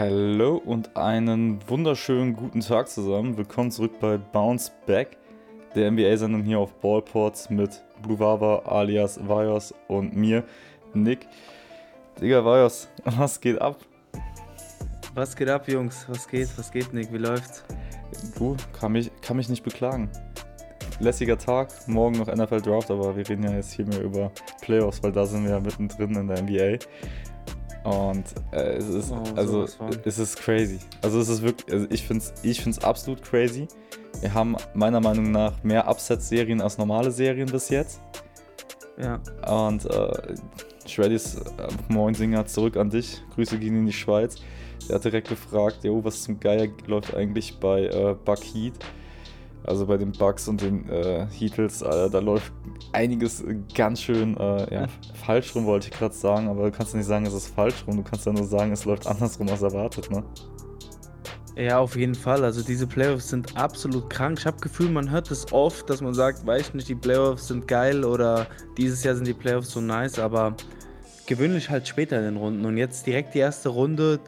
[0.00, 3.36] Hallo und einen wunderschönen guten Tag zusammen.
[3.36, 5.18] Willkommen zurück bei Bounce Back,
[5.74, 10.42] der NBA-Sendung hier auf Ballports mit Blue Vava alias Vajos und mir,
[10.94, 11.28] Nick.
[12.18, 13.76] Digga, Vajos, was geht ab?
[15.12, 16.06] Was geht ab, Jungs?
[16.08, 16.48] Was geht?
[16.56, 17.12] Was geht, Nick?
[17.12, 17.62] Wie läuft's?
[18.38, 20.08] Du, kann mich, kann mich nicht beklagen.
[20.98, 24.32] Lässiger Tag, morgen noch NFL Draft, aber wir reden ja jetzt hier mehr über
[24.62, 26.78] Playoffs, weil da sind wir ja mittendrin in der NBA.
[27.84, 29.66] Und äh, es ist, Oh, also,
[30.04, 30.78] es ist crazy.
[31.02, 33.66] Also, es ist wirklich, also ich finde es ich find's absolut crazy.
[34.20, 38.00] Wir haben meiner Meinung nach mehr Upset-Serien als normale Serien bis jetzt.
[38.98, 39.20] Ja.
[39.66, 40.34] Und äh,
[40.86, 43.22] Shreddys äh, Moinsinger zurück an dich.
[43.34, 44.36] Grüße gehen in die Schweiz.
[44.88, 48.74] Der hat direkt gefragt, jo, was zum Geier läuft eigentlich bei äh, Bug Heat?
[49.64, 52.52] Also bei den Bugs und den äh, Heatles, äh, da läuft
[52.92, 56.98] einiges ganz schön äh, ja, falsch rum, wollte ich gerade sagen, aber du kannst ja
[56.98, 59.62] nicht sagen, es ist falsch rum, du kannst ja nur sagen, es läuft andersrum als
[59.62, 60.24] erwartet, ne?
[61.56, 62.42] Ja, auf jeden Fall.
[62.44, 64.38] Also diese Playoffs sind absolut krank.
[64.38, 67.48] Ich habe Gefühl, man hört es oft, dass man sagt, weiß ich nicht, die Playoffs
[67.48, 68.46] sind geil oder
[68.78, 70.54] dieses Jahr sind die Playoffs so nice, aber
[71.26, 72.64] gewöhnlich halt später in den Runden.
[72.64, 74.20] Und jetzt direkt die erste Runde.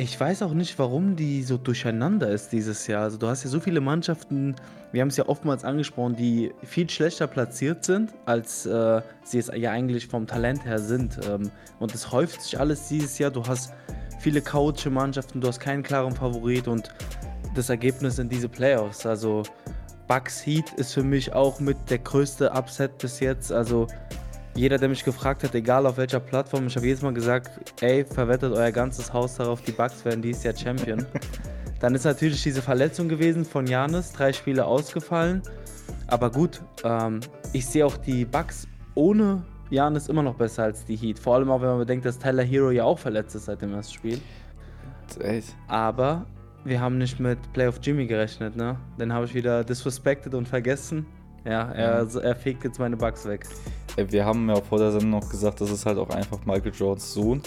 [0.00, 3.02] Ich weiß auch nicht, warum die so durcheinander ist dieses Jahr.
[3.02, 4.54] Also du hast ja so viele Mannschaften,
[4.92, 9.50] wir haben es ja oftmals angesprochen, die viel schlechter platziert sind, als äh, sie es
[9.52, 11.18] ja eigentlich vom Talent her sind.
[11.28, 13.32] Ähm, und es häuft sich alles dieses Jahr.
[13.32, 13.72] Du hast
[14.20, 16.94] viele chaotische Mannschaften, du hast keinen klaren Favorit und
[17.56, 19.04] das Ergebnis sind diese Playoffs.
[19.04, 19.42] Also
[20.06, 23.50] Bucks Heat ist für mich auch mit der größte Upset bis jetzt.
[23.50, 23.88] Also
[24.58, 28.04] jeder, der mich gefragt hat, egal auf welcher Plattform, ich habe jedes Mal gesagt, ey,
[28.04, 31.06] verwettet euer ganzes Haus darauf, die Bucks werden dieses Jahr Champion.
[31.80, 35.42] Dann ist natürlich diese Verletzung gewesen von Janis, drei Spiele ausgefallen.
[36.08, 37.20] Aber gut, ähm,
[37.52, 41.20] ich sehe auch die Bucks ohne Janis immer noch besser als die Heat.
[41.20, 43.74] Vor allem auch, wenn man bedenkt, dass Tyler Hero ja auch verletzt ist seit dem
[43.74, 44.20] ersten Spiel.
[45.68, 46.26] Aber
[46.64, 48.76] wir haben nicht mit Playoff Jimmy gerechnet, ne?
[48.98, 51.06] Den habe ich wieder disrespected und vergessen.
[51.44, 53.46] Ja, er, er fegt jetzt meine Bugs weg.
[54.06, 57.12] Wir haben ja vor der Sendung noch gesagt, das ist halt auch einfach Michael Jordans
[57.12, 57.42] Sohn.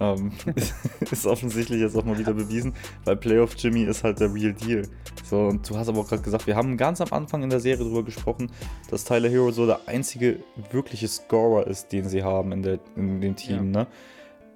[0.00, 0.32] Ähm,
[1.10, 4.88] ist offensichtlich jetzt auch mal wieder bewiesen, weil Playoff Jimmy ist halt der Real Deal.
[5.24, 7.60] So, und du hast aber auch gerade gesagt, wir haben ganz am Anfang in der
[7.60, 8.50] Serie darüber gesprochen,
[8.90, 13.20] dass Tyler Hero so der einzige wirkliche Scorer ist, den sie haben in, der, in
[13.20, 13.86] dem Team, ne?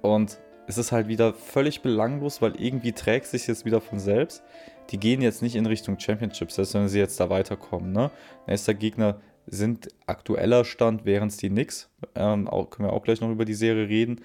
[0.01, 4.43] Und es ist halt wieder völlig belanglos, weil irgendwie trägt sich jetzt wieder von selbst.
[4.89, 8.11] Die gehen jetzt nicht in Richtung Championship, selbst wenn sie jetzt da weiterkommen, ne?
[8.47, 11.89] Nächster Gegner sind aktueller Stand, wären es die Knicks.
[12.15, 14.21] Ähm, auch, können wir auch gleich noch über die Serie reden.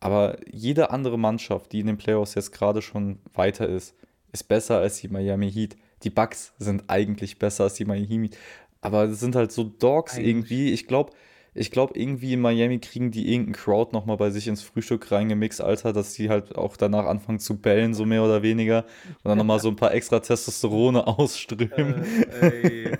[0.00, 3.94] Aber jede andere Mannschaft, die in den Playoffs jetzt gerade schon weiter ist,
[4.32, 5.76] ist besser als die Miami Heat.
[6.02, 8.38] Die Bucks sind eigentlich besser als die Miami Heat.
[8.80, 10.28] Aber es sind halt so Dogs Eigentlich.
[10.28, 10.72] irgendwie.
[10.72, 11.12] Ich glaube,
[11.52, 15.60] ich glaube, irgendwie in Miami kriegen die irgendeinen Crowd nochmal bei sich ins Frühstück reingemixt,
[15.60, 18.84] Alter, dass die halt auch danach anfangen zu bellen, so mehr oder weniger.
[19.22, 22.04] Und dann nochmal so ein paar extra Testosterone ausströmen.
[22.40, 22.96] Äh,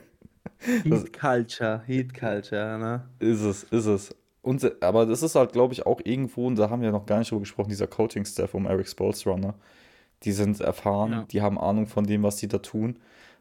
[0.60, 3.08] Heat Culture, Heat Culture, ne?
[3.18, 4.14] Ist es, ist es.
[4.42, 7.18] Und, aber das ist halt, glaube ich, auch irgendwo, und da haben wir noch gar
[7.18, 9.54] nicht drüber gesprochen, dieser Coaching-Staff um Eric Spoelstra, ne?
[10.22, 11.24] Die sind erfahren, Ja.
[11.30, 12.98] die haben Ahnung von dem, was die da tun.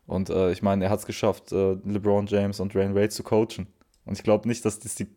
[0.07, 3.21] Und äh, ich meine, er hat es geschafft, äh, LeBron James und Dwayne Wade zu
[3.23, 3.67] coachen.
[4.05, 5.07] Und ich glaube nicht, dass das die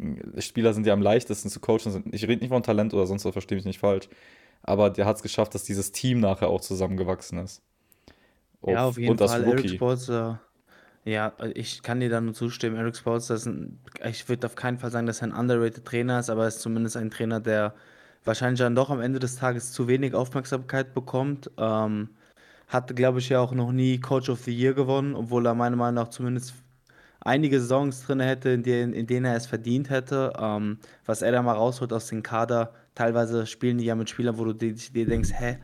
[0.00, 2.14] äh, Spieler sind, die am leichtesten zu coachen sind.
[2.14, 4.08] Ich rede nicht von Talent oder sonst was, verstehe mich nicht falsch.
[4.62, 7.62] Aber der hat es geschafft, dass dieses Team nachher auch zusammengewachsen ist.
[8.66, 9.44] Ja, Auf- auf jeden und das Fall.
[9.44, 9.78] Eric Rookie.
[11.04, 12.76] Ja, ich kann dir da nur zustimmen.
[12.76, 16.20] Eric Spoelstra ist ein, ich würde auf keinen Fall sagen, dass er ein underrated Trainer
[16.20, 17.74] ist, aber er ist zumindest ein Trainer, der
[18.24, 21.50] wahrscheinlich dann doch am Ende des Tages zu wenig Aufmerksamkeit bekommt.
[21.58, 22.10] Ähm,
[22.68, 25.76] hatte, glaube ich, ja auch noch nie Coach of the Year gewonnen, obwohl er meiner
[25.76, 26.54] Meinung nach zumindest
[27.20, 30.32] einige Saisons drin hätte, in denen, in denen er es verdient hätte.
[30.38, 34.38] Ähm, was er da mal rausholt aus dem Kader, teilweise spielen die ja mit Spielern,
[34.38, 35.58] wo du dir denkst, hä,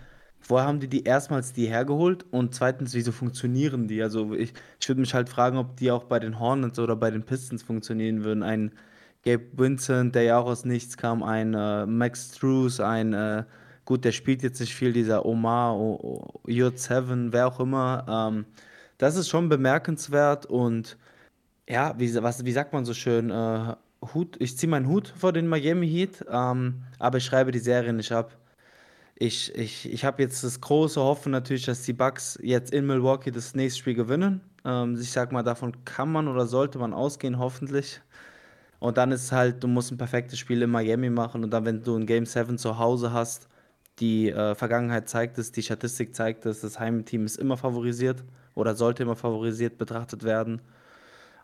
[0.47, 4.03] woher haben die die erstmals die hergeholt und zweitens, wieso funktionieren die?
[4.03, 7.11] Also ich, ich würde mich halt fragen, ob die auch bei den Hornets oder bei
[7.11, 8.43] den Pistons funktionieren würden.
[8.43, 8.73] Ein
[9.25, 13.45] Gabe Vincent, der ja auch aus nichts kam, ein äh, Max Struess, ein, äh,
[13.85, 15.95] gut, der spielt jetzt nicht viel, dieser Omar, o,
[16.45, 18.07] o, J7, wer auch immer.
[18.09, 18.47] Ähm,
[18.99, 20.97] das ist schon bemerkenswert und
[21.69, 23.31] ja, wie, was, wie sagt man so schön?
[23.31, 23.75] Äh,
[24.15, 27.93] Hut, ich ziehe meinen Hut vor den Miami Heat, ähm, aber ich schreibe die Serie
[27.93, 28.37] nicht ab.
[29.21, 33.33] Ich, ich, ich habe jetzt das große Hoffen natürlich, dass die Bucks jetzt in Milwaukee
[33.33, 34.41] das nächste Spiel gewinnen.
[34.65, 38.01] Ähm, ich sag mal, davon kann man oder sollte man ausgehen, hoffentlich.
[38.79, 41.83] Und dann ist halt, du musst ein perfektes Spiel in Miami machen und dann, wenn
[41.83, 43.49] du ein Game 7 zu Hause hast,
[43.99, 48.23] die äh, Vergangenheit zeigt es, die Statistik zeigt es, das Heimteam ist immer favorisiert
[48.55, 50.61] oder sollte immer favorisiert betrachtet werden.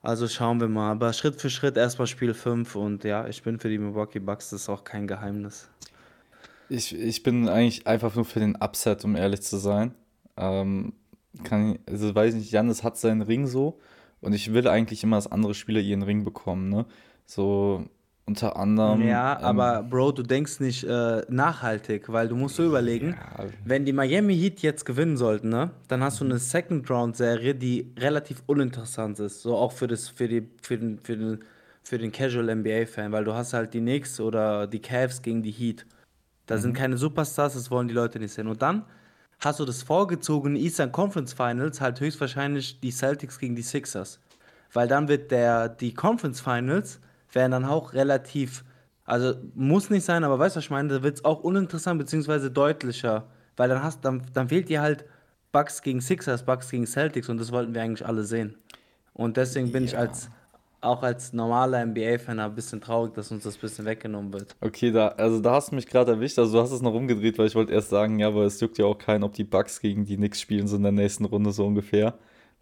[0.03, 0.93] Also schauen wir mal.
[0.93, 4.51] Aber Schritt für Schritt erstmal Spiel 5 und ja, ich bin für die Milwaukee Bucks,
[4.51, 5.69] das ist auch kein Geheimnis.
[6.69, 9.95] Ich, ich bin eigentlich einfach nur für den Upset, um ehrlich zu sein.
[10.37, 10.95] Ähm,
[11.43, 13.79] kann, also weiß ich nicht, Janis hat seinen Ring so
[14.21, 16.87] und ich will eigentlich immer, dass andere Spieler ihren Ring bekommen, ne?
[17.27, 17.85] So
[18.27, 19.07] unter anderem.
[19.07, 23.45] Ja, ähm, aber Bro, du denkst nicht äh, nachhaltig, weil du musst so überlegen, ja,
[23.65, 27.55] wenn die Miami Heat jetzt gewinnen sollten, ne, dann hast du eine Second Round Serie,
[27.55, 31.41] die relativ uninteressant ist, so auch für das für die für den für den
[31.83, 35.43] für den Casual NBA Fan, weil du hast halt die Knicks oder die Cavs gegen
[35.43, 35.85] die Heat.
[36.47, 36.77] Da sind mhm.
[36.77, 38.49] keine Superstars, das wollen die Leute nicht sehen.
[38.49, 38.85] Und dann
[39.41, 44.21] hast du das vorgezogene Eastern Conference Finals halt höchstwahrscheinlich die Celtics gegen die Sixers.
[44.73, 47.01] Weil dann wird der, die Conference Finals
[47.33, 48.65] werden dann auch relativ,
[49.05, 50.89] also muss nicht sein, aber weißt du, was ich meine?
[50.89, 53.27] Da wird es auch uninteressant beziehungsweise deutlicher.
[53.57, 55.05] Weil dann hast, dann, dann fehlt dir halt
[55.53, 58.57] Bucks gegen Sixers, Bucks gegen Celtics und das wollten wir eigentlich alle sehen.
[59.13, 60.01] Und deswegen bin ich Ja.
[60.01, 60.29] als
[60.85, 64.55] auch als normaler NBA-Fan ein bisschen traurig, dass uns das ein bisschen weggenommen wird.
[64.61, 66.39] Okay, da, also da hast du mich gerade erwischt.
[66.39, 68.79] Also du hast es noch umgedreht, weil ich wollte erst sagen, ja, aber es juckt
[68.79, 71.53] ja auch keinen, ob die Bucks gegen die Knicks spielen, so in der nächsten Runde
[71.53, 72.15] so ungefähr.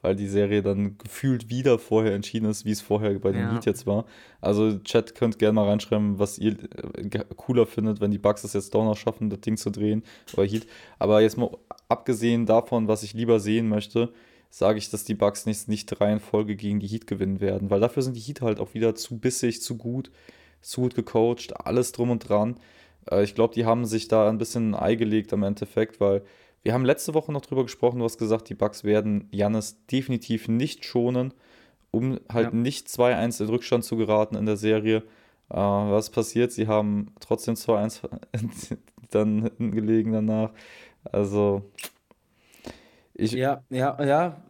[0.05, 3.53] Weil die Serie dann gefühlt wieder vorher entschieden ist, wie es vorher bei den Ja.
[3.53, 4.05] Heat jetzt war.
[4.41, 8.53] Also Chat könnt gerne mal reinschreiben, was ihr äh, cooler findet, wenn die Bucks es
[8.53, 10.03] jetzt doch noch schaffen, das Ding zu drehen
[10.33, 10.67] oder Heat.
[10.99, 11.51] Aber jetzt mal
[11.89, 14.13] abgesehen davon, was ich lieber sehen möchte,
[14.53, 17.71] sage ich, dass die Bucks nicht, nicht drei in Folge gegen die Heat gewinnen werden.
[17.71, 20.11] Weil dafür sind die Heat halt auch wieder zu bissig, zu gut,
[20.61, 22.61] zu gut gecoacht, alles drum und dran.
[23.11, 26.23] Äh, ich glaube, die haben sich da ein bisschen ein Ei gelegt am Endeffekt, weil
[26.63, 30.49] wir haben letzte Woche noch drüber gesprochen, du hast gesagt, die Bucks werden Jannis definitiv
[30.49, 31.33] nicht schonen,
[31.91, 32.59] um halt Ja.
[32.59, 34.99] nicht 2-1 in Rückstand zu geraten in der Serie.
[35.49, 36.53] Äh, was passiert?
[36.53, 38.03] Sie haben trotzdem 2-1
[39.11, 40.51] dann hinten gelegen danach.
[41.05, 41.63] Also,
[43.15, 44.43] ich, Ja, ja, ja.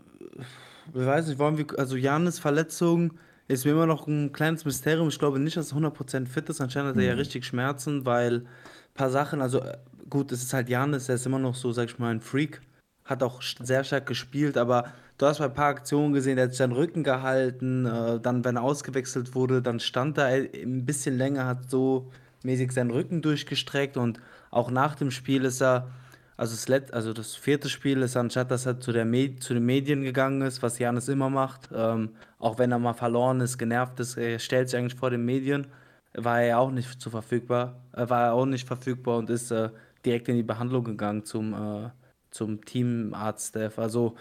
[0.89, 3.15] Ich weiß nicht, wollen wir, also Janis Verletzung
[3.49, 5.09] ist mir immer noch ein kleines Mysterium.
[5.09, 6.61] Ich glaube nicht, dass er 100% fit ist.
[6.61, 7.19] Anscheinend hat er ja Mhm.
[7.19, 8.49] richtig Schmerzen, weil ein
[8.95, 9.79] paar Sachen, also äh,
[10.11, 12.61] gut, es ist halt Janis, er ist immer noch so, sag ich mal, ein Freak.
[13.05, 16.45] Hat auch st- sehr stark gespielt, aber du hast bei ein paar Aktionen gesehen, der
[16.47, 20.63] hat sich seinen Rücken gehalten, äh, dann, wenn er ausgewechselt wurde, dann stand er äh,
[20.63, 22.11] ein bisschen länger, hat so
[22.45, 24.21] mäßig seinen Rücken durchgestreckt und
[24.51, 25.89] auch nach dem Spiel ist er,
[26.37, 29.55] also das, Let also das vierte Spiel ist, anstatt dass er zu, der Me zu
[29.55, 33.59] den Medien gegangen ist, was Janis immer macht, ähm, auch wenn er mal verloren ist,
[33.59, 35.67] genervt ist, er stellt sich eigentlich vor den Medien,
[36.15, 39.71] war er auch nicht zu verfügbar, äh, war er auch nicht verfügbar und ist äh,
[40.05, 41.91] direkt in die Behandlung gegangen zum, äh,
[42.31, 43.79] zum Teamarzt-Staff.
[43.79, 44.17] Also,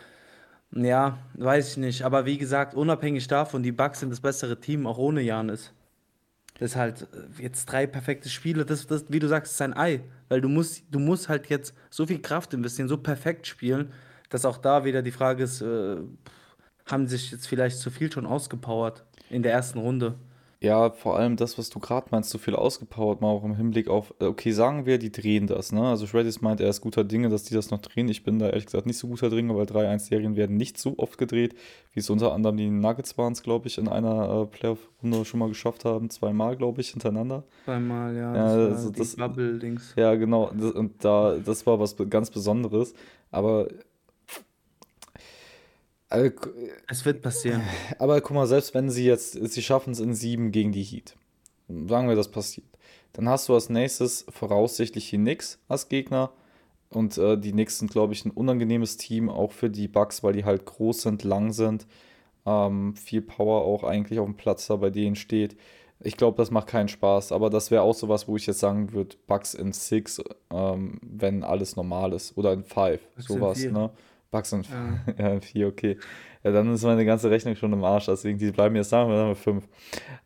[0.73, 2.03] ja, weiß ich nicht.
[2.03, 5.73] Aber wie gesagt, unabhängig davon, die Bucks sind das bessere Team, auch ohne Janis.
[6.61, 9.75] Das ist halt äh, jetzt drei perfekte Spiele, das, das, wie du sagst, ist ein
[9.75, 10.01] Ei.
[10.29, 13.91] Weil du musst, du musst halt jetzt so viel Kraft investieren, so perfekt spielen,
[14.29, 15.95] dass auch da wieder die Frage ist, äh,
[16.85, 20.19] haben sich jetzt vielleicht zu viel schon ausgepowert in der ersten Runde.
[20.63, 23.87] Ja, vor allem das, was du gerade meinst, so viel ausgepowert, mal auch im Hinblick
[23.87, 25.81] auf, äh, okay, sagen wir, die drehen das, ne?
[25.81, 28.07] Also Shreddis meint, er ist guter Dinge, dass die das noch drehen.
[28.09, 31.17] Ich bin da ehrlich gesagt nicht so guter Dinge, weil 3-1-Serien werden nicht so oft
[31.17, 31.55] gedreht,
[31.93, 35.49] wie es unter anderem die Nuggets waren, glaube ich, in einer äh, Playoff-Runde schon mal
[35.49, 36.11] geschafft haben.
[36.11, 37.43] Zweimal, glaube ich, hintereinander.
[37.65, 39.93] Zweimal, ja, Ja, das also das, Bubble-Dings.
[39.97, 42.93] ja, genau, das, und da, das war was ganz Besonderes.
[43.31, 43.67] Aber,
[46.11, 46.31] äh,
[46.87, 47.61] Es wird passieren.
[47.99, 51.15] Aber guck mal, selbst wenn sie jetzt, sie schaffen es in sieben gegen die Heat,
[51.67, 52.67] sagen wir, das passiert,
[53.13, 56.31] dann hast du als nächstes voraussichtlich die Knicks als Gegner
[56.89, 60.33] und äh, die Knicks sind, glaube ich, ein unangenehmes Team, auch für die Bucks, weil
[60.33, 61.87] die halt groß sind, lang sind,
[62.45, 65.55] ähm, viel Power auch eigentlich auf dem Platz da bei denen steht.
[66.03, 68.91] Ich glaube, das macht keinen Spaß, aber das wäre auch sowas, wo ich jetzt sagen
[68.91, 73.91] würde, Bucks in Six, ähm, wenn alles normal ist, oder in Five, Das sowas, ne?
[74.31, 74.63] Bucks in
[75.19, 75.39] Ja.
[75.41, 75.97] vier, okay.
[76.43, 79.17] Ja, dann ist meine ganze Rechnung schon im Arsch, deswegen die bleiben jetzt sagen, wir
[79.17, 79.67] haben wir fünf.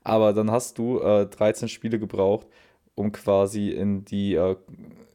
[0.03, 2.47] Aber dann hast du äh, 13 Spiele gebraucht,
[2.93, 4.55] um quasi in die äh,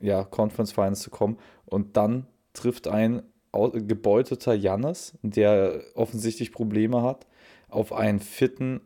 [0.01, 1.39] ja, Conference Finals zu kommen.
[1.65, 7.27] Und dann trifft ein gebeuteter Jannis, der offensichtlich Probleme hat,
[7.69, 8.81] auf einen fitten,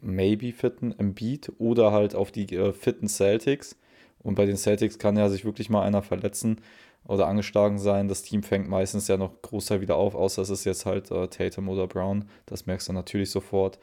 [0.00, 3.78] maybe fitten Embiid oder halt auf die äh, fitten Celtics.
[4.18, 6.60] Und bei den Celtics kann ja sich wirklich mal einer verletzen
[7.06, 8.08] oder angeschlagen sein.
[8.08, 11.28] Das Team fängt meistens ja noch Großteil wieder auf, außer es ist jetzt halt äh,
[11.28, 12.26] Tatum oder Brown.
[12.46, 13.78] Das merkst du natürlich sofort.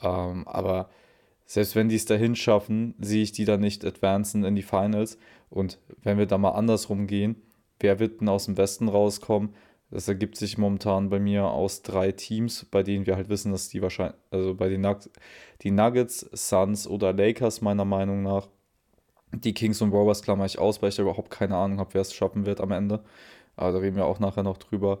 [0.00, 0.90] Ähm, aber
[1.46, 5.18] selbst wenn die es dahin schaffen, sehe ich die dann nicht advancen in die Finals.
[5.48, 7.36] Und wenn wir da mal andersrum gehen,
[7.78, 9.54] wer wird denn aus dem Westen rauskommen?
[9.90, 13.68] Das ergibt sich momentan bei mir aus drei Teams, bei denen wir halt wissen, dass
[13.68, 15.10] die wahrscheinlich, also bei den Nuggets,
[15.62, 18.48] die Nuggets, Suns oder Lakers meiner Meinung nach.
[19.32, 22.00] Die Kings und Warriors klammer ich aus, weil ich da überhaupt keine Ahnung habe, wer
[22.00, 23.02] es schaffen wird am Ende.
[23.56, 25.00] Aber da reden wir auch nachher noch drüber.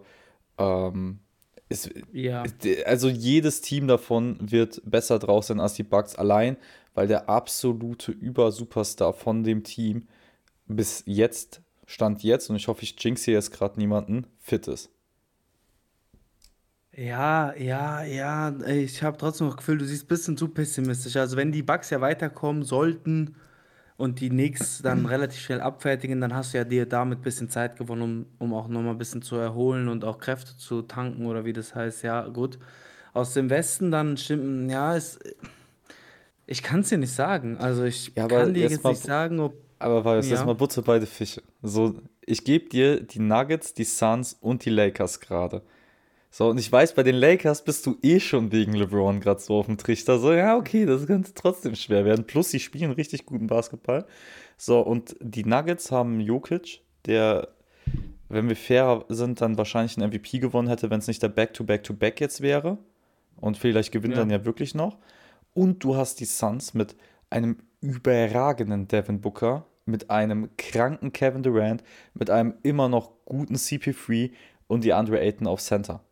[0.58, 1.20] Ähm,
[1.68, 2.44] es, Ja.
[2.84, 6.56] also jedes Team davon wird besser drauf sein als die Bucks allein,
[6.94, 10.08] weil der absolute Übersuperstar von dem Team
[10.66, 14.90] bis jetzt, Stand jetzt, und ich hoffe, ich jinx hier jetzt gerade niemanden, fit ist.
[16.96, 21.16] Ja, ja, ja, ich habe trotzdem noch das Gefühl, du siehst ein bisschen zu pessimistisch.
[21.16, 23.36] Also wenn die Bucks ja weiterkommen sollten
[23.96, 27.48] und die Knicks dann relativ schnell abfertigen, dann hast du ja dir damit ein bisschen
[27.48, 31.26] Zeit gewonnen, um, um auch nochmal ein bisschen zu erholen und auch Kräfte zu tanken
[31.26, 32.02] oder wie das heißt.
[32.02, 32.58] Ja, gut.
[33.14, 35.18] Aus dem Westen dann stimmt, ja, es,
[36.46, 37.56] ich kann es dir nicht sagen.
[37.58, 40.44] Also ich Ja, kann dir jetzt mal, nicht sagen, ob, aber war jetzt ja.
[40.44, 41.42] mal Butter beide Fische.
[41.62, 45.62] So, ich gebe dir die Nuggets, die Suns und die Lakers gerade.
[46.36, 49.56] So, und ich weiß, bei den Lakers bist du eh schon wegen LeBron gerade so
[49.56, 50.18] auf dem Trichter.
[50.18, 52.26] So, ja, okay, das könnte trotzdem schwer werden.
[52.26, 54.04] Plus, sie spielen richtig guten Basketball.
[54.58, 57.48] So, und die Nuggets haben Jokic, der,
[58.28, 62.20] wenn wir fair sind, dann wahrscheinlich einen MVP gewonnen hätte, wenn es nicht der Back-to-Back-to-Back
[62.20, 62.76] jetzt wäre.
[63.40, 64.36] Und vielleicht gewinnt dann Ja.
[64.36, 64.98] ja wirklich noch.
[65.54, 66.96] Und du hast die Suns mit
[67.30, 74.32] einem überragenden Devin Booker, mit einem kranken Kevin Durant, mit einem immer noch guten CP3
[74.66, 76.02] und die Andre Ayton auf Center.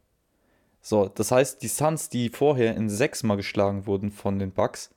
[0.86, 4.90] So, das heißt, die Suns, die vorher in sechsmal geschlagen wurden von den Bucks,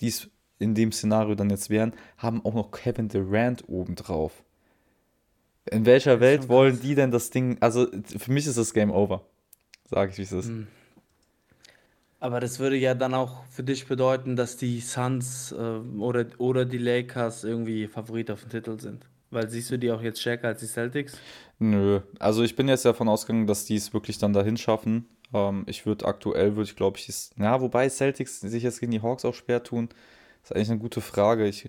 [0.00, 0.28] die es
[0.58, 4.42] in dem Szenario dann jetzt wären, haben auch noch Kevin Durant obendrauf.
[5.70, 6.82] In welcher Welt wollen krass.
[6.82, 7.56] die denn das Ding?
[7.60, 9.22] Also, für mich ist das Game over.
[9.88, 10.48] Sag ich, wie es ist.
[10.48, 10.66] Hm.
[12.18, 15.56] Aber das würde ja dann auch für dich bedeuten, dass die Suns äh,
[16.00, 19.06] oder, oder die Lakers irgendwie Favorit auf den Titel sind.
[19.30, 21.16] Weil siehst du die auch jetzt stärker als die Celtics?
[21.60, 25.06] Nö, also ich bin jetzt davon ausgegangen, dass die es wirklich dann dahin schaffen.
[25.32, 28.92] Ähm, ich würde aktuell, würde ich glaube ich, dies, ja, wobei Celtics sich jetzt gegen
[28.92, 29.88] die Hawks auch schwer tun,
[30.42, 31.46] ist eigentlich eine gute Frage.
[31.46, 31.68] Ich,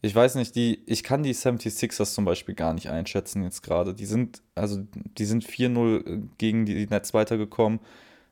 [0.00, 3.94] ich weiß nicht, die, ich kann die 76ers zum Beispiel gar nicht einschätzen jetzt gerade.
[3.94, 7.80] Die sind, also die sind 4-0 gegen die Nets weitergekommen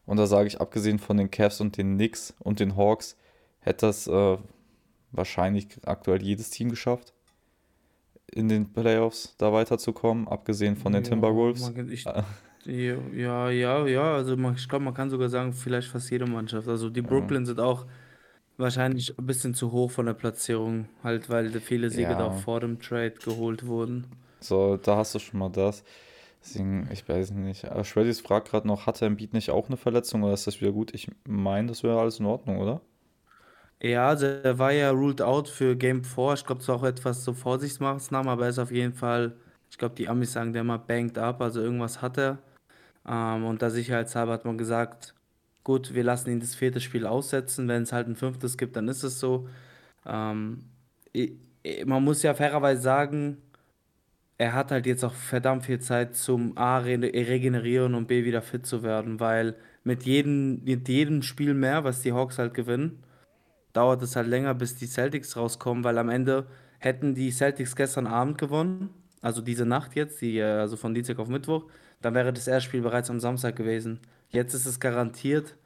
[0.06, 3.16] und da sage ich, abgesehen von den Cavs und den Knicks und den Hawks,
[3.60, 4.38] hätte das äh,
[5.12, 7.12] wahrscheinlich aktuell jedes Team geschafft,
[8.32, 11.72] in den Playoffs da weiterzukommen, abgesehen von den Ja, Timberwolves.
[11.90, 12.22] ich, Äh,
[12.70, 16.26] ja, ja, ja, ja, also man, ich glaube, man kann sogar sagen, vielleicht fast jede
[16.26, 16.68] Mannschaft.
[16.68, 17.02] Also die Ja.
[17.02, 17.86] Brooklyn sind auch
[18.58, 22.44] wahrscheinlich ein bisschen zu hoch von der Platzierung, halt weil viele Siege da auch Ja,
[22.44, 24.06] vor dem Trade geholt wurden.
[24.40, 25.84] so, da hast du schon mal das.
[26.42, 27.66] Deswegen, ich weiß nicht.
[27.66, 30.72] Aber Shreddys fragt gerade noch, hatte Embiid nicht auch eine Verletzung oder ist das wieder
[30.72, 30.94] gut?
[30.94, 32.80] Ich meine, das wäre alles in Ordnung, oder?
[33.82, 36.34] Ja, also er war ja ruled out für Game 4.
[36.34, 39.36] Ich glaube, es war auch etwas so Vorsichtsmaßnahmen, aber er ist auf jeden Fall,
[39.70, 42.38] ich glaube, die Amis sagen der immer banged up, also irgendwas hat er.
[43.10, 45.14] Ähm, und da sicherheitshalber hat man gesagt,
[45.64, 47.68] gut, wir lassen ihn das vierte Spiel aussetzen.
[47.68, 49.48] Wenn es halt ein fünftes gibt, dann ist es so.
[50.06, 50.64] Ähm,
[51.84, 53.38] man muss ja fairerweise sagen,
[54.38, 58.42] er hat halt jetzt auch verdammt viel Zeit zum A re regenerieren und B wieder
[58.42, 63.02] fit zu werden, weil mit jedem, mit jedem Spiel mehr, was die Hawks halt gewinnen,
[63.72, 66.46] dauert es halt länger, bis die Celtics rauskommen, weil am Ende
[66.78, 68.90] hätten die Celtics gestern Abend gewonnen,
[69.20, 71.66] also diese Nacht jetzt, die, äh, also von Dienstag auf Mittwoch,
[72.00, 74.00] dann wäre das erste Spiel bereits am Samstag gewesen.
[74.28, 75.56] Jetzt ist es garantiert,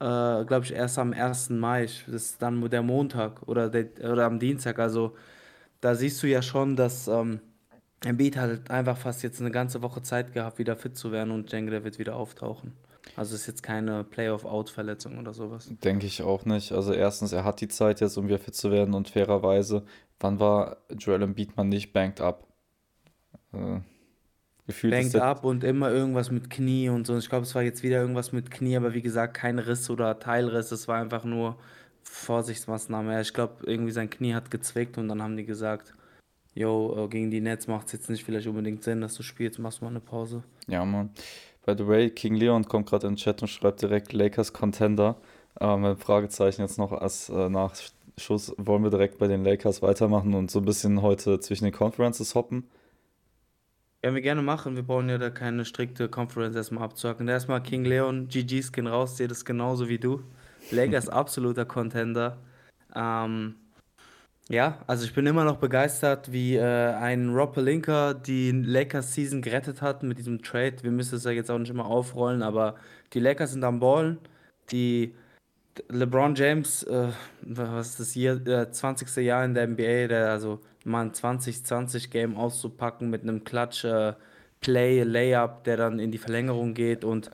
[0.00, 4.24] äh, glaube ich, erst am ersten Mai, das ist dann der Montag oder, der, oder
[4.24, 5.14] am Dienstag, also
[5.80, 7.40] da siehst du ja schon, dass ähm,
[8.04, 11.52] Embiid halt einfach fast jetzt eine ganze Woche Zeit gehabt, wieder fit zu werden und
[11.52, 12.72] ich der wird wieder auftauchen.
[13.16, 15.68] Also ist jetzt keine Playoff-Out-Verletzung oder sowas.
[15.84, 16.72] Denke ich auch nicht.
[16.72, 19.84] Also erstens, er hat die Zeit jetzt, um wieder fit zu werden und fairerweise,
[20.20, 22.46] wann war Joel Embiid mal nicht banked up?
[23.52, 23.80] Äh,
[24.66, 27.16] gefühlt der, up und immer irgendwas mit Knie und so.
[27.16, 30.18] Ich glaube, es war jetzt wieder irgendwas mit Knie, aber wie gesagt, kein Riss oder
[30.18, 30.72] Teilriss.
[30.72, 31.56] Es war einfach nur
[32.04, 33.12] Vorsichtsmaßnahme.
[33.12, 35.94] Ja, Ich glaube, irgendwie sein Knie hat gezwickt und dann haben die gesagt,
[36.54, 39.58] yo, äh, gegen die Nets macht es jetzt nicht vielleicht unbedingt Sinn, dass du spielst,
[39.58, 40.42] machst mal eine Pause.
[40.66, 41.10] ja, Mann.
[41.64, 45.16] By the way, King Leon kommt gerade in den Chat und schreibt direkt Lakers Contender.
[45.60, 48.52] Ähm, Fragezeichen jetzt noch als äh, Nachschuss.
[48.58, 52.34] Wollen wir direkt bei den Lakers weitermachen und so ein bisschen heute zwischen den Conferences
[52.34, 52.68] hoppen?
[54.02, 54.74] Können wir gerne machen.
[54.74, 57.28] Wir brauchen ja da keine strikte Conference erstmal abzuhacken.
[57.28, 60.24] Erstmal King Leon, GG-Skin raus, sehe das genauso wie du.
[60.72, 62.38] Lakers absoluter Contender.
[62.96, 63.54] Ähm,
[64.48, 69.40] ja, also ich bin immer noch begeistert, wie äh, ein Rob Pelinka die Lakers Season
[69.40, 70.82] gerettet hat mit diesem Trade.
[70.82, 72.74] Wir müssen es ja jetzt auch nicht immer aufrollen, aber
[73.12, 74.18] die Lakers sind am Ballen.
[74.72, 75.14] Die
[75.88, 77.08] LeBron James, äh,
[77.42, 79.16] was ist das hier, äh, 20.
[79.24, 84.14] Jahr in der NBA, der also mal ein 2020 Game auszupacken mit einem Klatsch äh,
[84.60, 87.30] Play, Layup, der dann in die Verlängerung geht und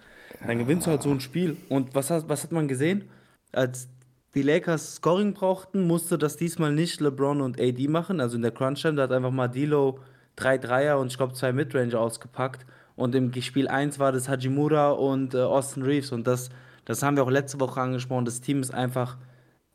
[0.47, 1.57] dann gewinnst du halt so ein Spiel.
[1.69, 3.05] Und was hat, was hat man gesehen?
[3.52, 3.88] Als
[4.35, 8.21] die Lakers Scoring brauchten, musste das diesmal nicht LeBron und AD machen.
[8.21, 9.99] Also in der Crunch-Time, da hat einfach mal D'Lo
[10.37, 12.67] drei Dreier und ich glaube zwei Midrange ausgepackt.
[12.95, 16.12] Und im Spiel 1 war das Hajimura und äh, Austin Reeves.
[16.12, 16.50] Und das,
[16.85, 18.25] das haben wir auch letzte Woche angesprochen.
[18.25, 19.17] Das Team ist einfach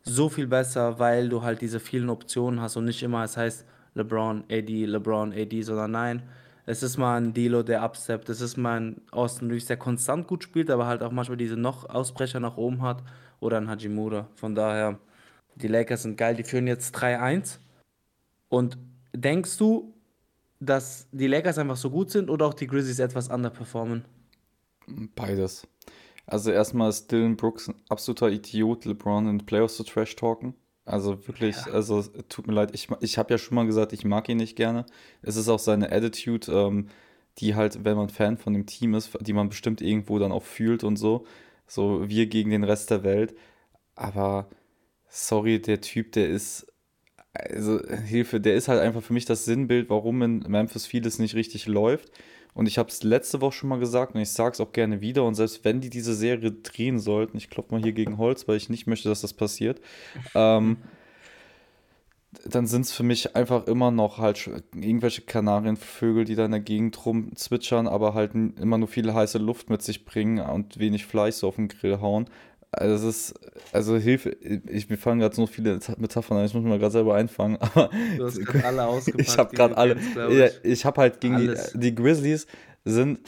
[0.04, 3.66] so viel besser, weil du halt diese vielen Optionen hast und nicht immer, es heißt,
[3.96, 6.24] LeBron, AD, LeBron, AD, sondern nein,
[6.66, 8.30] es ist mal ein Dilo, der absteppt.
[8.30, 11.58] Es ist mal ein Austin Reeves, der konstant gut spielt, aber halt auch manchmal diese
[11.58, 13.04] noch Ausbrecher nach oben hat.
[13.42, 14.30] Oder ein Hajimura.
[14.36, 14.98] Von daher,
[15.56, 16.36] die Lakers sind geil.
[16.36, 17.58] Die führen jetzt 3-1.
[18.48, 18.78] Und
[19.14, 19.94] denkst du,
[20.62, 24.06] dass die Lakers einfach so gut sind oder auch die Grizzlies etwas underperformen?
[25.16, 25.68] Beides.
[26.26, 30.54] Also erstmal ist Dylan Brooks ein absoluter Idiot, LeBron in den Playoffs zu trash-talken.
[30.86, 31.74] Also wirklich, Ja.
[31.74, 34.56] also tut mir leid, ich, ich habe ja schon mal gesagt, ich mag ihn nicht
[34.56, 34.86] gerne.
[35.22, 36.88] Es ist auch seine Attitude, ähm,
[37.40, 40.44] die halt, wenn man Fan von dem Team ist, die man bestimmt irgendwo dann auch
[40.44, 41.26] fühlt und so.
[41.68, 43.36] So wir gegen den Rest der Welt.
[43.96, 44.48] Aber
[45.10, 46.68] sorry, der Typ, der ist,
[47.34, 51.36] also Hilfe, der ist halt einfach für mich das Sinnbild, warum in Memphis vieles nicht
[51.36, 52.12] richtig läuft.
[52.54, 55.02] Und ich habe es letzte Woche schon mal gesagt und ich sage es auch gerne
[55.02, 55.24] wieder.
[55.24, 58.58] Und selbst wenn die diese Serie drehen sollten, ich klopfe mal hier gegen Holz, weil
[58.58, 59.82] ich nicht möchte, dass das passiert,
[60.36, 60.78] ähm,
[62.46, 66.60] dann sind es für mich einfach immer noch halt irgendwelche Kanarienvögel, die da in der
[66.60, 71.36] Gegend rumzwitschern, aber halt immer nur viel heiße Luft mit sich bringen und wenig Fleisch
[71.36, 72.26] so auf den Grill hauen.
[72.74, 73.40] Also es ist,
[73.72, 76.92] also Hilfe, ich, mir fallen gerade so viele Metaphern ein, ich muss mir mal gerade
[76.92, 80.72] selber einfangen, aber Du hast gerade alle ausgepackt, ich habe gerade alle, kennst, ich.
[80.72, 82.48] ich habe halt gegen die, die Grizzlies
[82.86, 83.20] sind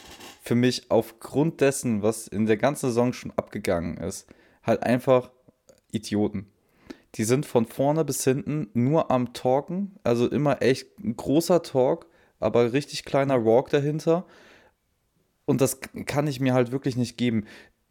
[0.42, 4.26] für mich aufgrund dessen, was in der ganzen Saison schon abgegangen ist,
[4.62, 5.30] halt einfach
[5.90, 6.46] Idioten.
[7.14, 12.06] Die sind von vorne bis hinten nur am Talken, also immer echt ein großer Talk,
[12.40, 14.26] aber richtig kleiner Walk dahinter.
[15.46, 17.46] Und das kann ich mir halt wirklich nicht geben.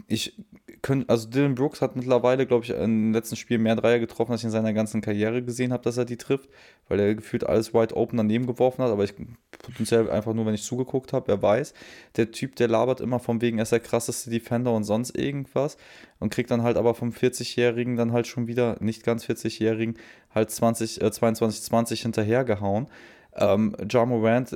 [0.07, 0.37] Ich
[0.85, 4.41] könnte, also Dylan Brooks hat mittlerweile, glaube ich, im letzten Spiel mehr Dreier getroffen, als
[4.41, 6.47] ich in seiner ganzen Karriere gesehen habe, dass er die trifft,
[6.87, 9.15] weil er gefühlt alles wide open daneben geworfen hat, aber ich
[9.57, 11.73] potenziell einfach nur, wenn ich zugeguckt habe, wer weiß.
[12.17, 15.77] Der Typ, der labert immer von wegen, er ist der krasseste Defender und sonst irgendwas
[16.19, 19.97] und kriegt dann halt aber vom 40-Jährigen dann halt schon wieder, nicht ganz 40-Jährigen,
[20.35, 22.85] halt 20, äh, 22, 20 hinterhergehauen.
[23.33, 24.55] Ähm, Ja Morant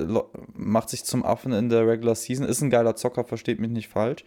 [0.54, 3.88] macht sich zum Affen in der Regular Season, ist ein geiler Zocker, versteht mich nicht
[3.88, 4.24] falsch.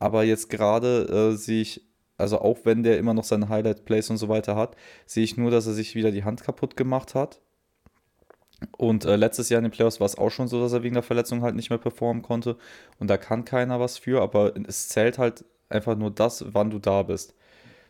[0.00, 1.82] Aber jetzt gerade äh, sehe ich,
[2.16, 4.74] also auch wenn der immer noch seine Highlight-Plays und so weiter hat,
[5.06, 7.40] sehe ich nur, dass er sich wieder die Hand kaputt gemacht hat.
[8.76, 10.94] Und äh, letztes Jahr in den Playoffs war es auch schon so, dass er wegen
[10.94, 12.56] der Verletzung halt nicht mehr performen konnte.
[12.98, 16.78] Und da kann keiner was für, aber es zählt halt einfach nur das, wann du
[16.78, 17.34] da bist.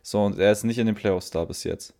[0.03, 1.93] So, und er ist nicht in den Playoffs da bis jetzt,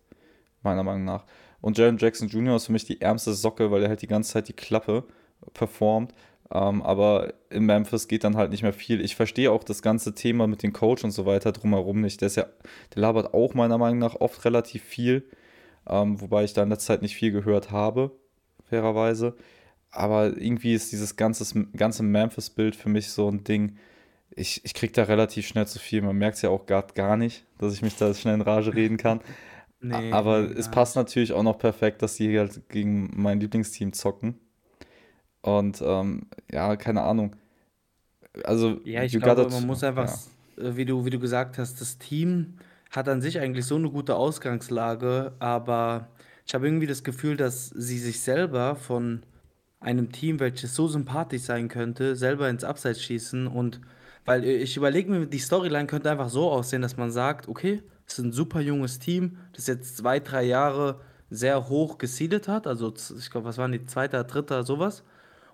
[0.62, 1.24] meiner Meinung nach.
[1.60, 2.56] Und Jaren Jackson Jr.
[2.56, 5.04] ist für mich die ärmste Socke, weil er halt die ganze Zeit die Klappe
[5.54, 6.12] performt.
[6.54, 9.00] Ähm, aber in Memphis geht dann halt nicht mehr viel.
[9.00, 12.20] Ich verstehe auch das ganze Thema mit dem Coach und so weiter drumherum nicht.
[12.20, 12.46] Der ist ja,
[12.94, 15.24] der labert auch meiner Meinung nach oft relativ viel,
[15.88, 18.12] ähm, wobei ich da in letzter Zeit nicht viel gehört habe,
[18.68, 19.34] fairerweise.
[19.90, 23.78] Aber irgendwie ist dieses ganze, ganze Memphis-Bild für mich so ein Ding.
[24.30, 26.02] Ich, ich krieg da relativ schnell zu viel.
[26.02, 28.74] Man merkt es ja auch gerade gar nicht, dass ich mich da schnell in Rage
[28.74, 29.20] reden kann.
[29.84, 34.38] Nee, Aber es passt natürlich auch noch perfekt, dass die halt gegen mein Lieblingsteam zocken.
[35.42, 37.36] Und ähm, ja, keine Ahnung.
[38.44, 40.08] Also, Ja, ich glaube, man muss einfach,
[40.56, 40.64] ja.
[40.64, 42.58] äh, wie du, wie du gesagt hast, das Team
[42.90, 46.08] hat an sich eigentlich so eine gute Ausgangslage, aber
[46.46, 49.22] ich habe irgendwie das Gefühl, dass sie sich selber von
[49.80, 53.80] einem Team, welches so sympathisch sein könnte, selber ins Abseits schießen und
[54.24, 57.82] weil äh, ich überlege mir, die Storyline könnte einfach so aussehen, dass man sagt, okay,
[58.06, 61.00] es ist ein super junges Team, das jetzt zwei, drei Jahre
[61.30, 65.02] sehr hoch gesiedet hat, also ich glaube, was waren die, zweiter, dritter, sowas.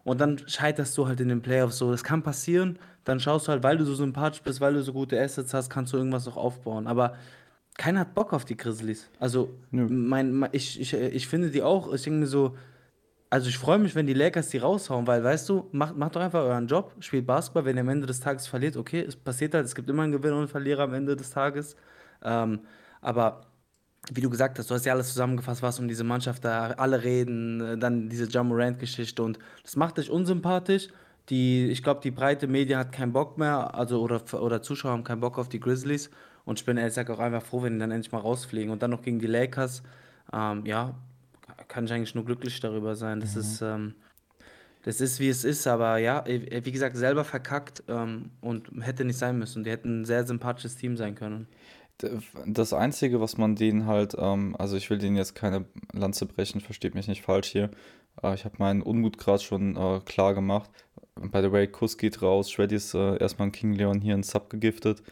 [0.09, 1.90] Und dann scheiterst du halt in den Playoffs so.
[1.90, 2.79] Das kann passieren.
[3.05, 5.68] Dann schaust du halt, weil du so sympathisch bist, weil du so gute Assets hast,
[5.68, 6.87] kannst du irgendwas noch aufbauen.
[6.87, 7.14] Aber
[7.77, 9.11] keiner hat Bock auf die Grizzlies.
[9.21, 12.57] Also, mein, mein, ich, ich, ich finde die auch, ich denke mir so,
[13.29, 16.23] also ich freue mich, wenn die Lakers die raushauen, weil, weißt du, macht, macht doch
[16.23, 19.53] einfach euren Job, spielt Basketball, wenn ihr am Ende des Tages verliert, okay, es passiert
[19.53, 21.77] halt, es gibt immer einen Gewinner und einen Verlierer am Ende des Tages.
[22.25, 22.61] Ähm,
[23.03, 23.42] aber
[24.14, 27.03] wie du gesagt hast, du hast ja alles zusammengefasst, was um diese Mannschaft da alle
[27.03, 30.88] reden, äh, dann diese Ja Morant-Geschichte und das macht dich unsympathisch.
[31.29, 35.05] Die, ich glaube, die breite Media hat keinen Bock mehr, also oder, oder Zuschauer haben
[35.05, 36.11] keinen Bock auf die Grizzlies
[36.47, 38.83] und ich bin ehrlich gesagt auch einfach froh, wenn die dann endlich mal rausfliegen und
[38.83, 39.83] dann noch gegen die Lakers.
[40.33, 40.94] Ähm, ja,
[41.68, 43.21] kann ich eigentlich nur glücklich darüber sein.
[43.21, 43.94] Das ist, ähm,
[44.83, 49.05] das ist wie es ist, aber ja, äh, wie gesagt, selber verkackt ähm, und hätte
[49.05, 49.64] nicht sein müssen.
[49.64, 51.47] Die hätten ein sehr sympathisches Team sein können.
[52.47, 56.61] Das Einzige, was man denen halt, ähm, also ich will denen jetzt keine Lanze brechen,
[56.61, 57.71] versteht mich nicht falsch hier.
[58.23, 60.71] Äh, ich habe meinen Unmut gerade schon äh, klar gemacht.
[61.17, 62.51] By the way, Kuss geht raus.
[62.51, 65.03] Shreddy ist äh, erstmal ein King Leon hier in Sub gegiftet.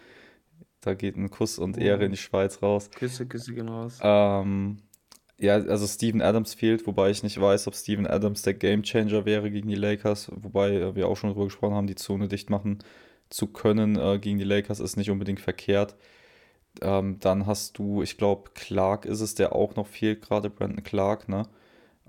[0.81, 2.91] Da geht ein Kuss und Ehre in die Schweiz raus.
[2.93, 3.99] Küsse, Küsse gehen raus.
[4.01, 4.77] Ähm,
[5.39, 9.51] ja, also Steven Adams fehlt, wobei ich nicht weiß, ob Steven Adams der Gamechanger wäre
[9.51, 12.79] gegen die Lakers, wobei äh, wir auch schon darüber gesprochen haben, die Zone dicht machen
[13.29, 15.97] zu können äh, gegen die Lakers ist nicht unbedingt verkehrt.
[16.83, 20.83] Ähm, dann hast du, ich glaube, Clark ist es, der auch noch fehlt, gerade Brandon
[20.85, 21.45] Clark, ne?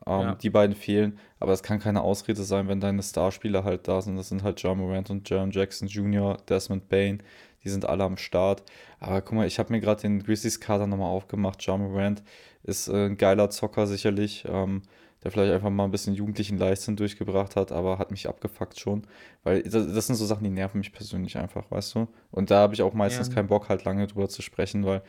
[0.05, 0.35] Ähm, Ja.
[0.35, 4.15] Die beiden fehlen, aber es kann keine Ausrede sein, wenn deine Starspieler halt da sind.
[4.17, 7.23] Das sind halt John Morant und Jaron Jackson Jr., Desmond Bain,
[7.63, 8.63] die sind alle am Start.
[8.99, 11.61] Aber guck mal, ich habe mir gerade den Grizzlies-Kader nochmal aufgemacht.
[11.63, 12.23] John Morant
[12.63, 14.83] ist äh, ein geiler Zocker sicherlich, ähm,
[15.23, 19.03] der vielleicht einfach mal ein bisschen jugendlichen Leichtsinn durchgebracht hat, aber hat mich abgefuckt schon.
[19.43, 22.07] Weil das, das sind so Sachen, die nerven mich persönlich einfach, weißt du?
[22.31, 23.33] Und da habe ich auch meistens Ja.
[23.35, 25.01] keinen Bock, halt lange drüber zu sprechen, weil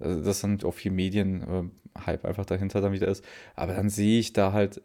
[0.00, 3.24] äh, das dann auch viel Medien-Hype einfach dahinter dann wieder ist.
[3.54, 4.82] Aber dann sehe ich da halt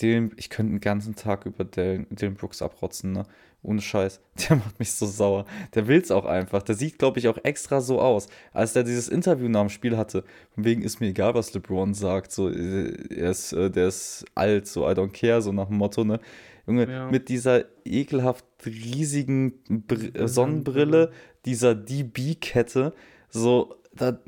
[0.00, 3.24] Dylan, ich könnte den ganzen Tag über Dylan, Dylan Brooks abrotzen, ne?
[3.62, 4.20] Ohne Scheiß.
[4.48, 5.46] Der macht mich so sauer.
[5.74, 6.62] Der will's auch einfach.
[6.62, 8.26] Der sieht, glaube ich, auch extra so aus.
[8.52, 11.94] Als der dieses Interview nach dem Spiel hatte, von wegen ist mir egal, was LeBron
[11.94, 15.68] sagt, so, äh, er ist, äh, der ist alt, so, I don't care, so nach
[15.68, 16.20] dem Motto, ne?
[16.66, 17.10] Junge, Ja.
[17.10, 21.10] mit dieser ekelhaft riesigen Br Sonnenbrille,
[21.46, 22.92] dieser DB-Kette,
[23.30, 24.18] so, da,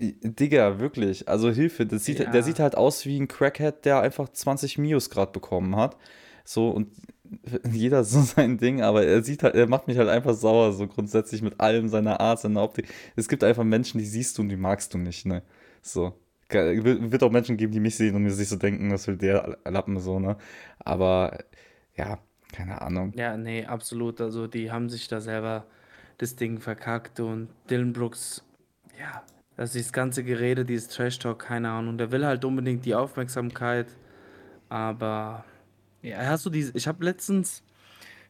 [0.00, 2.30] Digga, wirklich, also Hilfe, das sieht, Ja.
[2.30, 5.96] der sieht halt aus wie ein Crackhead, der einfach 20 Mios gerade bekommen hat.
[6.44, 6.88] So, und
[7.70, 10.86] jeder so sein Ding, aber er sieht halt, er macht mich halt einfach sauer, so
[10.86, 12.86] grundsätzlich mit allem, seiner Art, seiner Optik.
[13.14, 15.42] Es gibt einfach Menschen, die siehst du und die magst du nicht, ne?
[15.82, 16.14] So.
[16.48, 19.58] Wird auch Menschen geben, die mich sehen und mir sich so denken, das will der
[19.64, 20.36] Lappen so, ne?
[20.80, 21.38] Aber,
[21.94, 22.18] ja,
[22.52, 23.12] keine Ahnung.
[23.14, 24.20] Ja, nee, absolut.
[24.20, 25.66] Also die haben sich da selber
[26.18, 28.42] das Ding verkackt und Dylan Brooks,
[28.98, 29.22] ja,
[29.60, 31.98] das ist das ganze Gerede, dieses Trash-Talk, keine Ahnung.
[31.98, 33.88] Der will halt unbedingt die Aufmerksamkeit,
[34.70, 35.44] aber
[36.02, 37.62] ja, hast du diese, ich habe letztens,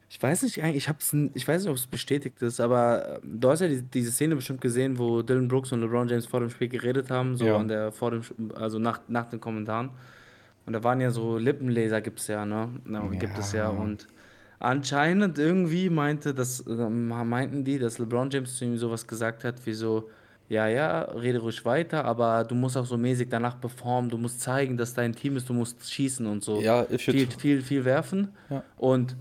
[0.09, 3.21] ich weiß nicht, eigentlich- ich hab's, ich weiß nicht, ob es bestätigt ist, aber äh,
[3.23, 6.41] du hast ja die, diese Szene bestimmt gesehen, wo Dylan Brooks und LeBron James vor
[6.41, 7.57] dem Spiel geredet haben, so Ja.
[7.59, 8.23] an der, vor dem,
[8.57, 9.91] also nach, nach den Kommentaren.
[10.67, 12.71] Und da waren ja so Lippenleser, gibt's ja, ne?
[12.85, 13.65] Na, gibt es ja.
[13.65, 13.69] Ja.
[13.69, 14.09] Und
[14.59, 19.65] anscheinend irgendwie meinte das, äh, meinten die, dass LeBron James zu ihm sowas gesagt hat,
[19.65, 20.11] wie so,
[20.51, 24.41] ja, ja, rede ruhig weiter, aber du musst auch so mäßig danach performen, du musst
[24.41, 26.61] zeigen, dass dein Team ist, du musst schießen und so.
[26.61, 28.35] Ja, you viel, viel, viel werfen.
[28.51, 28.65] Ja.
[28.77, 29.15] Und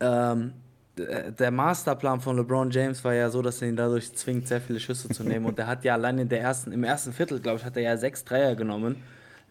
[0.00, 0.52] ähm,
[0.96, 4.80] der Masterplan von LeBron James war ja so, dass er ihn dadurch zwingt, sehr viele
[4.80, 5.46] Schüsse zu nehmen.
[5.46, 7.84] Und er hat ja allein in der ersten, im ersten Viertel, glaube ich, hat er
[7.84, 8.96] ja sechs Dreier genommen.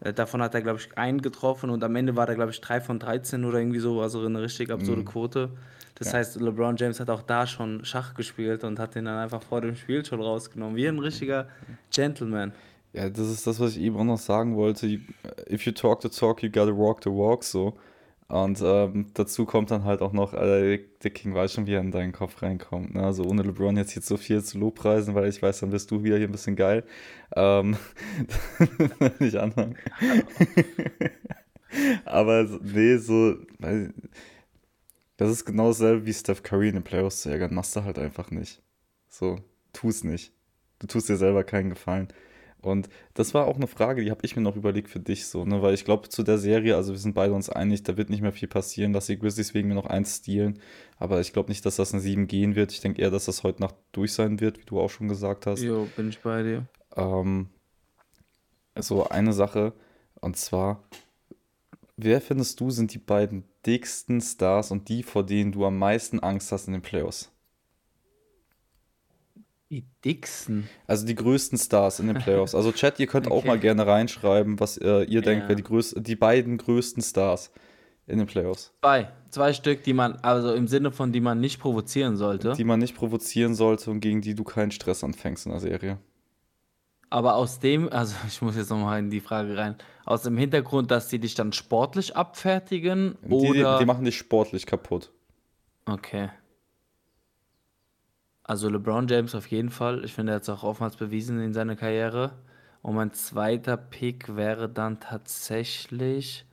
[0.00, 2.60] Äh, Davon hat er, glaube ich, einen getroffen und am Ende war er, glaube ich,
[2.60, 5.48] drei von 13 oder irgendwie so, also eine richtig absurde Quote.
[5.96, 9.42] Das heißt, LeBron James hat auch da schon Schach gespielt und hat ihn dann einfach
[9.42, 10.76] vor dem Spiel schon rausgenommen.
[10.76, 11.48] Wie ein richtiger
[11.90, 12.52] Gentleman.
[12.92, 14.86] Ja, das ist das, was ich eben auch noch sagen wollte.
[15.50, 17.76] If you talk the talk, you gotta walk the walk, so.
[18.28, 21.80] Und ähm, dazu kommt dann halt auch noch, äh, der King weiß schon, wie er
[21.80, 22.94] in deinen Kopf reinkommt.
[22.94, 23.02] Ne?
[23.02, 26.02] Also ohne LeBron jetzt hier so viel zu Lobpreisen, weil ich weiß, dann bist du
[26.02, 26.84] wieder hier ein bisschen geil.
[27.36, 27.76] Ähm,
[29.20, 29.76] nicht anfangen.
[32.04, 33.36] Aber nee, so,
[35.16, 37.54] das ist genau dasselbe wie Steph Curry in den Playoffs zu ärgern.
[37.54, 38.62] Machst du halt einfach nicht.
[39.08, 39.38] So,
[39.72, 40.32] tu's nicht.
[40.78, 42.08] Du tust dir selber keinen Gefallen.
[42.60, 45.44] Und das war auch eine Frage, die habe ich mir noch überlegt für dich so,
[45.44, 45.62] ne?
[45.62, 48.22] Weil ich glaube, zu der Serie, also wir sind beide uns einig, da wird nicht
[48.22, 50.58] mehr viel passieren, dass die Grizzlies wegen mir noch eins stehlen.
[50.98, 52.72] Aber ich glaube nicht, dass das ein 7 gehen wird.
[52.72, 55.46] Ich denke eher, dass das heute Nacht durch sein wird, wie du auch schon gesagt
[55.46, 55.62] hast.
[55.62, 56.66] Jo, bin ich bei dir.
[56.96, 57.50] Ähm,
[58.76, 59.72] so eine Sache,
[60.20, 60.82] und zwar,
[61.96, 66.20] wer findest du sind die beiden dicksten Stars und die, vor denen du am meisten
[66.20, 67.32] Angst hast in den Playoffs?
[69.68, 70.68] Die dicksten.
[70.86, 72.54] Also die größten Stars in den Playoffs.
[72.54, 73.48] Also Chat, ihr könnt auch Okay.
[73.48, 75.48] mal gerne reinschreiben, was äh, ihr denkt, Ja.
[75.48, 77.50] wer die, größ die beiden größten Stars
[78.06, 79.10] in den Playoffs, Zwei.
[79.30, 82.54] Zwei Stück, die man, also im Sinne von, die man nicht provozieren sollte.
[82.56, 85.98] die man nicht provozieren sollte und gegen die du keinen Stress anfängst in der Serie.
[87.10, 90.90] Aber aus dem, also ich muss jetzt nochmal in die Frage rein, aus dem Hintergrund,
[90.90, 93.78] dass die dich dann sportlich abfertigen Die, oder.
[93.78, 95.10] die machen dich sportlich kaputt.
[95.86, 96.30] Okay.
[98.44, 100.04] Also LeBron James auf jeden Fall.
[100.04, 102.32] Ich finde, er hat es auch oftmals bewiesen in seiner Karriere.
[102.82, 106.44] Und mein zweiter Pick wäre dann tatsächlich.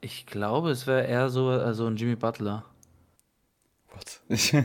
[0.00, 2.64] Ich glaube, es wäre eher so also ein Jimmy Butler.
[3.92, 4.20] What?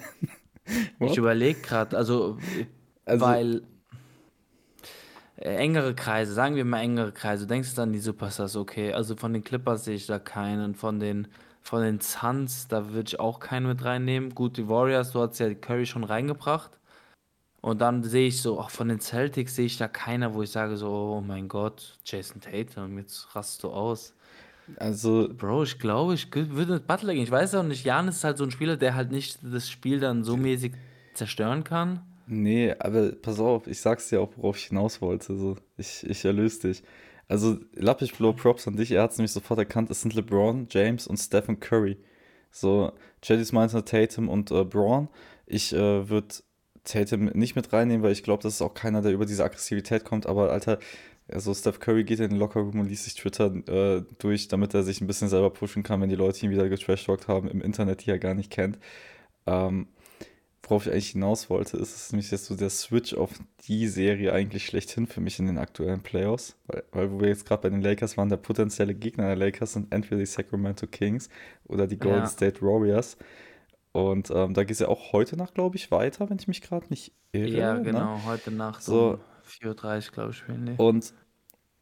[0.99, 2.39] Ich, überlege gerade, also,
[3.05, 3.61] Also- weil
[5.37, 9.15] äh, engere Kreise, sagen wir mal engere Kreise, denkst du an die Superstars, okay, also
[9.15, 11.27] von den Clippers sehe ich da keinen, von den,
[11.61, 14.33] von den Suns, da würde ich auch keinen mit reinnehmen.
[14.35, 16.71] Gut, die Warriors, du hast ja Curry schon reingebracht.
[17.61, 20.51] Und dann sehe ich so, auch von den Celtics sehe ich da keiner, wo ich
[20.51, 24.13] sage so, oh mein Gott, Jason Tatum, jetzt rast du aus.
[24.77, 27.23] also Bro, ich glaube, ich würde mit Butler gehen.
[27.23, 29.99] Ich weiß auch nicht, Jan ist halt so ein Spieler, der halt nicht das Spiel
[29.99, 30.73] dann so mäßig
[31.15, 32.01] zerstören kann.
[32.27, 35.37] Nee, aber pass auf, ich sag's dir auch, worauf ich hinaus wollte.
[35.37, 36.83] So, ich, ich erlöse dich.
[37.27, 40.67] Also, Lappich Blow Props an dich, er hat es nämlich sofort erkannt, es sind LeBron,
[40.69, 41.97] James und Stephen Curry.
[42.51, 45.09] So, Chadis meinte Tatum und äh, Braun.
[45.45, 46.27] Ich äh, würde
[46.83, 50.03] Tatum nicht mit reinnehmen, weil ich glaube, das ist auch keiner, der über diese Aggressivität
[50.05, 50.25] kommt.
[50.27, 50.79] Aber Alter,
[51.29, 54.83] Also Steph Curry geht in den Lockerroom und liest sich Twitter äh, durch, damit er
[54.83, 58.05] sich ein bisschen selber pushen kann, wenn die Leute ihn wieder getrashtalkt haben im Internet,
[58.05, 58.79] die er gar nicht kennt.
[59.47, 59.87] Ähm,
[60.69, 63.31] worauf ich eigentlich hinaus wollte, ist es nämlich jetzt so der Switch auf
[63.67, 66.55] die Serie eigentlich schlechthin für mich in den aktuellen Playoffs.
[66.67, 69.73] Weil, weil wo wir jetzt gerade bei den Lakers waren, der potenzielle Gegner der Lakers
[69.73, 71.29] sind entweder die Sacramento Kings
[71.65, 72.27] oder die Golden Ja.
[72.27, 73.17] State Warriors.
[73.91, 76.61] Und ähm, da geht es ja auch heute Nacht, glaube ich, weiter, wenn ich mich
[76.61, 77.47] gerade nicht irre.
[77.49, 77.83] Ja, ne?
[77.83, 79.11] genau, heute Nacht So.
[79.11, 79.19] um
[79.69, 80.73] 4.30 Uhr, glaube ich, spielen die.
[80.77, 81.13] Und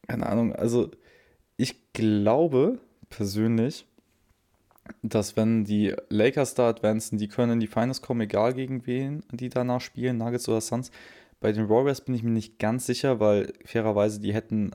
[0.07, 0.91] keine Ahnung, also
[1.57, 3.87] ich glaube persönlich,
[5.01, 9.23] dass wenn die Lakers da advancen, die können in die Finals kommen, egal gegen wen
[9.31, 10.91] die danach spielen, Nuggets oder Suns.
[11.39, 14.71] Bei den Warriors bin ich mir nicht ganz sicher, weil fairerweise die hätten,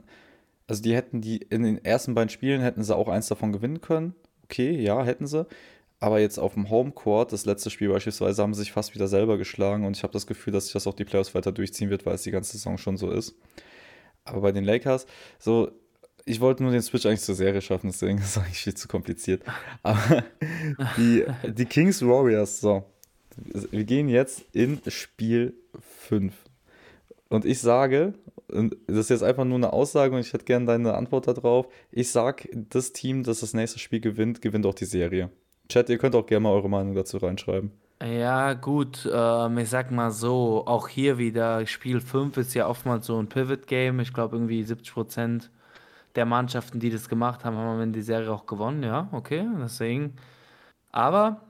[0.67, 3.81] also die hätten die in den ersten beiden Spielen hätten sie auch eins davon gewinnen
[3.81, 4.15] können.
[4.43, 5.45] Okay, ja, hätten sie.
[5.99, 9.37] Aber jetzt auf dem Homecourt, das letzte Spiel beispielsweise, haben sie sich fast wieder selber
[9.37, 12.05] geschlagen und ich habe das Gefühl, dass sich das auch die Playoffs weiter durchziehen wird,
[12.05, 13.35] weil es die ganze Saison schon so ist.
[14.23, 15.07] Aber bei den Lakers,
[15.39, 15.71] so,
[16.29, 18.87] ich wollte nur den Switch eigentlich zur Serie schaffen, deswegen ist es eigentlich viel zu
[18.87, 19.43] kompliziert.
[19.83, 20.23] Aber
[20.97, 22.83] die, die Kings Warriors, so,
[23.71, 25.55] wir gehen jetzt in Spiel
[26.05, 26.33] 5.
[27.29, 28.13] Und ich sage,
[28.47, 31.67] das ist jetzt einfach nur eine Aussage und ich hätte gerne deine Antwort darauf.
[31.91, 35.29] Ich sag, das Team, das das nächste Spiel gewinnt, gewinnt auch die Serie.
[35.67, 37.71] Chat, ihr könnt auch gerne mal eure Meinung dazu reinschreiben.
[38.01, 43.05] Ja, gut, ähm, ich sag mal so, auch hier wieder, Spiel 5 ist ja oftmals
[43.05, 43.99] so ein Pivot-Game.
[43.99, 45.49] Ich glaube, irgendwie 70%
[46.15, 48.83] der Mannschaften, die das gemacht haben, haben am Ende die Serie auch gewonnen.
[48.83, 50.15] Ja, okay, deswegen.
[50.91, 51.41] Aber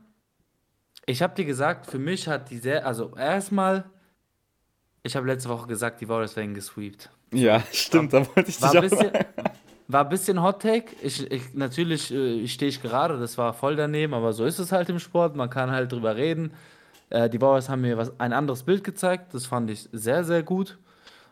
[1.06, 3.86] ich habe dir gesagt, für mich hat die Serie, also erstmal,
[5.04, 7.10] ich habe letzte Woche gesagt, die Warriors werden gesweept.
[7.34, 9.26] Ja, stimmt, da wollte ich War dich ein auch bisschen,
[9.88, 10.96] war ein bisschen Hot Take.
[11.02, 14.72] Ich, ich, natürlich äh, stehe ich gerade, das war voll daneben, aber so ist es
[14.72, 15.36] halt im Sport.
[15.36, 16.54] Man kann halt drüber reden.
[17.10, 19.34] Äh, die Warriors haben mir was, ein anderes Bild gezeigt.
[19.34, 20.78] Das fand ich sehr, sehr gut.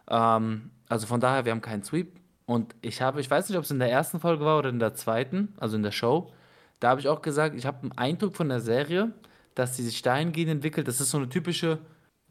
[0.10, 2.14] Ähm, also von daher, wir haben keinen Sweep.
[2.48, 4.80] Und ich habe, ich weiß nicht, ob es in der ersten Folge war oder in
[4.80, 6.32] der zweiten, also in der Show.
[6.80, 9.12] Da habe ich auch gesagt, ich habe einen Eindruck von der Serie,
[9.54, 10.88] dass sie sich dahingehend entwickelt.
[10.88, 11.80] Das ist so eine typische,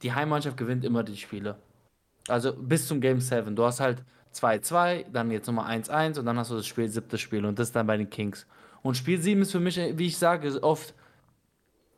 [0.03, 1.59] die Heimmannschaft gewinnt immer die Spiele.
[2.29, 3.55] Also bis zum Game 7.
[3.55, 4.03] Du hast halt
[4.35, 7.73] 2-2, dann jetzt nochmal 1-1 und dann hast du das Spiel, siebte Spiel und das
[7.73, 8.47] dann bei den Kings.
[8.83, 10.95] Und Spiel 7 ist für mich, wie ich sage, oft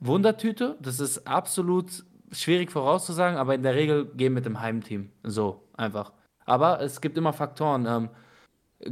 [0.00, 0.76] Wundertüte.
[0.80, 5.10] Das ist absolut schwierig vorauszusagen, aber in der Regel gehen mit dem Heimteam.
[5.22, 6.12] So, einfach.
[6.48, 7.86] Aber es gibt immer Faktoren.
[7.86, 8.08] Ähm,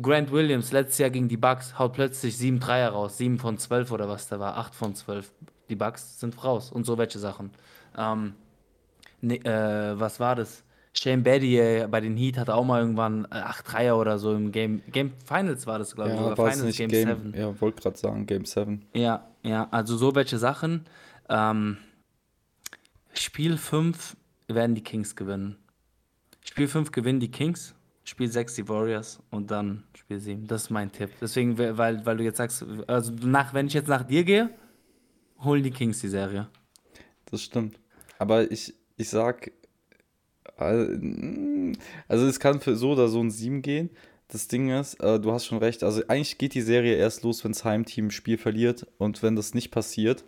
[0.03, 3.93] Grant Williams letztes Jahr gegen die Bucks haut plötzlich 7 Dreier raus, 7 von 12
[3.93, 5.33] oder was da war, 8 von 12.
[5.69, 7.51] Die Bucks sind raus und so welche Sachen.
[7.97, 8.35] Ähm,
[9.21, 10.65] ne, äh, was war das?
[10.93, 14.83] Shane Battier bei den Heat hatte auch mal irgendwann 8 Dreier oder so im Game.
[14.91, 17.35] Game Finals war das, glaube ich, Ja, es Finals nicht Game Game, 7.
[17.37, 18.83] ja, wollte gerade sagen, Game 7.
[18.95, 20.87] Ja, ja, also so welche Sachen.
[21.29, 21.77] Ähm,
[23.13, 24.17] Spiel 5
[24.49, 25.57] werden die Kings gewinnen.
[26.49, 30.47] Spiel 5 gewinnen die Kings, Spiel 6 die Warriors und dann Spiel 7.
[30.47, 31.11] Das ist mein Tipp.
[31.21, 34.51] Deswegen, weil, weil du jetzt sagst, also nach, wenn ich jetzt nach dir gehe,
[35.41, 36.49] holen die Kings die Serie.
[37.27, 37.79] Das stimmt.
[38.19, 39.51] Aber ich, ich sag,
[40.59, 41.73] äh,
[42.09, 43.91] also es kann für so oder so ein 7 gehen.
[44.29, 47.45] Das Ding ist, äh, du hast schon recht, also eigentlich geht die Serie erst los,
[47.45, 50.25] wenn das Heimteam ein Spiel verliert und wenn das nicht passiert,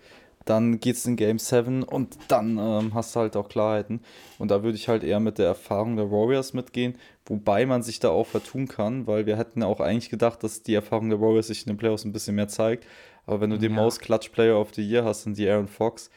[0.48, 4.00] dann geht es in Game 7 und dann ähm, hast du halt auch Klarheiten.
[4.38, 8.00] Und da würde ich halt eher mit der Erfahrung der Warriors mitgehen, wobei man sich
[8.00, 11.48] da auch vertun kann, weil wir hätten auch eigentlich gedacht, dass die Erfahrung der Warriors
[11.48, 12.86] sich in den Playoffs ein bisschen mehr zeigt.
[13.26, 13.82] Aber wenn du den Ja.
[13.82, 16.10] Most Clutch Player of the Year hast und die Aaron Fox,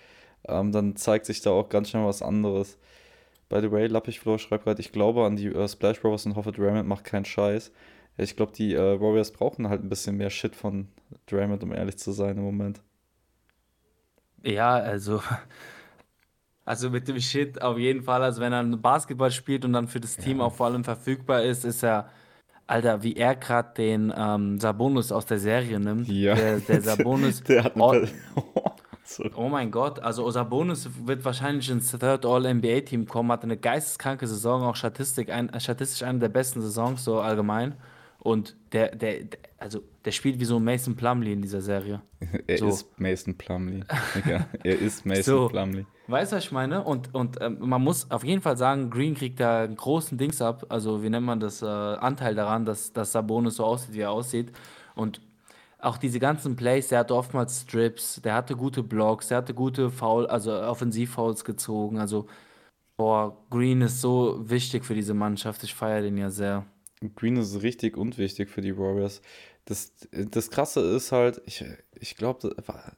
[0.47, 2.77] ähm, dann zeigt sich da auch ganz schnell was anderes.
[3.49, 6.53] By the way, Lappichfloor schreibt gerade, ich glaube an die äh, Splash Brothers und hoffe,
[6.53, 7.73] Draymond macht keinen Scheiß.
[8.17, 10.87] Ja, ich glaube, die äh, Warriors brauchen halt ein bisschen mehr Shit von
[11.25, 12.81] Draymond, um ehrlich zu sein im Moment.
[14.43, 15.21] Ja, also,
[16.65, 18.23] also mit dem Shit auf jeden Fall.
[18.23, 20.45] Also wenn er Basketball spielt und dann für das Team Ja.
[20.45, 22.09] auch vor allem verfügbar ist, ist er,
[22.67, 26.07] Alter, wie er gerade den ähm, Sabonis aus der Serie nimmt.
[26.07, 26.35] Ja.
[26.35, 27.43] Der, der Sabonis.
[27.47, 28.09] Der hat eine
[29.35, 34.63] Oh, mein Gott, also Sabonis wird wahrscheinlich ins Third All-NBA-Team kommen, hat eine geisteskranke Saison,
[34.63, 37.75] auch Statistik, ein, statistisch eine der besten Saisons so allgemein.
[38.23, 42.01] Und der, der, der, also der spielt wie so Mason Plumlee in dieser Serie.
[42.47, 42.67] Er So.
[42.67, 43.81] ist Mason Plumlee.
[44.15, 45.47] Digga, er ist Mason So.
[45.47, 45.85] Plumlee.
[46.07, 46.83] Weißt du, was ich meine?
[46.83, 50.39] Und, und ähm, man muss auf jeden Fall sagen, Green kriegt da einen großen Dings
[50.39, 50.67] ab.
[50.69, 51.63] Also, wie nennt man das?
[51.63, 54.51] Äh, Anteil daran, dass, dass Sabonis so aussieht, wie er aussieht.
[54.93, 55.19] Und
[55.79, 59.89] auch diese ganzen Plays, der hatte oftmals Strips, der hatte gute Blocks, der hatte gute
[59.89, 61.97] Foul, also Offensivfouls gezogen.
[61.97, 62.27] Also,
[62.97, 65.63] boah, Green ist so wichtig für diese Mannschaft.
[65.63, 66.65] Ich feiere den ja sehr.
[67.15, 69.21] Green ist richtig und wichtig für die Warriors.
[69.65, 71.63] Das, das Krasse ist halt, ich,
[71.99, 72.55] ich glaube,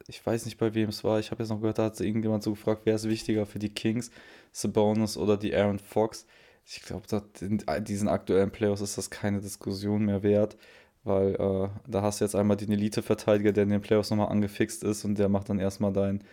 [0.08, 1.18] ich weiß nicht, bei wem es war.
[1.20, 3.72] Ich habe jetzt noch gehört, da hat irgendjemand so gefragt, wer ist wichtiger für die
[3.72, 4.10] Kings,
[4.52, 6.26] Sabonis oder die Aaron Fox.
[6.66, 7.06] ich glaube,
[7.40, 10.56] in diesen aktuellen Playoffs ist das keine Diskussion mehr wert,
[11.02, 14.84] weil äh, da hast du jetzt einmal den Elite-Verteidiger, der in den Playoffs nochmal angefixt
[14.84, 16.24] ist und der macht dann erstmal dein,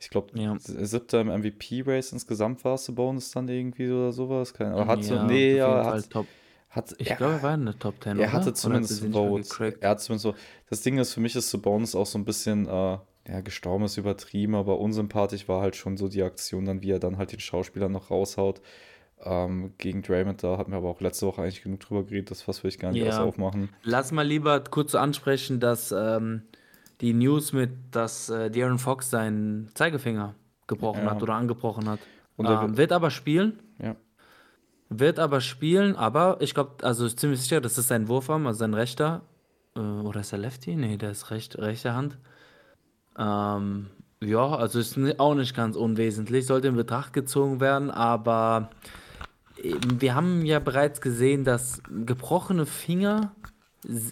[0.00, 0.56] ich glaube, ja.
[0.58, 4.54] siebter im MVP-Race insgesamt war es Bonus dann irgendwie oder sowas.
[4.54, 6.26] Keine, aber hat ja, so, nee, ja, hat, top.
[6.78, 8.18] Hat, ich glaube, er war in der Top 10.
[8.18, 9.58] Er hatte zumindest Votes.
[9.80, 10.34] Er hat zumindest so.
[10.70, 13.96] Das Ding ist, für mich ist Bonus auch so ein bisschen, äh, ja, gestorben ist
[13.96, 17.40] übertrieben, aber unsympathisch war halt schon so die Aktion, dann wie er dann halt den
[17.40, 18.62] Schauspieler noch raushaut.
[19.24, 22.46] Ähm, gegen Draymond, da hatten wir aber auch letzte Woche eigentlich genug drüber geredet, das
[22.46, 23.06] was will ich gar nicht ja.
[23.06, 23.70] erst aufmachen.
[23.82, 26.42] Lass mal lieber kurz ansprechen, dass ähm,
[27.00, 30.36] die News mit, dass äh, De'Aaron Fox seinen Zeigefinger
[30.68, 31.10] gebrochen ja.
[31.10, 31.98] hat oder angebrochen hat.
[32.36, 33.58] Und ähm, wird aber spielen.
[33.82, 33.96] Ja.
[34.90, 38.74] Wird aber spielen, aber ich glaube, also ziemlich sicher, das ist sein Wurfarm, also sein
[38.74, 39.22] rechter.
[39.76, 40.76] Äh, oder ist er Lefty?
[40.76, 42.16] Nee, der ist recht, rechte Hand.
[43.18, 43.88] Ähm,
[44.20, 48.70] ja, also ist auch nicht ganz unwesentlich, sollte in Betracht gezogen werden, aber
[49.62, 53.32] wir haben ja bereits gesehen, dass gebrochene Finger,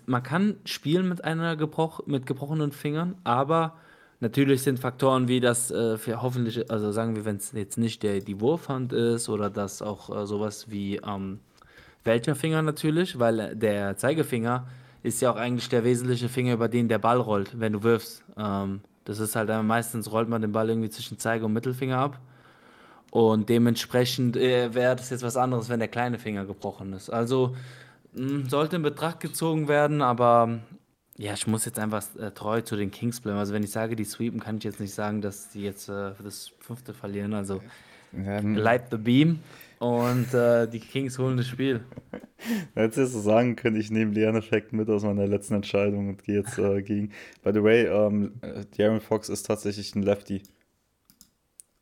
[0.07, 3.75] man kann spielen mit einer gebroch, mit gebrochenen Fingern, aber
[4.21, 8.21] natürlich sind Faktoren wie das äh, hoffentlich, also sagen wir, wenn es jetzt nicht der,
[8.21, 11.41] die Wurfhand ist oder das auch äh, sowas wie ähm,
[12.05, 14.67] welcher Finger natürlich, weil der Zeigefinger
[15.03, 18.25] ist ja auch eigentlich der wesentliche Finger, über den der Ball rollt, wenn du wirfst.
[18.37, 22.21] Ähm, das ist halt meistens rollt man den Ball irgendwie zwischen Zeige und Mittelfinger ab.
[23.11, 27.09] Und dementsprechend äh, wäre das jetzt was anderes, wenn der kleine Finger gebrochen ist.
[27.09, 27.55] Also
[28.15, 30.59] hm, sollte in Betracht gezogen werden, aber
[31.19, 33.39] ja, ich muss jetzt einfach äh, treu zu den Kings bleiben.
[33.39, 36.13] Also wenn ich sage, die sweepen, kann ich jetzt nicht sagen, dass die jetzt äh,
[36.23, 37.33] das fünfte verlieren.
[37.33, 37.63] Also
[38.15, 39.41] ähm, light the beam
[39.79, 41.81] und äh, die Kings holen das Spiel.
[42.75, 46.37] Hättest du so sagen können, ich nehme Lerneffekt mit aus meiner letzten Entscheidung und gehe
[46.37, 47.11] jetzt äh, gegen.
[47.43, 48.35] By the way, ähm,
[48.77, 50.43] Darren Fox ist tatsächlich ein Lefty.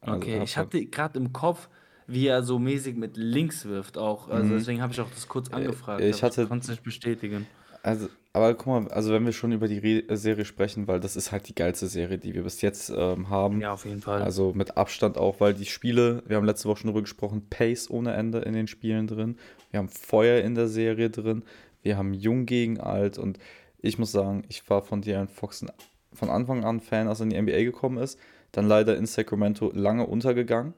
[0.01, 1.69] Also, okay, ich hatte gerade im Kopf,
[2.07, 4.29] wie er so mäßig mit links wirft auch.
[4.29, 4.59] Also mhm.
[4.59, 6.03] deswegen habe ich auch das kurz äh, angefragt.
[6.03, 7.47] Ich, hatte, ich konnte es nicht bestätigen.
[7.85, 11.01] Also, aber guck mal, also wenn wir schon über die Re äh, Serie sprechen, weil
[11.01, 13.61] das ist halt die geilste Serie, die wir bis jetzt ähm, haben.
[13.61, 14.23] Ja, auf jeden Fall.
[14.23, 17.91] Also mit Abstand auch, weil die Spiele, wir haben letzte Woche schon darüber gesprochen, Pace
[17.91, 19.37] ohne Ende in den Spielen drin.
[19.71, 21.45] Wir haben Feuer in der Serie drin.
[21.83, 23.39] Wir haben Jung gegen Alt und
[23.79, 25.67] ich muss sagen, ich war von De'Aaron Fox
[26.15, 28.19] von Anfang an Fan, als er in die NBA gekommen ist.
[28.53, 30.73] Dann leider in Sacramento lange untergegangen.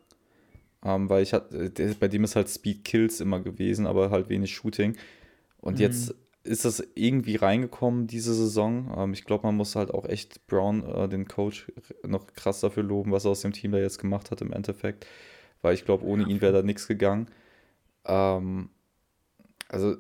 [0.85, 4.53] Ähm, weil ich hatte, bei dem ist halt Speed Kills immer gewesen, aber halt wenig
[4.53, 4.97] Shooting.
[5.61, 5.81] Und mhm.
[5.81, 6.15] jetzt
[6.47, 8.95] ist das irgendwie reingekommen diese Saison.
[8.97, 11.73] Ähm, ich glaube, man muss halt auch echt Brown, äh, den Coach,
[12.07, 15.07] noch krass dafür loben, was er aus dem Team da jetzt gemacht hat im Endeffekt.
[15.63, 17.29] Weil ich glaube, ohne ihn wäre da nichts gegangen.
[18.05, 18.71] Ähm,
[19.69, 19.95] also,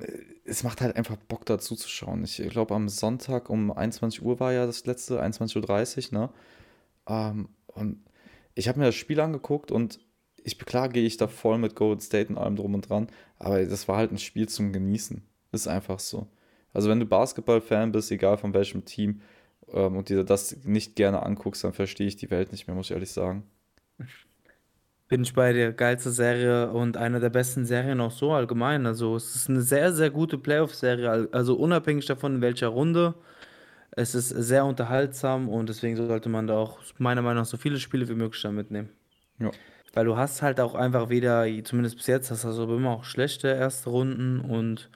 [0.00, 0.12] äh,
[0.44, 2.24] es macht halt einfach Bock dazu zu schauen.
[2.24, 6.30] Ich glaube, am Sonntag um 21 Uhr war ja das letzte, 21.30 Uhr, ne?
[7.08, 8.04] Ähm, und
[8.54, 10.00] ich habe mir das Spiel angeguckt und
[10.44, 13.08] ich beklage ich da voll mit Golden State und allem drum und dran.
[13.38, 15.22] Aber das war halt ein Spiel zum Genießen.
[15.52, 16.26] Ist einfach so.
[16.72, 19.22] Also wenn du Basketball-Fan bist, egal von welchem Team,
[19.72, 22.86] ähm, und dir das nicht gerne anguckst, dann verstehe ich die Welt nicht mehr, muss
[22.86, 23.44] ich ehrlich sagen.
[25.08, 25.72] Bin ich bei dir.
[25.72, 28.86] Geilste Serie und eine der besten Serien auch so allgemein.
[28.86, 31.28] Also es ist eine sehr, sehr gute Playoff-Serie.
[31.32, 33.14] Also unabhängig davon, in welcher Runde.
[33.90, 37.78] Es ist sehr unterhaltsam und deswegen sollte man da auch meiner Meinung nach so viele
[37.78, 38.90] Spiele wie möglich da mitnehmen.
[39.40, 39.50] Ja.
[39.94, 43.04] Weil du hast halt auch einfach wieder, zumindest bis jetzt, hast du also immer auch
[43.04, 44.90] schlechte erste Runden und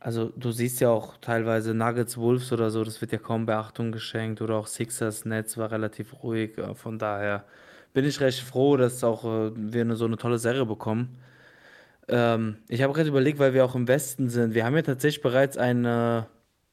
[0.00, 3.92] also du siehst ja auch teilweise Nuggets, Wolves oder so, das wird ja kaum Beachtung
[3.92, 6.56] geschenkt oder auch Sixers, Nets war relativ ruhig.
[6.74, 7.44] Von daher
[7.92, 11.18] bin ich recht froh, dass auch äh, wir eine, so eine tolle Serie bekommen.
[12.08, 14.54] Ähm, ich habe gerade überlegt, weil wir auch im Westen sind.
[14.54, 16.26] Wir haben ja tatsächlich bereits eine,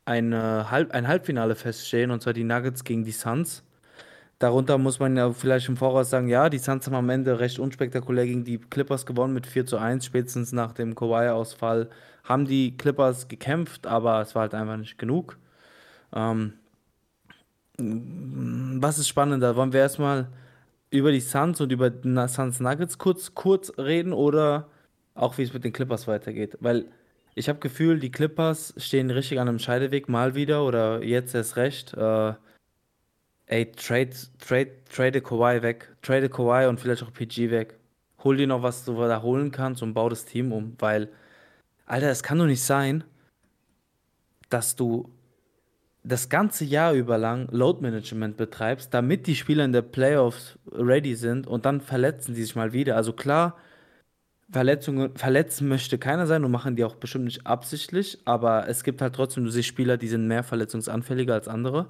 [0.06, 3.64] eine Halb, ein Halbfinale feststehen, und zwar die Nuggets gegen die Suns.
[4.40, 7.60] Darunter muss man ja vielleicht im Voraus sagen, ja, die Suns haben am Ende recht
[7.60, 11.90] unspektakulär gegen die Clippers gewonnen mit 4 zu 1, spätestens nach dem Kawhi-Ausfall
[12.24, 15.38] haben die Clippers gekämpft, aber es war halt einfach nicht genug.
[16.14, 16.54] Ähm,
[17.78, 19.56] was ist spannender?
[19.56, 20.28] Wollen wir erstmal
[20.90, 24.70] über die Suns und über die Suns Nuggets kurz, kurz reden oder
[25.16, 26.58] auch wie es mit den Clippers weitergeht?
[26.60, 26.86] Weil
[27.36, 31.58] ich habe Gefühl, die Clippers stehen richtig an einem Scheideweg mal wieder oder jetzt erst
[31.58, 31.94] recht.
[31.96, 32.34] Äh,
[33.48, 35.96] ey, trade, trade, trade Kawhi weg.
[36.04, 37.80] Trade Kawhi und vielleicht auch PG weg.
[38.24, 41.10] Hol dir noch was du da holen kannst und bau das Team um, weil
[41.86, 43.04] Alter, es kann doch nicht sein,
[44.50, 45.10] dass du
[46.04, 51.16] das ganze Jahr über lang Load Management betreibst, damit die Spieler in der Playoffs ready
[51.16, 52.98] sind und dann verletzen die sich mal wieder.
[52.98, 53.58] Also klar,
[54.52, 59.02] Verletzungen, verletzen möchte keiner sein und machen die auch bestimmt nicht absichtlich, aber es gibt
[59.02, 61.88] halt trotzdem, du siehst Spieler, die sind mehr verletzungsanfälliger als andere.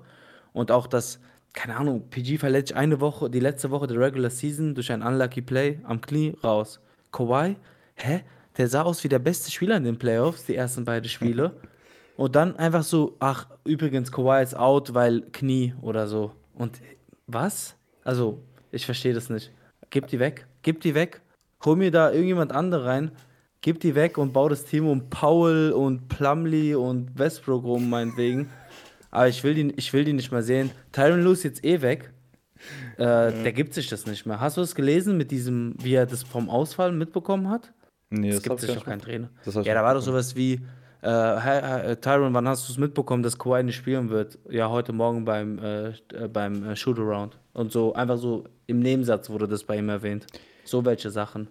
[0.54, 1.20] Und auch das,
[1.54, 5.42] keine Ahnung, PG verletzt eine Woche, die letzte Woche der Regular Season durch ein Unlucky
[5.42, 6.80] Play am Knie raus.
[7.12, 7.58] Kawhi
[7.96, 8.22] hä?
[8.58, 11.56] Der sah aus wie der beste Spieler in den Playoffs, die ersten beiden Spiele.
[12.16, 16.32] Und dann einfach so, ach, übrigens, Kawhi ist out, weil Knie oder so.
[16.54, 16.80] Und
[17.26, 17.76] was?
[18.04, 19.52] Also, ich verstehe das nicht.
[19.90, 20.46] Gib die weg.
[20.62, 21.22] Gib die weg.
[21.66, 23.12] Hol mir da irgendjemand andere rein.
[23.62, 28.50] Gib die weg und bau das Team um Powell und Plumlee und Westbrook rum, meinetwegen.
[29.10, 30.72] Aber ich will die, ich will die nicht mehr sehen.
[30.92, 32.12] Tyron Lue ist jetzt eh weg.
[32.98, 33.32] Äh, ja.
[33.32, 34.40] Der gibt sich das nicht mehr.
[34.40, 37.72] Hast du es gelesen mit diesem, wie er das vom Ausfall mitbekommen hat?
[38.20, 39.30] Nee, das gibt sich doch kein Trainer.
[39.46, 40.62] Ja, da war doch sowas wie,
[41.02, 44.38] äh, Tyron, wann hast du es mitbekommen, dass Kawhi nicht spielen wird?
[44.50, 47.40] Ja, heute Morgen beim, äh, äh beim äh, Shootaround.
[47.54, 50.28] Und so, einfach so im Nebensatz wurde das bei ihm erwähnt.
[50.64, 51.50] So welche Sachen.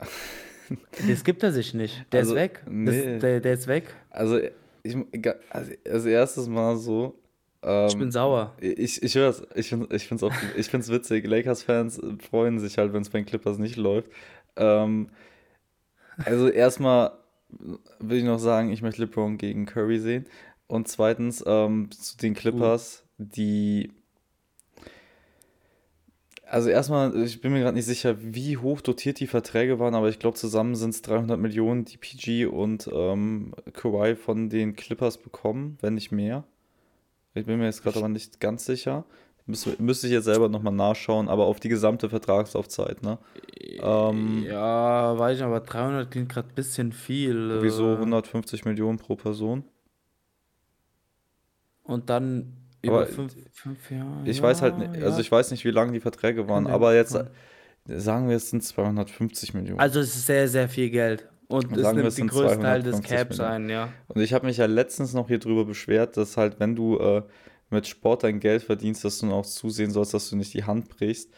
[1.08, 2.06] das gibt er sich nicht.
[2.10, 2.62] Der also, ist weg.
[2.68, 3.12] Nee.
[3.12, 3.94] Das, der, der ist weg.
[4.10, 4.40] Also,
[4.82, 4.96] ich,
[5.50, 7.14] also, als erstes Mal so,
[7.62, 8.54] ähm, ich bin sauer.
[8.60, 10.02] Ich, ich höre Ich finde es
[10.56, 11.26] ich ich witzig.
[11.26, 14.08] Lakers-Fans freuen sich halt, wenn es bei den Clippers nicht läuft.
[14.56, 15.10] Ähm,
[16.24, 17.12] also erstmal
[18.00, 20.26] will ich noch sagen, ich möchte LeBron gegen Curry sehen.
[20.66, 23.24] Und zweitens ähm, zu den Clippers, uh.
[23.24, 23.92] die.
[26.48, 30.08] Also erstmal, ich bin mir gerade nicht sicher, wie hoch dotiert die Verträge waren, aber
[30.08, 35.18] ich glaube zusammen sind es 300 Millionen, die PG und ähm, Kawhi von den Clippers
[35.18, 36.44] bekommen, wenn nicht mehr.
[37.34, 39.04] Ich bin mir jetzt gerade aber nicht ganz sicher.
[39.48, 43.18] Müsste, müsste ich jetzt selber nochmal nachschauen, aber auf die gesamte Vertragslaufzeit, ne?
[43.80, 47.62] Ähm, ja, weiß ich, aber 300 klingt gerade ein bisschen viel.
[47.62, 48.68] Wieso 150 äh.
[48.68, 49.62] Millionen pro Person?
[51.84, 54.22] Und dann über aber fünf, fünf Jahre.
[54.24, 56.96] Ich ja, weiß halt nicht, also ich weiß nicht, wie lange die Verträge waren, aber
[56.96, 57.16] jetzt
[57.86, 59.78] sagen wir, es sind 250 Millionen.
[59.78, 61.28] Also es ist sehr, sehr viel Geld.
[61.48, 63.90] Und es nimmt den größten Teil des Caps ein, ja.
[64.08, 67.22] Und ich habe mich ja letztens noch hier drüber beschwert, dass halt, wenn du äh,
[67.70, 70.88] mit Sport dein Geld verdienst, dass du auch zusehen sollst, dass du nicht die Hand
[70.88, 71.30] brichst.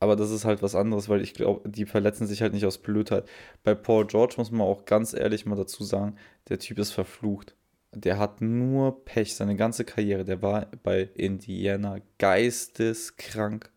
[0.00, 2.78] Aber das ist halt was anderes, weil ich glaube, die verletzen sich halt nicht aus
[2.78, 3.28] Blödheit.
[3.64, 6.16] Bei Paul George muss man auch ganz ehrlich mal dazu sagen,
[6.48, 7.56] der Typ ist verflucht.
[7.92, 10.24] Der hat nur Pech, seine ganze Karriere.
[10.24, 13.70] Der war bei Indiana geisteskrank.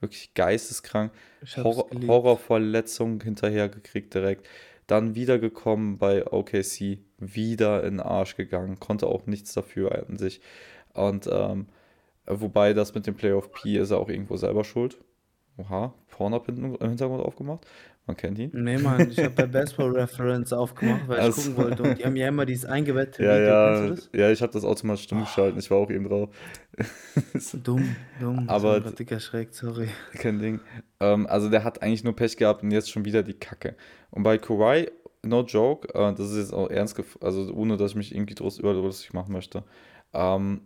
[0.00, 1.12] Wirklich geisteskrank.
[1.58, 4.48] Horror Horrorverletzung hinterher gekriegt direkt.
[4.88, 10.40] Dann wiedergekommen bei OKC, wieder in den Arsch gegangen, konnte auch nichts dafür an sich.
[10.94, 11.66] Und ähm,
[12.26, 14.98] wobei das mit dem Playoff P ist er auch irgendwo selber schuld.
[15.58, 17.66] Oha, Pornhub im Hintergrund aufgemacht.
[18.06, 18.50] Man kennt ihn.
[18.52, 21.82] Nee, Mann, ich habe bei Baseball Reference aufgemacht, weil also, ich gucken wollte.
[21.84, 23.94] Und die haben ja immer dieses eingebettete ja, Video.
[24.12, 25.60] Ja, ja, ich habe das automatisch stumm geschalten.
[25.60, 26.30] Ich war auch eben drauf.
[27.62, 28.48] dumm, dumm.
[28.48, 29.88] Aber dicker Schreck, sorry.
[30.14, 30.60] Kein Ding.
[30.98, 33.76] Ähm, also der hat eigentlich nur Pech gehabt und jetzt schon wieder die Kacke.
[34.10, 34.90] Und bei Kawhi,
[35.22, 38.72] no joke, äh, das ist jetzt auch ernst, also ohne dass ich mich irgendwie über
[38.72, 39.62] lustig machen möchte.
[40.12, 40.62] Ähm,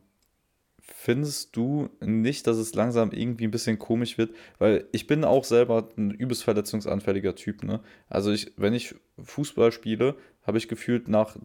[0.87, 4.34] findest du nicht, dass es langsam irgendwie ein bisschen komisch wird?
[4.59, 7.80] Weil ich bin auch selber ein übelst verletzungsanfälliger Typ, ne?
[8.09, 11.37] Also ich, wenn ich Fußball spiele, habe ich gefühlt nach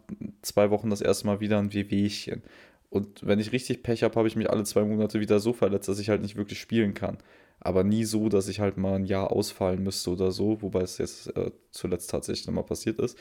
[0.41, 2.43] zwei Wochen das erste Mal wieder ein Wehwehchen.
[2.89, 5.87] Und wenn ich richtig Pech habe, habe ich mich alle zwei Monate wieder so verletzt,
[5.87, 7.17] dass ich halt nicht wirklich spielen kann.
[7.59, 10.97] Aber nie so, dass ich halt mal ein Jahr ausfallen müsste oder so, wobei es
[10.97, 13.17] jetzt äh, zuletzt tatsächlich nochmal passiert ist.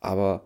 [0.00, 0.44] Aber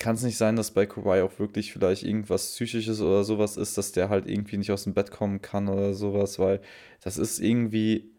[0.00, 3.78] kann es nicht sein, dass bei Kawhi auch wirklich vielleicht irgendwas Psychisches oder sowas ist,
[3.78, 6.60] dass der halt irgendwie nicht aus dem Bett kommen kann oder sowas, weil
[7.02, 8.10] das ist irgendwie,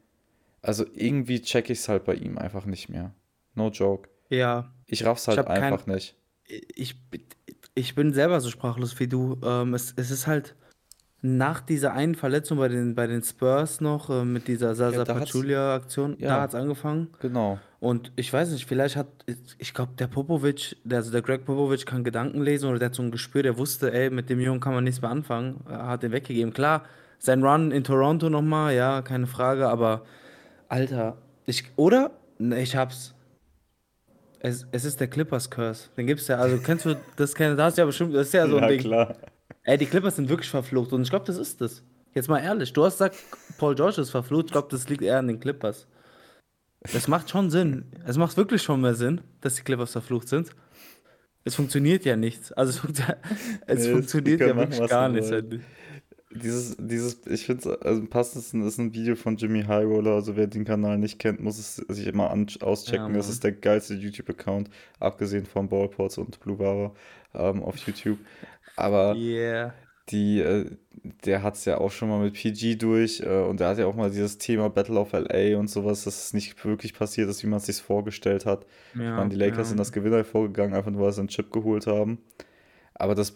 [0.62, 3.14] also irgendwie check ich es halt bei ihm einfach nicht mehr.
[3.56, 4.10] No joke.
[4.30, 4.72] Ja.
[4.86, 6.16] Ich raff's halt ich einfach kein, nicht.
[6.46, 6.96] Ich,
[7.74, 9.42] ich bin selber so sprachlos wie du.
[9.44, 10.56] Ähm, es, es ist halt,
[11.22, 15.14] nach dieser einen Verletzung bei den, bei den Spurs noch, äh, mit dieser Sasa ja,
[15.14, 17.10] Pachulia-Aktion, ja, da hat es angefangen.
[17.20, 17.60] Genau.
[17.80, 19.08] Und ich weiß nicht, vielleicht hat,
[19.60, 22.96] ich glaube, der Popovic, der, also der Greg Popovic kann Gedanken lesen oder der hat
[22.96, 25.88] so ein Gespür, der wusste, ey, mit dem Jungen kann man nichts mehr anfangen, er
[25.88, 26.54] hat den weggegeben.
[26.54, 26.84] Klar,
[27.20, 30.04] sein Run in Toronto nochmal, ja, keine Frage, aber
[30.70, 32.12] Alter, ich, oder?
[32.40, 33.14] Ne, ich hab's.
[34.40, 35.90] Es, es ist der Clippers Curse.
[35.96, 38.48] Den gibt's ja, also kennst du das, das hast du ja bestimmt, das ist ja
[38.48, 38.80] so ein ja, Ding.
[38.80, 39.16] klar.
[39.64, 41.84] Ey, die Clippers sind wirklich verflucht und ich glaube, das ist das.
[42.14, 43.16] Jetzt mal ehrlich, du hast gesagt,
[43.58, 44.48] Paul George ist verflucht.
[44.48, 45.88] Ich glaube, das liegt eher an den Clippers.
[46.94, 47.86] Das macht schon Sinn.
[48.06, 50.50] Es macht wirklich schon mehr Sinn, dass die Clippers verflucht sind.
[51.44, 52.52] Es funktioniert ja nichts.
[52.52, 53.06] Also es, funktio
[53.68, 55.32] es nee, funktioniert ja wirklich gar nichts.
[56.34, 60.48] Dieses, dieses, ich finde es, also passendes ist ein Video von Jimmy Highroller, also wer
[60.48, 62.32] den Kanal nicht kennt, muss es sich immer
[62.62, 63.12] auschecken.
[63.12, 66.94] Ja, das ist der geilste YouTube-Account, abgesehen von Ballports und Blue Vara
[67.34, 68.18] ähm, auf YouTube.
[68.82, 69.74] Aber yeah.
[70.10, 70.66] die, äh,
[71.26, 73.86] der hat es ja auch schon mal mit PG durch äh, und der hat ja
[73.86, 77.44] auch mal dieses Thema Battle of LA und sowas, dass es nicht wirklich passiert ist,
[77.44, 78.66] wie man es sich vorgestellt hat.
[78.96, 79.66] Ja, ich meine, die Lakers ja.
[79.66, 82.20] sind das Gewinner vorgegangen, einfach nur, weil sie einen Chip geholt haben.
[82.96, 83.36] Aber das,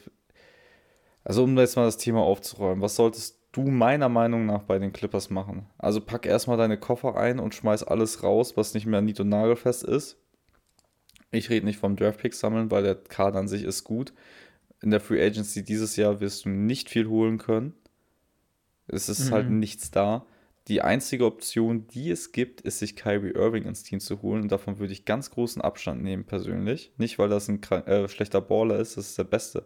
[1.24, 4.92] also um jetzt mal das Thema aufzuräumen, was solltest du meiner Meinung nach bei den
[4.92, 5.68] Clippers machen.
[5.78, 9.30] Also pack erstmal deine Koffer ein und schmeiß alles raus, was nicht mehr nied- und
[9.30, 10.18] nagelfest ist.
[11.32, 14.14] Ich rede nicht vom Draftpick sammeln, weil der Kader an sich ist gut.
[14.82, 17.74] In der Free Agency dieses Jahr wirst du nicht viel holen können.
[18.88, 19.50] Es ist halt mhm.
[19.50, 20.26] halt nichts da.
[20.68, 24.44] Die einzige Option, die es gibt, ist, sich Kyrie Irving ins Team zu holen.
[24.44, 26.92] Und davon würde ich ganz großen Abstand nehmen, persönlich.
[26.98, 29.66] Nicht, weil das ein äh, schlechter Baller ist, das ist der beste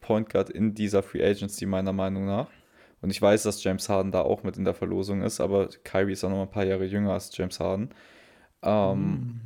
[0.00, 2.50] Point Guard in dieser Free Agency, meiner Meinung nach.
[3.00, 6.12] Und ich weiß, dass James Harden da auch mit in der Verlosung ist, aber Kyrie
[6.12, 7.90] ist auch noch ein paar Jahre jünger als James Harden.
[8.62, 9.40] Ähm, mm.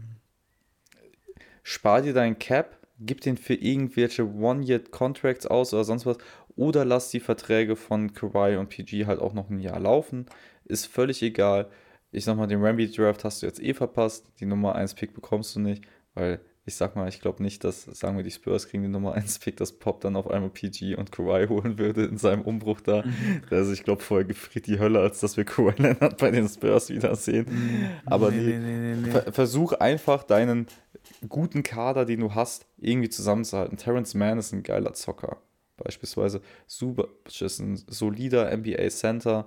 [1.62, 6.18] Spar dir deinen Cap, gib den für irgendwelche One-Year-Contracts aus oder sonst was
[6.56, 10.26] oder lass die Verträge von Kawhi und PG halt auch noch ein Jahr laufen.
[10.64, 11.70] Ist völlig egal.
[12.10, 14.26] Ich sag mal, den Ramby Draft hast du jetzt eh verpasst.
[14.40, 15.84] Die Nummer 1 Pick bekommst du nicht,
[16.14, 19.14] weil ich sag mal, ich glaube nicht, dass, sagen wir, die Spurs kriegen die Nummer
[19.14, 22.80] 1 Pick, dass Pop dann auf einmal PG und Kawhi holen würde in seinem Umbruch
[22.80, 23.02] da.
[23.02, 23.42] Mhm.
[23.50, 26.90] Also ich glaube, vorher gefriert die Hölle, als dass wir Kawhi Leonard bei den Spurs
[26.90, 27.46] wiedersehen.
[27.48, 27.90] Mhm.
[28.06, 30.68] Aber nee, nee, nee, ver versuch einfach deinen
[31.28, 33.76] guten Kader, den du hast, irgendwie zusammenzuhalten.
[33.76, 35.38] Terrence Mann ist ein geiler Zocker
[35.76, 36.40] beispielsweise.
[36.66, 39.46] Super ist ein solider NBA Center.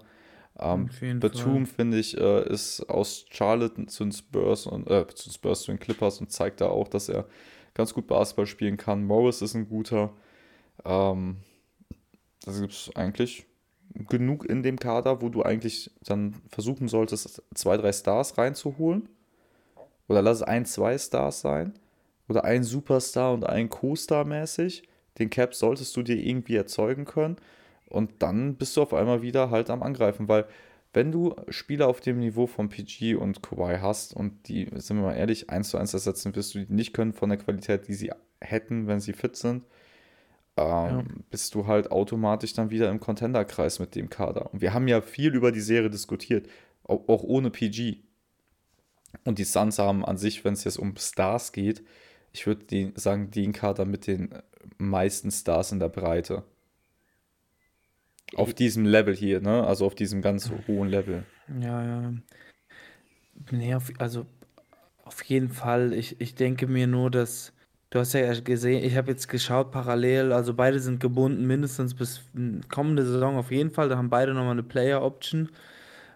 [0.59, 0.89] Ähm,
[1.19, 5.61] Batum, finde ich, äh, ist aus Charlotte zu den Spurs und äh, zu den Spurs
[5.63, 7.25] zu den Clippers und zeigt da auch, dass er
[7.73, 9.03] ganz gut Basketball spielen kann.
[9.03, 10.11] Morris ist ein guter.
[10.85, 11.37] Ähm,
[12.43, 13.45] das gibt es eigentlich
[14.09, 19.09] genug in dem Kader, wo du eigentlich dann versuchen solltest, zwei, drei Stars reinzuholen.
[20.07, 21.73] Oder lass es ein, zwei Stars sein.
[22.27, 24.83] Oder ein Superstar und ein Co-Star mäßig.
[25.19, 27.37] Den Cap solltest du dir irgendwie erzeugen können.
[27.91, 30.45] Und dann bist du auf einmal wieder halt am Angreifen, weil
[30.93, 35.03] wenn du Spieler auf dem Niveau von PG und Kawhi hast und die, sind wir
[35.03, 37.93] mal ehrlich, eins zu eins ersetzen wirst du die nicht können von der Qualität, die
[37.93, 38.11] sie
[38.41, 39.63] hätten, wenn sie fit sind,
[40.57, 41.03] ähm, ja.
[41.29, 44.53] bist du halt automatisch dann wieder im Contender-Kreis mit dem Kader.
[44.53, 46.49] Und wir haben ja viel über die Serie diskutiert,
[46.83, 47.99] auch, auch ohne PG.
[49.23, 51.83] Und die Suns haben an sich, wenn es jetzt um Stars geht,
[52.33, 54.29] ich würde sagen, den Kader mit den
[54.77, 56.43] meisten Stars in der Breite.
[58.35, 59.63] Auf diesem Level hier, ne?
[59.65, 61.23] Also auf diesem ganz hohen Level.
[61.59, 62.13] Ja, ja.
[63.51, 64.25] Nee, auf, also
[65.03, 65.93] auf jeden Fall.
[65.93, 67.53] Ich, ich denke mir nur, dass.
[67.89, 72.21] Du hast ja gesehen, ich habe jetzt geschaut parallel, also beide sind gebunden, mindestens bis
[72.69, 73.89] kommende Saison auf jeden Fall.
[73.89, 75.49] Da haben beide nochmal eine Player-Option.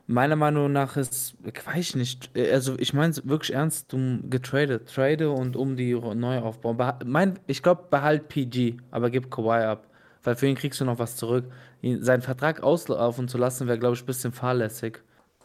[0.08, 4.88] Meiner Meinung nach ist, ich weiß nicht, also ich meine es wirklich ernst, um getradet,
[4.88, 6.78] trade und um die neu aufbauen.
[7.04, 9.90] Mein, ich glaube, behalt PG, aber gib Kawhi ab,
[10.26, 11.46] weil für ihn kriegst du noch was zurück.
[11.82, 15.02] Seinen Vertrag auslaufen zu lassen, wäre, glaube ich, ein bisschen fahrlässig.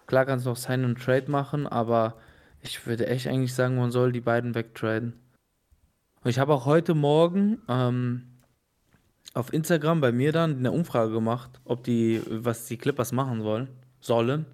[0.06, 2.16] Klar kannst du noch Sign und Trade machen, aber
[2.62, 5.14] ich würde echt eigentlich sagen, man soll die beiden wegtraden.
[6.22, 8.22] Und ich habe auch heute Morgen ähm,
[9.34, 13.68] auf Instagram bei mir dann eine Umfrage gemacht, ob die, was die Clippers machen wollen
[14.00, 14.46] sollen.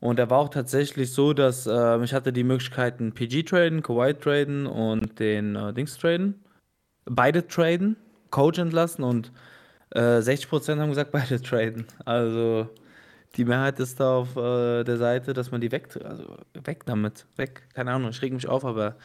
[0.00, 4.14] Und er war auch tatsächlich so, dass äh, ich hatte die Möglichkeiten PG traden, Kawhi
[4.14, 6.42] traden und den äh, Dings traden.
[7.04, 7.96] Beide traden,
[8.30, 9.32] Coach entlassen und
[9.94, 11.86] äh, 60% haben gesagt, beide traden.
[12.04, 12.68] Also
[13.36, 17.26] die Mehrheit ist da auf äh, der Seite, dass man die weg, also weg damit,
[17.36, 17.62] weg.
[17.74, 18.96] Keine Ahnung, ich reg mich auf, aber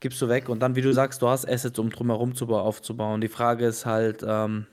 [0.00, 0.48] gibst du weg.
[0.48, 3.20] Und dann, wie du sagst, du hast Assets, um drumherum zu, aufzubauen.
[3.20, 4.66] Die Frage ist halt, ähm,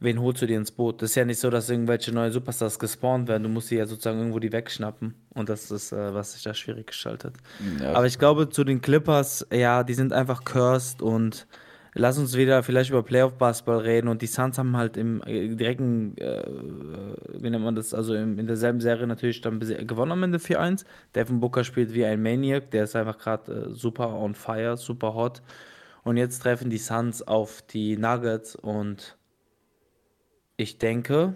[0.00, 1.02] wen holst du dir ins Boot?
[1.02, 3.44] Das ist ja nicht so, dass irgendwelche neue Superstars gespawnt werden.
[3.44, 5.14] Du musst sie ja sozusagen irgendwo die wegschnappen.
[5.34, 7.34] Und das ist, äh, was sich da schwierig gestaltet.
[7.80, 11.46] Ja, Aber ich glaube, zu den Clippers, ja, die sind einfach cursed und
[11.96, 14.08] lass uns wieder vielleicht über Playoff-Basketball reden.
[14.08, 16.42] Und die Suns haben halt im äh, direkten, äh,
[17.40, 20.84] wie nennt man das, also im, in derselben Serie natürlich dann gewonnen am Ende 4-1.
[21.14, 25.14] Devin Booker spielt wie ein Maniac, der ist einfach gerade äh, super on fire, super
[25.14, 25.42] hot.
[26.04, 29.16] Und jetzt treffen die Suns auf die Nuggets und
[30.56, 31.34] ich denke,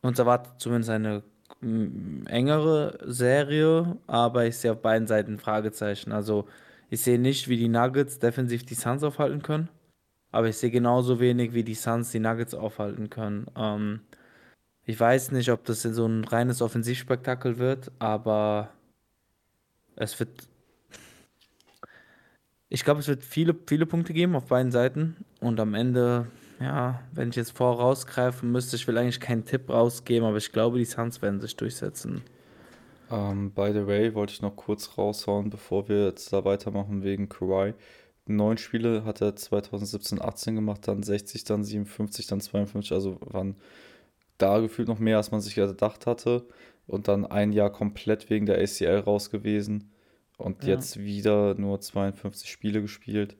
[0.00, 1.22] uns erwartet zumindest eine
[1.60, 6.10] engere Serie, aber ich sehe auf beiden Seiten Fragezeichen.
[6.10, 6.46] Also
[6.92, 9.70] ich sehe nicht, wie die Nuggets defensiv die Suns aufhalten können,
[10.30, 13.46] aber ich sehe genauso wenig, wie die Suns die Nuggets aufhalten können.
[13.56, 14.00] Ähm,
[14.84, 18.74] ich weiß nicht, ob das so ein reines Offensivspektakel wird, aber
[19.96, 20.50] es wird.
[22.68, 26.26] Ich glaube, es wird viele, viele Punkte geben auf beiden Seiten und am Ende
[26.60, 30.76] ja, wenn ich jetzt vorausgreifen müsste, ich will eigentlich keinen Tipp rausgeben, aber ich glaube,
[30.76, 32.22] die Suns werden sich durchsetzen.
[33.12, 37.02] Um, ähm, by the way, wollte ich noch kurz raushauen, bevor wir jetzt da weitermachen
[37.02, 37.74] wegen Kawhi.
[38.24, 43.56] Neun Spiele hat er 2017, 18 gemacht, dann 60, dann 57, dann 52, also waren
[44.38, 46.46] da gefühlt noch mehr, als man sich gedacht hatte.
[46.86, 49.92] Und dann ein Jahr komplett wegen der ACL raus gewesen.
[50.38, 50.70] Und ja.
[50.70, 53.36] jetzt wieder nur 52 Spiele gespielt.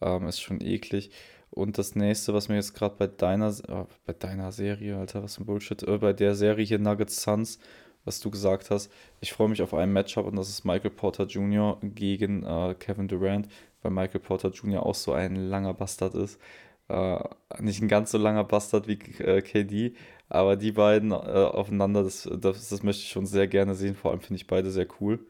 [0.00, 1.12] Ähm, ist schon eklig.
[1.50, 5.36] Und das nächste, was mir jetzt gerade bei deiner, äh, bei deiner Serie, Alter, was
[5.36, 7.60] für ein Bullshit, äh, bei der Serie hier Nuggets Suns,
[8.04, 8.90] was du gesagt hast,
[9.20, 11.78] ich freue mich auf ein Matchup und das ist Michael Porter Jr.
[11.82, 13.48] gegen äh, Kevin Durant,
[13.82, 14.84] weil Michael Porter Jr.
[14.84, 16.40] auch so ein langer Bastard ist.
[16.88, 17.18] Äh,
[17.60, 19.94] nicht ein ganz so langer Bastard wie äh, KD,
[20.28, 23.94] aber die beiden äh, aufeinander, das, das, das möchte ich schon sehr gerne sehen.
[23.94, 25.20] Vor allem finde ich beide sehr cool.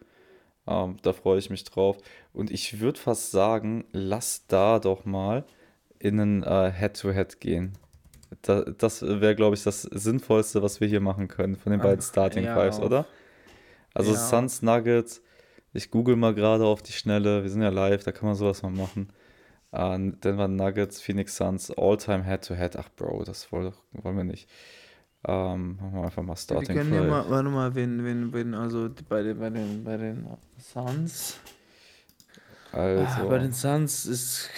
[0.66, 1.98] Ähm, da freue ich mich drauf.
[2.32, 5.44] Und ich würde fast sagen, lass da doch mal
[5.98, 7.78] in ein äh, Head-to-Head gehen.
[8.42, 12.02] Da, das wäre, glaube ich, das Sinnvollste, was wir hier machen können von den beiden
[12.02, 13.06] Starting ja, Fives, oder?
[13.94, 14.18] Also Ja.
[14.18, 15.22] Suns Nuggets,
[15.72, 18.62] ich google mal gerade auf die Schnelle, wir sind ja live, da kann man sowas
[18.62, 19.08] mal machen.
[19.72, 22.76] Äh, Denver Nuggets, Phoenix Suns, All-Time Head-to-Head.
[22.76, 24.48] Ach Bro, das wollen, wollen wir nicht.
[25.26, 27.10] Ähm, machen wir einfach mal Wir Starting können ja Five.
[27.10, 30.26] mal, warte mal, wen, wen, wen, also bei den, bei den, bei den
[30.58, 31.38] Suns.
[32.72, 34.50] Ah, Also, bei den Suns ist,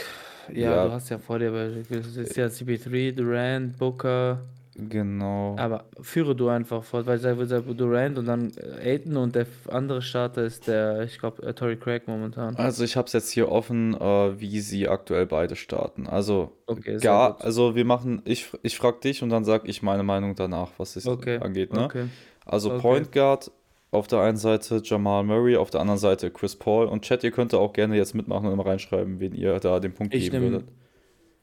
[0.53, 0.85] ja, Ja.
[0.87, 4.41] du hast ja vor dir, bei- es ist ja CP3, Durant, Booker,
[4.77, 5.57] genau.
[5.59, 10.43] aber führe du einfach fort, weil sage, Durant und dann Aiton und der andere Starter
[10.45, 12.57] ist der, ich glaube, äh, Torrey Craig momentan.
[12.57, 16.07] Also ich habe es jetzt hier offen, äh, wie sie aktuell beide starten.
[16.07, 20.03] Also Okay, gar, also wir machen, ich, ich frage dich und dann sage ich meine
[20.03, 21.85] Meinung danach, was es Okay, angeht, ne?
[21.85, 22.07] okay.
[22.45, 22.81] Also okay.
[22.81, 23.51] Point Guard
[23.91, 27.30] auf der einen Seite Jamal Murray, auf der anderen Seite Chris Paul und Chat, ihr
[27.30, 30.41] könnt auch gerne jetzt mitmachen und immer reinschreiben, wen ihr da den Punkt Ich geben
[30.41, 30.68] nehme, würdet.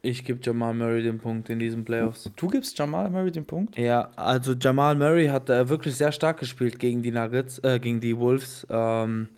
[0.01, 2.31] ich gebe Jamal Murray den Punkt in diesen Playoffs.
[2.35, 3.77] Du gibst Jamal Murray den Punkt?
[3.77, 8.01] Ja, also Jamal Murray hat äh, wirklich sehr stark gespielt gegen die Nuggets, äh, gegen
[8.01, 8.67] die Wolves.
[8.69, 9.29] Ähm,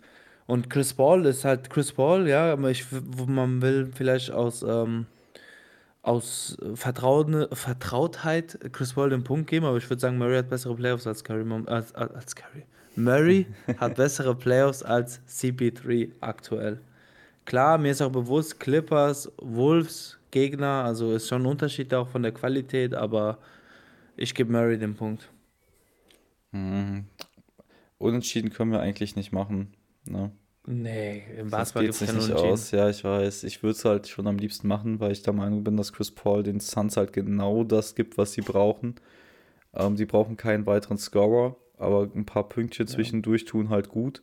[0.46, 2.84] und Chris Paul ist halt Chris Paul, ja, aber ich,
[3.26, 5.06] man will vielleicht aus, ähm,
[6.02, 10.74] aus Vertrauen, Vertrautheit Chris Paul den Punkt geben, aber ich würde sagen, Murray hat bessere
[10.76, 11.44] Playoffs als Curry.
[11.66, 12.64] als, als Curry.
[12.96, 13.46] Murray
[13.78, 16.80] hat bessere Playoffs als CP3 aktuell.
[17.44, 22.22] Klar, mir ist auch bewusst, Clippers, Wolves, Gegner, also ist schon ein Unterschied auch von
[22.22, 23.38] der Qualität, aber
[24.16, 25.28] ich gebe Murray den Punkt.
[26.50, 27.04] Mhm.
[27.98, 29.74] Unentschieden können wir eigentlich nicht machen,
[30.04, 30.32] ne?
[30.68, 32.72] Nee, im Basketball gibt es nicht nicht aus.
[32.72, 33.44] Ja, ich weiß.
[33.44, 36.10] Ich würde es halt schon am liebsten machen, weil ich der Meinung bin, dass Chris
[36.10, 38.96] Paul den Suns halt genau das gibt, was sie brauchen.
[39.74, 42.92] Ähm, die brauchen keinen weiteren Scorer, aber ein paar Pünktchen Ja.
[42.94, 44.22] zwischendurch tun halt gut.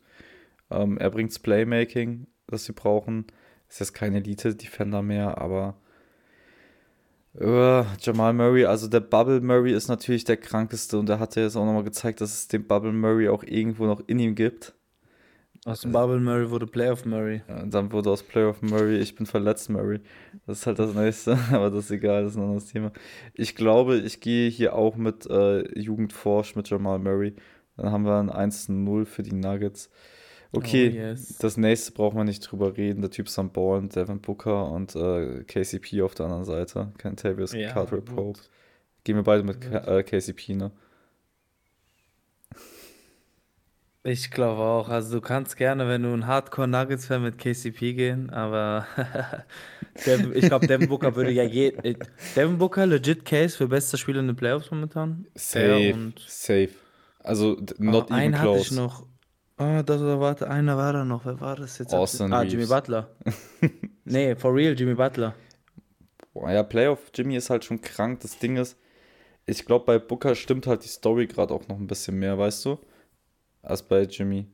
[0.70, 3.26] Ähm, er bringt's Playmaking, das sie brauchen.
[3.68, 5.76] Ist jetzt kein Elite-Defender mehr, aber
[7.38, 11.42] äh, Jamal Murray, also der Bubble Murray ist natürlich der krankeste und er hat ja
[11.42, 14.74] jetzt auch nochmal gezeigt, dass es den Bubble Murray auch irgendwo noch in ihm gibt.
[15.64, 17.42] Aus dem Bubble Murray wurde Playoff Murray.
[17.48, 20.00] Ja, und dann wurde aus Playoff Murray, ich bin verletzt Murray.
[20.46, 22.92] Das ist halt das nächste, aber das ist egal, das ist ein anderes Thema.
[23.32, 27.34] Ich glaube, ich gehe hier auch mit äh, Jugendforsch mit Jamal Murray.
[27.76, 29.90] Dann haben wir ein 1-0 für die Nuggets.
[30.52, 31.38] Okay, Oh, yes.
[31.38, 33.00] das nächste brauchen wir nicht drüber reden.
[33.00, 36.92] Der Typ ist am Ballen, Devin Booker und äh, KCP auf der anderen Seite.
[36.98, 38.04] Cantavius Ja, gut.
[38.04, 38.38] Pope.
[39.02, 39.88] Gehen wir beide mit K Gut.
[39.88, 40.70] äh, KCP, ne?
[44.06, 44.88] Ich glaube auch.
[44.90, 48.86] Also du kannst gerne, wenn du ein Hardcore Nuggets-Fan mit KCP gehen, aber
[50.06, 51.68] Devin, ich glaube, Devin Booker würde ja je.
[51.82, 51.94] äh,
[52.36, 55.26] Devin Booker, legit Case für bester Spieler in den Playoffs momentan.
[55.34, 56.70] Safe, und safe.
[57.20, 58.74] Also Ah, not even einen hatte ich close.
[58.74, 59.06] noch.
[59.56, 61.24] Ah, das oder warte, einer war da noch.
[61.24, 61.94] Wer war das jetzt?
[61.94, 62.68] Austin ah, Jimmy Reeves.
[62.68, 63.08] Butler.
[64.04, 65.34] nee, for real, Jimmy Butler.
[66.34, 68.20] Boah, ja, Playoff Jimmy ist halt schon krank.
[68.20, 68.76] Das Ding ist,
[69.46, 72.64] ich glaube, bei Booker stimmt halt die Story gerade auch noch ein bisschen mehr, weißt
[72.66, 72.78] du?
[73.64, 74.46] Als bei Jimmy.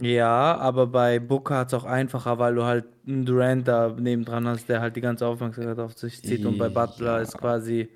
[0.00, 4.46] Ja, aber bei Booker hat es auch einfacher, weil du halt einen Durant da nebendran
[4.46, 6.46] hast, der halt die ganze Aufmerksamkeit auf sich zieht.
[6.46, 7.20] Und bei Butler Ja.
[7.20, 7.88] ist quasi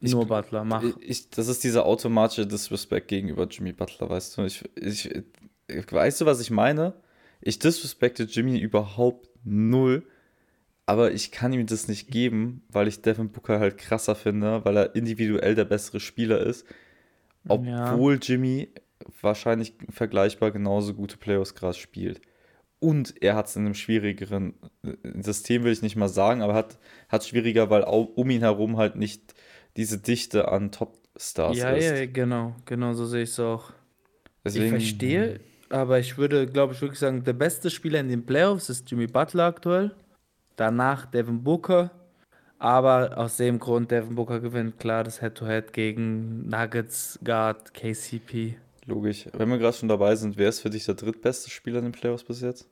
[0.00, 0.64] Ich- nur Butler.
[0.64, 0.84] Mach.
[1.00, 4.42] Ich, das ist dieser automatische Disrespect gegenüber Jimmy Butler, weißt du?
[4.44, 5.10] Ich, ich,
[5.90, 6.94] weißt du, was ich meine?
[7.40, 10.04] Ich disrespekte Jimmy überhaupt null,
[10.86, 14.76] aber ich kann ihm das nicht geben, weil ich Devin Booker halt krasser finde, weil
[14.76, 16.66] er individuell der bessere Spieler ist.
[17.44, 17.94] Ja.
[17.94, 18.68] Obwohl Jimmy
[19.20, 22.20] wahrscheinlich vergleichbar genauso gute Playoffs gerade spielt.
[22.78, 26.54] Und er hat es in einem schwierigeren äh, System, will ich nicht mal sagen, aber
[26.54, 26.78] hat
[27.08, 29.34] hat schwieriger, weil um ihn herum halt nicht
[29.76, 31.84] diese Dichte an Top-Stars Ja, ist.
[31.84, 33.72] ja, genau, genau so sehe ich es auch.
[34.44, 38.24] Deswegen, Ich verstehe, aber ich würde, glaube ich, wirklich sagen, der beste Spieler in den
[38.26, 39.94] Playoffs ist Jimmy Butler aktuell.
[40.56, 41.90] Danach Devin Booker.
[42.58, 48.56] Aber aus dem Grund, Devin Booker gewinnt klar das Head-to-Head gegen Nuggets Guard KCP.
[48.90, 49.26] Logisch.
[49.32, 51.92] Wenn wir gerade schon dabei sind, wer ist für dich der drittbeste Spieler in den
[51.92, 52.68] Playoffs bis jetzt?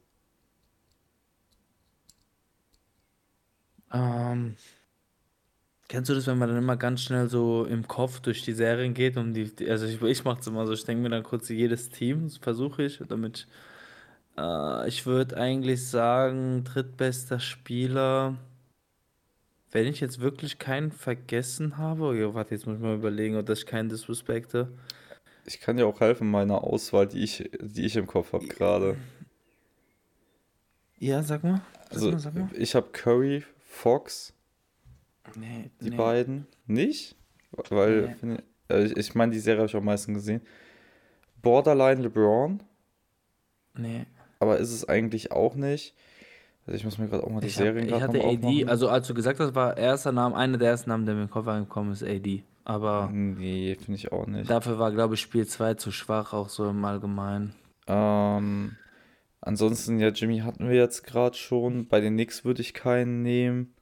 [3.93, 4.57] Ähm,
[5.87, 8.95] kennst du das, wenn man dann immer ganz schnell so im Kopf durch die Serien
[8.95, 9.17] geht?
[9.17, 11.89] Um die, also ich, ich mache es immer so, ich denke mir dann kurz jedes
[11.89, 13.47] Team, versuche ich, damit
[14.37, 18.37] ich, äh, ich würde eigentlich sagen, drittbester Spieler.
[19.71, 23.47] Wenn ich jetzt wirklich keinen vergessen habe, oh, warte, jetzt muss ich mal überlegen, ob
[23.47, 24.69] das ich keinen disrespekte.
[25.49, 28.97] Ich kann dir auch helfen, meiner Auswahl, die ich, die ich im Kopf habe gerade.
[30.99, 31.63] Ja, sag mal.
[31.91, 32.51] Sag Also, mal, sag mal.
[32.55, 34.35] ich habe Curry, Fox,
[35.37, 36.47] Nee, die nee, beiden.
[36.67, 37.17] Nicht?
[37.71, 38.15] Weil, nee.
[38.15, 40.43] finde ich, ich, ich meine, die Serie habe ich am meisten gesehen.
[41.41, 42.63] Borderline LeBron,
[43.75, 44.05] Nee.
[44.41, 45.95] aber ist es eigentlich auch nicht.
[46.67, 48.27] Also, ich muss mir gerade auch mal die Ich, hab, Serien ich gerade hatte AD,
[48.45, 48.69] aufmachen.
[48.69, 51.27] also als du gesagt hast, war erster Name, einer der ersten Namen, der mir in
[51.29, 52.43] den Kopf angekommen ist, AD.
[52.69, 54.51] Aber Nee, finde ich auch nicht.
[54.51, 57.55] dafür war, glaube ich, Spiel 2 zu schwach, auch so im Allgemeinen.
[57.87, 58.77] Ähm,
[59.41, 61.89] ansonsten, ja, Jimmy hatten wir jetzt gerade schon.
[61.89, 63.73] Bei den Knicks würde ich keinen nehmen.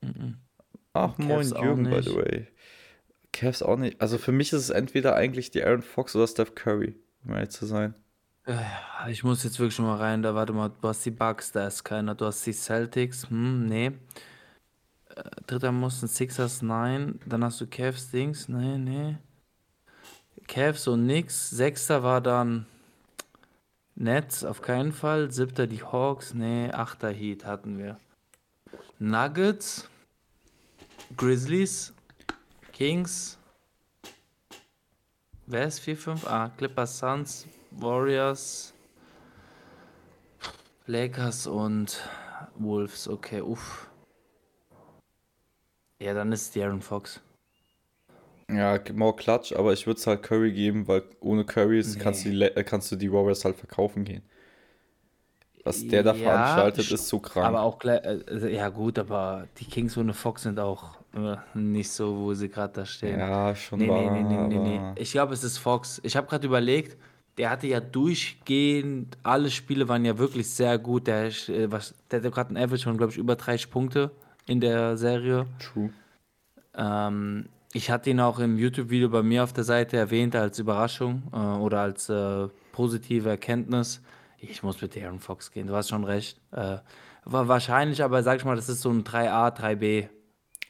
[0.00, 0.38] Mhm.
[0.94, 2.46] Ach, moin, Cavs auch Jürgen, by the way.
[3.32, 4.00] Cavs auch nicht.
[4.00, 7.50] Also für mich ist es entweder eigentlich die Aaron Fox oder Steph Curry, um ehrlich
[7.50, 7.94] zu sein.
[8.46, 8.54] Äh,
[9.10, 11.66] Ich muss jetzt wirklich schon mal rein, da warte mal, du hast die Bucks, da
[11.66, 13.92] ist keiner, du hast die Celtics, hm, nee.
[15.16, 17.20] Äh, Dritter muss ein Sixers, nein.
[17.26, 19.16] Dann hast du Cavs, Dings, nee, nee.
[20.46, 21.50] Cavs und nix.
[21.50, 22.66] Sechster war dann
[23.96, 25.30] Nets, auf keinen Fall.
[25.30, 26.70] Siebter die Hawks, nee.
[26.70, 27.98] Achter Heat hatten wir.
[28.98, 29.88] Nuggets,
[31.16, 31.92] Grizzlies,
[32.72, 33.38] Kings.
[35.46, 36.26] Wer ist 4, 5?
[36.26, 38.74] Ah, Clippers, Suns, Warriors,
[40.86, 42.00] Lakers und
[42.56, 43.08] Wolves.
[43.08, 43.88] Okay, uff.
[46.00, 47.20] Ja, dann ist es Aaron Fox.
[48.48, 52.24] Ja, more Clutch, aber ich würde es halt Curry geben, weil ohne Curry ist- kannst
[52.24, 52.48] du Nee.
[52.48, 54.22] die, äh, kannst du die Warriors halt verkaufen gehen.
[55.64, 57.44] Was der da Ja, veranstaltet, ist zu krank.
[57.46, 62.16] Aber auch, äh, ja gut, aber die Kings ohne Fox sind auch äh, nicht so,
[62.18, 63.18] wo sie gerade da stehen.
[63.18, 64.76] Ja, schon Nee, nee, wahr, nee, nee, nee, nee.
[64.76, 66.00] aber Ich glaube, es ist Fox.
[66.04, 66.96] Ich habe gerade überlegt,
[67.36, 71.08] der hatte ja durchgehend, alle Spiele waren ja wirklich sehr gut.
[71.08, 71.30] Der,
[71.72, 74.12] was, der hatte gerade ein Average von, glaube ich, über 30 Punkte
[74.46, 75.46] in der Serie.
[75.58, 75.90] true.
[76.74, 81.22] Ähm, ich hatte ihn auch im YouTube-Video bei mir auf der Seite erwähnt als Überraschung
[81.32, 84.02] äh, oder als äh, positive Erkenntnis.
[84.38, 86.40] Ich muss mit Aaron Fox gehen, du hast schon recht.
[86.52, 86.78] Äh,
[87.24, 90.08] war wahrscheinlich, aber sag ich mal, das ist so ein 3A, 3B.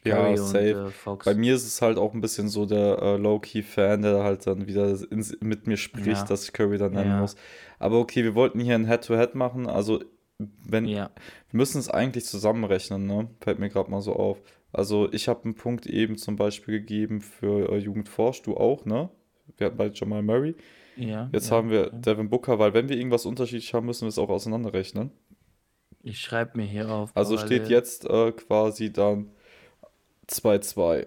[0.05, 0.87] Ja, Curry und safe.
[0.87, 1.25] äh, Fox.
[1.25, 4.67] Bei mir ist es halt auch ein bisschen so der äh, Low-Key-Fan, der halt dann
[4.69, 4.97] wieder
[5.41, 6.25] mit mir spricht, Ja.
[6.25, 7.21] dass ich Curry dann nennen Ja.
[7.21, 7.35] muss.
[7.81, 9.67] Aber okay, wir wollten hier ein Head-to-Head machen.
[9.67, 10.01] Also,
[10.39, 11.11] wenn, Ja,
[11.51, 13.29] wir müssen es eigentlich zusammenrechnen, ne?
[13.41, 14.43] Fällt mir gerade mal so auf.
[14.73, 19.11] Also, ich habe einen Punkt eben zum Beispiel gegeben für äh, Jugendforsch, du auch, ne?
[19.57, 20.55] Wir hatten beide Jamal Murray.
[20.97, 21.31] ja.
[21.33, 22.01] Jetzt ja, haben wir okay.
[22.01, 25.11] Devin Booker, weil wenn wir irgendwas unterschiedlich haben, müssen wir es auch auseinanderrechnen.
[26.03, 27.11] Ich schreibe mir hier auf.
[27.17, 29.31] Also steht jetzt äh, quasi dann
[30.29, 31.07] 2-2.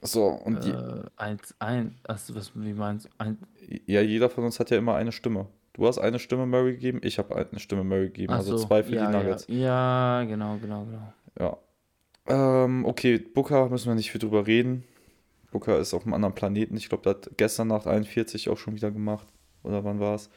[0.00, 3.10] So, und Äh, eins, ein, also was, wie meinst du?
[3.18, 3.38] Ein,
[3.86, 5.46] ja, jeder von uns hat ja immer eine Stimme.
[5.74, 8.66] Du hast eine Stimme Murray gegeben, ich habe eine Stimme Murray gegeben, ach also so,
[8.66, 9.46] zwei für ja, die Nuggets.
[9.48, 11.12] ja, ja, genau, genau, genau.
[11.38, 11.58] Ja.
[12.26, 14.84] Ähm, okay, Booker müssen wir nicht viel drüber reden.
[15.50, 16.76] Booker ist auf einem anderen Planeten.
[16.76, 19.26] Ich glaube, der hat gestern Nacht 41 auch schon wieder gemacht.
[19.62, 20.30] Oder wann war es?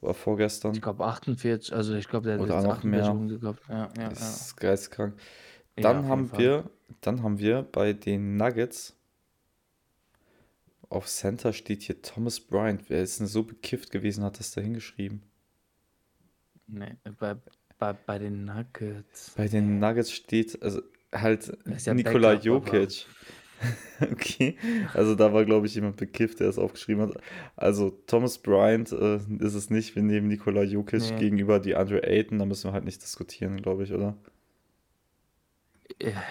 [0.00, 0.74] Oder vorgestern.
[0.74, 3.56] Ich glaube 48, also ich glaube, der hat Oder jetzt noch 48 mehr.
[3.68, 5.14] Ja, ja, Das ist geisteskrank.
[5.76, 6.64] Ja, Dann haben wir,
[7.00, 8.96] dann haben wir bei den Nuggets
[10.92, 12.88] auf Center steht hier Thomas Bryant.
[12.88, 15.22] Wer ist denn so bekifft gewesen, hat das da hingeschrieben?
[16.66, 17.36] Nee, bei,
[17.78, 19.32] bei, bei den Nuggets.
[19.36, 20.82] Bei den Nuggets steht also
[21.12, 21.52] halt
[21.84, 23.06] ja Nikola Backup, Jokic.
[24.00, 24.56] Okay,
[24.92, 27.22] also da war glaube ich jemand bekifft, der es aufgeschrieben hat.
[27.54, 29.94] Also Thomas Bryant äh, ist es nicht.
[29.94, 31.16] Wir nehmen Nikola Jokic Nee.
[31.18, 32.40] gegenüber die Andre Ayton.
[32.40, 34.16] Da müssen wir halt nicht diskutieren, glaube ich, oder?
[36.00, 36.22] Ja,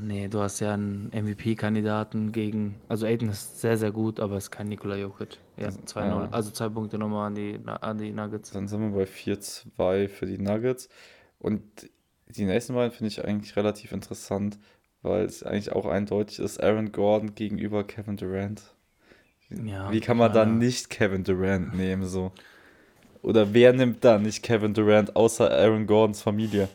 [0.00, 2.76] nee, du hast ja einen MVP-Kandidaten gegen.
[2.88, 5.38] Also Aiden ist sehr, sehr gut, aber ist kein Nikola Jokic.
[5.58, 6.06] Ja, 2-0.
[6.06, 6.28] ja.
[6.30, 8.52] Also zwei Punkte nochmal an die, an die Nuggets.
[8.52, 10.88] Dann sind wir bei 4-2 für die Nuggets.
[11.38, 11.62] Und
[12.28, 14.58] die nächsten beiden finde ich eigentlich relativ interessant,
[15.02, 18.62] weil es eigentlich auch eindeutig ist, Aaron Gordon gegenüber Kevin Durant.
[19.50, 20.44] Ja, Wie kann man ja.
[20.46, 22.32] nicht Kevin Durant nehmen so?
[23.22, 26.68] Oder wer nimmt dann nicht Kevin Durant außer Aaron Gordons Familie?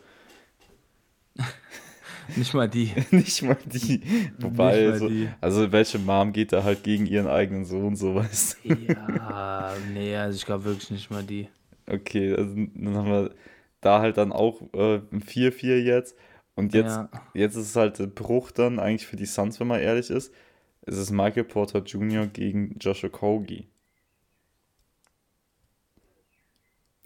[2.35, 2.91] Nicht mal die.
[3.11, 4.01] nicht mal die.
[4.39, 5.29] Wobei, mal so, die.
[5.41, 8.73] also welche Mom geht da halt gegen ihren eigenen Sohn, so weißt du?
[8.73, 11.47] Ja, nee, also ich glaube wirklich nicht mal die.
[11.87, 13.35] Okay, also dann haben wir
[13.81, 16.15] da halt dann auch äh, ein 4-4 jetzt.
[16.55, 17.09] Und jetzt, Ja.
[17.33, 20.33] jetzt ist es halt der Bruch dann eigentlich für die Suns, wenn man ehrlich ist.
[20.81, 22.27] Es ist Michael Porter Jr.
[22.27, 23.67] gegen Joshua Kogi.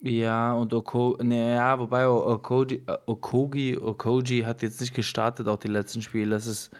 [0.02, 5.58] Ja, und Oko, ja, wobei O- Okoji, äh, Okogi, Okoji hat jetzt nicht gestartet, auch
[5.60, 6.30] die letzten Spiele.
[6.32, 6.72] Das ist,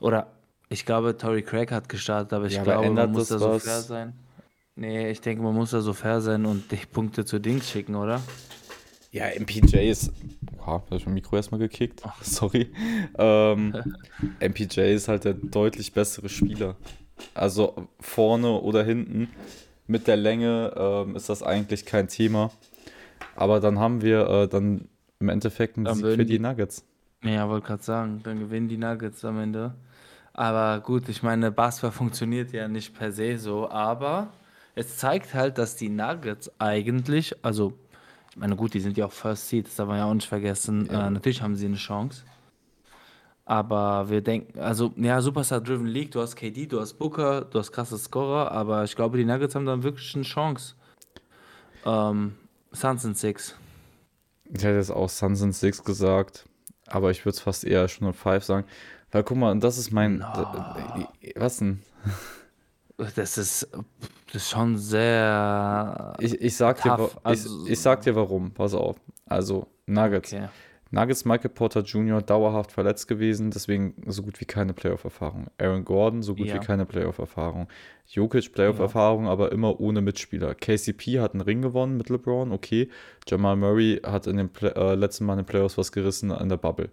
[0.00, 0.28] oder
[0.70, 3.38] ich glaube, Torrey Craig hat gestartet, aber ich Ja, aber glaube, man ändert muss das
[3.38, 3.64] da so was?
[3.64, 4.12] fair sein.
[4.76, 7.94] Nee, ich denke, man muss da so fair sein und die Punkte zu Dings schicken,
[7.94, 8.20] oder?
[9.12, 10.10] Ja, MPJ ist.
[10.66, 12.02] ha, habe ich mein Mikro erstmal gekickt.
[12.22, 12.72] Sorry.
[13.18, 13.74] Ähm,
[14.40, 16.76] MPJ ist halt der deutlich bessere Spieler.
[17.34, 19.28] Also vorne oder hinten
[19.86, 22.50] mit der Länge ähm, ist das eigentlich kein Thema.
[23.36, 24.88] Aber dann haben wir äh, dann
[25.20, 26.84] im Endeffekt einen Dann Sieg für die die, Nuggets.
[27.24, 29.74] ja, wollte gerade sagen, dann gewinnen die Nuggets am Ende.
[30.32, 34.32] Aber gut, ich meine, Basketball funktioniert ja nicht per se so, aber
[34.74, 37.74] es zeigt halt, dass die Nuggets eigentlich, also,
[38.30, 40.28] ich meine, gut, die sind ja auch First Seed, das darf man ja auch nicht
[40.28, 40.88] vergessen.
[40.90, 41.06] Ja.
[41.08, 42.24] Äh, natürlich haben sie eine Chance.
[43.46, 47.72] Aber wir denken, also, ja, Superstar-Driven League, du hast KD, du hast Booker, du hast
[47.72, 50.74] krasse Scorer, aber ich glaube, die Nuggets haben dann wirklich eine Chance.
[51.84, 52.36] Ähm,
[52.72, 53.54] Suns sind Six.
[54.46, 56.46] Ich hätte jetzt auch Suns and Six gesagt,
[56.86, 58.66] aber ich würde es fast eher schon auf Five sagen.
[59.10, 60.18] Weil guck mal, das ist mein.
[60.18, 61.06] No.
[61.36, 61.82] Was denn?
[62.96, 63.68] Das ist,
[64.26, 67.12] das ist schon sehr Ich, ich sag dir, tough.
[67.14, 68.52] ich, Also, ich sag dir warum.
[68.52, 68.96] Pass auf.
[69.26, 70.32] Also, Nuggets.
[70.32, 70.48] okay.
[70.90, 72.22] Nuggets Michael Porter Jr.
[72.22, 75.48] dauerhaft verletzt gewesen, deswegen so gut wie keine Playoff-Erfahrung.
[75.58, 77.68] Aaron Gordon so gut wie Ja, keine Playoff-Erfahrung.
[78.06, 80.54] Jokic ja, Playoff-Erfahrung, aber immer ohne Mitspieler.
[80.54, 82.88] KCP hat einen Ring gewonnen mit LeBron, okay.
[83.26, 86.48] Jamal Murray hat in den Play äh, letzten Mal in den Playoffs was gerissen an
[86.48, 86.90] der Bubble.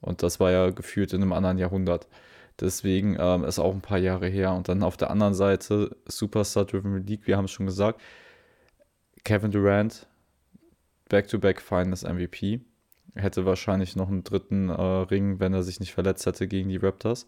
[0.00, 2.08] Und das war ja gefühlt in einem anderen Jahrhundert.
[2.60, 4.52] Deswegen ähm, ist auch ein paar Jahre her.
[4.52, 8.00] Und dann auf der anderen Seite Superstar-Driven League, wir haben es schon gesagt,
[9.24, 10.06] Kevin Durant,
[11.08, 12.60] Back-to-Back Finals MVP.
[13.14, 16.78] Hätte wahrscheinlich noch einen dritten äh, Ring, wenn er sich nicht verletzt hätte gegen die
[16.78, 17.26] Raptors.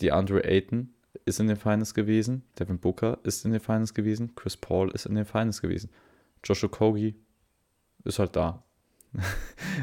[0.00, 0.90] Die Andre Ayton
[1.24, 2.44] ist in den Finals gewesen.
[2.58, 4.34] Devin Booker ist in den Finals gewesen.
[4.34, 5.90] Chris Paul ist in den Finals gewesen.
[6.44, 7.16] Joshua Kogi
[8.04, 8.62] ist halt da.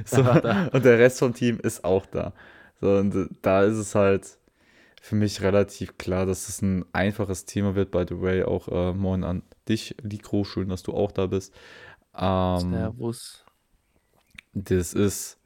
[0.05, 2.34] So, da und der Rest vom Team ist auch da.
[2.81, 4.39] So, und da ist es halt
[5.01, 7.91] für mich relativ klar, dass es ein einfaches Thema wird.
[7.91, 10.43] By the way, auch äh, moin an dich, Likro.
[10.43, 11.53] Schön, dass du auch da bist.
[12.17, 13.42] Ähm, Servus.
[14.53, 15.37] Das ist,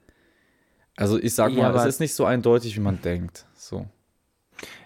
[0.96, 3.46] also ich sag Ja, mal, es ist nicht so eindeutig, wie man denkt.
[3.56, 3.88] So,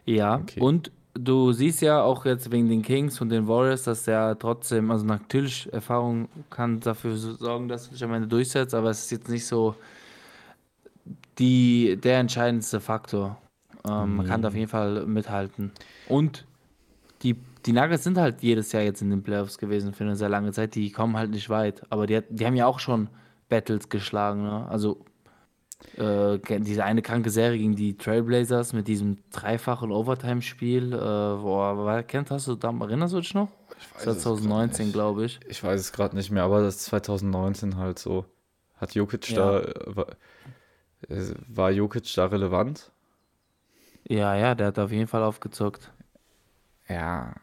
[0.05, 0.57] ja, okay.
[0.57, 4.91] und du siehst ja auch jetzt wegen den Kings und den Warriors, dass der trotzdem,
[4.91, 9.03] also natürlich Erfahrung kann dafür so sorgen, dass du dich am Ende durchsetzt, aber es
[9.05, 9.75] ist jetzt nicht so
[11.39, 13.37] die, der entscheidendste Faktor.
[13.85, 14.55] Ähm, man kann da auf Nee.
[14.55, 15.71] jeden Fall mithalten.
[16.05, 16.45] Und
[17.23, 20.29] die, die Nuggets sind halt jedes Jahr jetzt in den Playoffs gewesen für eine sehr
[20.29, 20.75] lange Zeit.
[20.75, 21.83] Die kommen halt nicht weit.
[21.91, 23.09] Aber die, die haben ja auch schon
[23.51, 24.43] Battles geschlagen.
[24.43, 24.67] Ne?
[24.69, 25.05] Also
[25.97, 30.93] äh, diese eine kranke Serie gegen die Trailblazers mit diesem dreifachen Overtime-Spiel.
[30.93, 33.49] Äh, boah, kennt hast du, da, erinnerst du dich noch?
[33.77, 34.93] Ich weiß es gerade 2019, nicht.
[34.93, 35.41] glaube ich.
[35.47, 38.25] Ich weiß es gerade nicht mehr, aber das ist 2019 halt so.
[38.77, 40.07] Hat Jokic da, Ja, äh, war,
[41.09, 42.91] äh, war Jokic da relevant?
[44.07, 45.91] ja, ja, der hat auf jeden Fall aufgezockt.
[46.87, 47.33] Ja,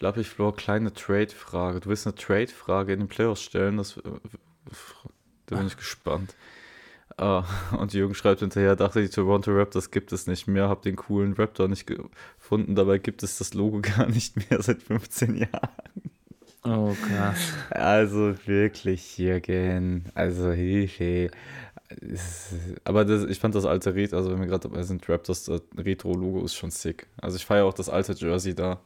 [0.00, 1.80] Lappich Flor, kleine Trade-Frage.
[1.80, 3.78] Du willst eine Trade-Frage in den Playoffs stellen?
[3.78, 4.02] Das, äh,
[5.46, 6.34] da bin ich gespannt.
[7.18, 7.42] Äh,
[7.78, 11.32] und Jürgen schreibt hinterher, dachte die Toronto Raptors gibt es nicht mehr, hab den coolen
[11.34, 15.86] Raptor nicht gefunden, dabei gibt es das Logo gar nicht mehr seit 15 Jahren.
[16.64, 17.52] Oh, krass.
[17.70, 20.06] Also wirklich, Jürgen.
[20.14, 21.30] Also Hilfe.
[22.82, 25.62] Aber das, ich fand das alte Retro, also wenn wir gerade dabei sind, Raptors das
[25.78, 27.06] Retro-Logo ist schon sick.
[27.18, 28.80] Also ich feiere auch das alte Jersey da.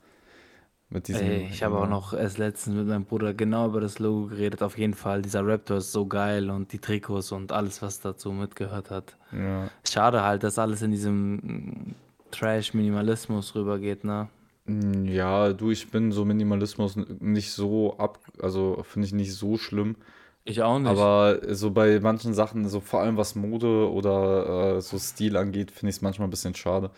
[1.12, 4.62] Ey, ich habe auch noch erst letztens mit meinem Bruder genau über das Logo geredet.
[4.62, 8.32] Auf jeden Fall, dieser Raptor ist so geil und die Trikots und alles, was dazu
[8.32, 9.16] mitgehört hat.
[9.32, 9.70] Ja.
[9.88, 11.94] Schade halt, dass alles in diesem
[12.30, 14.28] Trash-Minimalismus rübergeht, ne?
[14.66, 19.58] Mm, Ja, du, ich bin so Minimalismus nicht so ab, also finde ich nicht so
[19.58, 19.96] schlimm.
[20.44, 20.88] Ich auch nicht.
[20.88, 25.70] Aber so bei manchen Sachen, so vor allem was Mode oder äh, so Stil angeht,
[25.70, 26.90] finde ich es manchmal ein bisschen schade.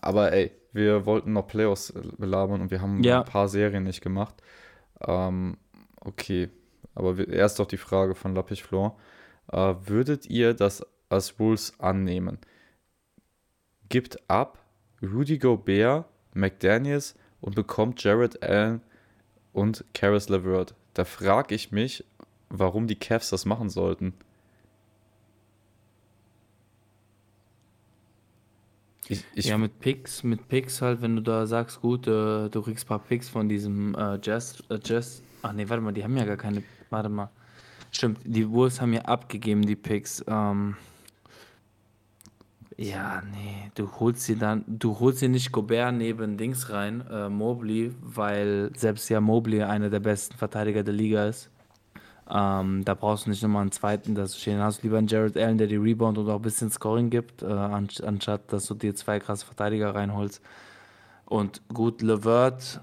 [0.00, 3.84] Aber ey, wir wollten noch Playoffs äh, belabern und wir haben ein Ja, paar Serien
[3.84, 4.34] nicht gemacht.
[5.00, 5.56] Ähm,
[6.00, 6.50] okay,
[6.94, 8.96] aber wir, erst doch die Frage von Lappich Flor.
[9.52, 12.38] Äh, würdet ihr das als Rules annehmen?
[13.88, 14.58] Gibt ab
[15.02, 18.82] Rudy Gobert, McDaniels und bekommt Jared Allen
[19.52, 20.74] und Karis LeVert.
[20.94, 22.04] Da frage ich mich,
[22.50, 24.14] warum die Cavs das machen sollten.
[29.08, 32.62] Ich, ich, ja, mit Picks, mit Picks halt, wenn du da sagst, gut, äh, du
[32.62, 35.22] kriegst ein paar Picks von diesem äh, Jazz, äh, Jazz.
[35.42, 36.62] Ach nee, warte mal, die haben ja gar keine.
[36.90, 37.30] Warte mal.
[37.90, 40.22] Stimmt, die Wolves haben ja abgegeben, die Picks.
[40.28, 40.76] Ähm,
[42.76, 47.28] ja, nee, du holst sie dann, du holst sie nicht Gobert neben Dings rein, äh,
[47.28, 51.50] Mobley, weil selbst ja Mobley einer der besten Verteidiger der Liga ist.
[52.30, 55.36] Ähm, da brauchst du nicht nochmal einen zweiten, das stehen hast du lieber einen Jared
[55.36, 58.74] Allen, der die Rebound und auch ein bisschen Scoring gibt, äh, anst- anstatt dass du
[58.74, 60.42] dir zwei krasse Verteidiger reinholst.
[61.24, 62.80] Und gut, Levert,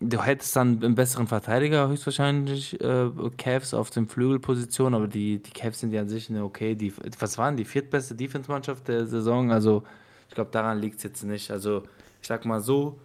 [0.00, 5.52] du hättest dann einen besseren Verteidiger höchstwahrscheinlich, äh, Cavs auf den Flügelpositionen, aber die, die
[5.52, 9.52] Cavs sind ja an sich eine okay, die, was waren die viertbeste Defense-Mannschaft der Saison?
[9.52, 9.84] Also
[10.28, 11.50] ich glaube, daran liegt es jetzt nicht.
[11.50, 11.84] Also
[12.20, 12.98] ich sag mal so,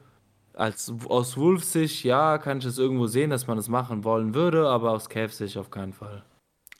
[0.59, 4.33] als aus Wolves Sicht, ja, kann ich es irgendwo sehen, dass man das machen wollen
[4.35, 6.23] würde, aber aus Cavs Sicht auf keinen Fall.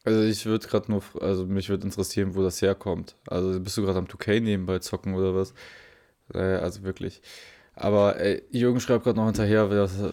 [0.04, 3.16] Also ich würde gerade nur, also mich würde interessieren, wo das herkommt.
[3.28, 5.54] Also bist du gerade am 2K nebenbei zocken oder was?
[6.34, 7.22] Äh, also wirklich.
[7.76, 9.70] Aber ey, Jürgen schreibt gerade noch hinterher,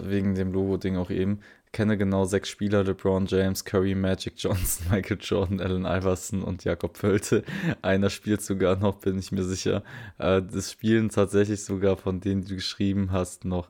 [0.09, 1.41] wegen dem Logo-Ding auch eben.
[1.77, 6.99] Kenne genau sechs Spieler: LeBron James, Curry, Magic Johnson, Michael Jordan, Allen Iverson und Jakob
[6.99, 7.45] Pölte.
[7.83, 9.83] Einer spielt sogar noch, bin ich mir sicher.
[10.17, 13.69] Äh, das spielen tatsächlich sogar von denen, die du geschrieben hast, noch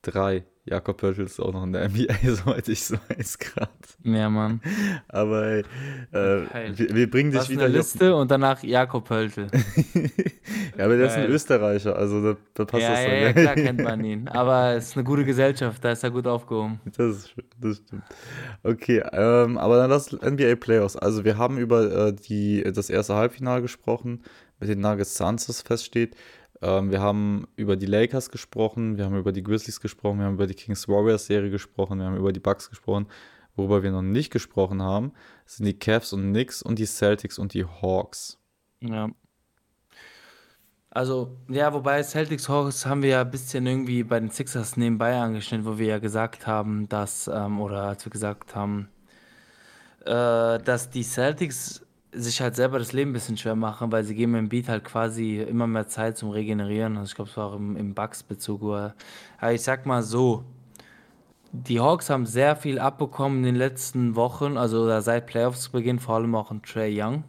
[0.00, 0.44] drei.
[0.66, 3.70] Jakob Pöltl ist auch noch in der NBA, soweit ich weiß gerade.
[4.02, 4.62] Ja, Mann.
[5.08, 5.60] Aber ey,
[6.12, 6.46] äh,
[6.78, 7.64] wir, wir, bringen dich Was wieder.
[7.64, 9.46] Eine Liste und danach Jakob Pöltl.
[10.78, 13.22] ja, aber der ist ein Österreicher, also da, da passt ja, das ja, dann.
[13.22, 14.28] Ja, klar kennt man ihn.
[14.28, 16.80] Aber es ist eine gute Gesellschaft, da ist er gut aufgehoben.
[16.96, 18.04] Das ist schön, das stimmt.
[18.62, 20.96] Okay, ähm, aber dann das NBA Playoffs.
[20.96, 24.22] Also wir haben über äh, die, das erste Halbfinale gesprochen,
[24.60, 26.16] mit den Nuggets Suns, das feststeht.
[26.64, 30.34] Ähm, wir haben über die Lakers gesprochen, wir haben über die Grizzlies gesprochen, wir haben
[30.34, 33.06] über die Kings Warriors Serie gesprochen, wir haben über die Bucks gesprochen.
[33.54, 35.12] Worüber wir noch nicht gesprochen haben,
[35.44, 38.38] sind die Cavs und Knicks und die Celtics und die Hawks.
[38.80, 39.10] Ja.
[40.90, 45.16] Also, ja, wobei Celtics Hawks haben wir ja ein bisschen irgendwie bei den Sixers nebenbei
[45.18, 48.88] angeschnitten, wo wir ja gesagt haben, dass, ähm, oder als wir gesagt haben,
[50.06, 51.83] äh, dass die Celtics
[52.14, 54.84] sich halt selber das Leben ein bisschen schwer machen, weil sie geben im Beat halt
[54.84, 56.96] quasi immer mehr Zeit zum Regenerieren.
[56.96, 58.62] Also ich glaube, es war auch im, im Bugs-Bezug.
[58.62, 60.44] Aber ich sag mal so,
[61.52, 66.34] die Hawks haben sehr viel abbekommen in den letzten Wochen, also seit Playoffs-Beginn, vor allem
[66.34, 67.24] auch in Trey Young.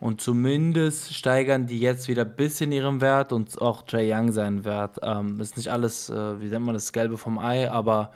[0.00, 4.64] Und zumindest steigern die jetzt wieder ein bisschen ihren Wert und auch Trey Young seinen
[4.64, 4.98] Wert.
[5.02, 8.12] Ähm, ist nicht alles, äh, wie nennt man das, Gelbe vom Ei, aber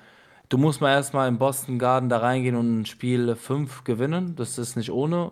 [0.48, 4.34] Du musst mal erstmal im Boston Garden da reingehen und ein Spiel 5 gewinnen.
[4.36, 5.30] Das ist nicht ohne.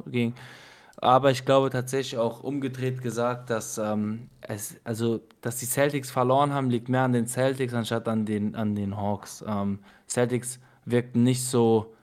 [0.99, 6.53] Aber ich glaube tatsächlich auch umgedreht gesagt, dass, ähm, es, also, dass die Celtics verloren
[6.53, 9.43] haben, liegt mehr an den Celtics anstatt an den, an den Hawks.
[9.47, 11.95] Ähm, Celtics wirkten nicht so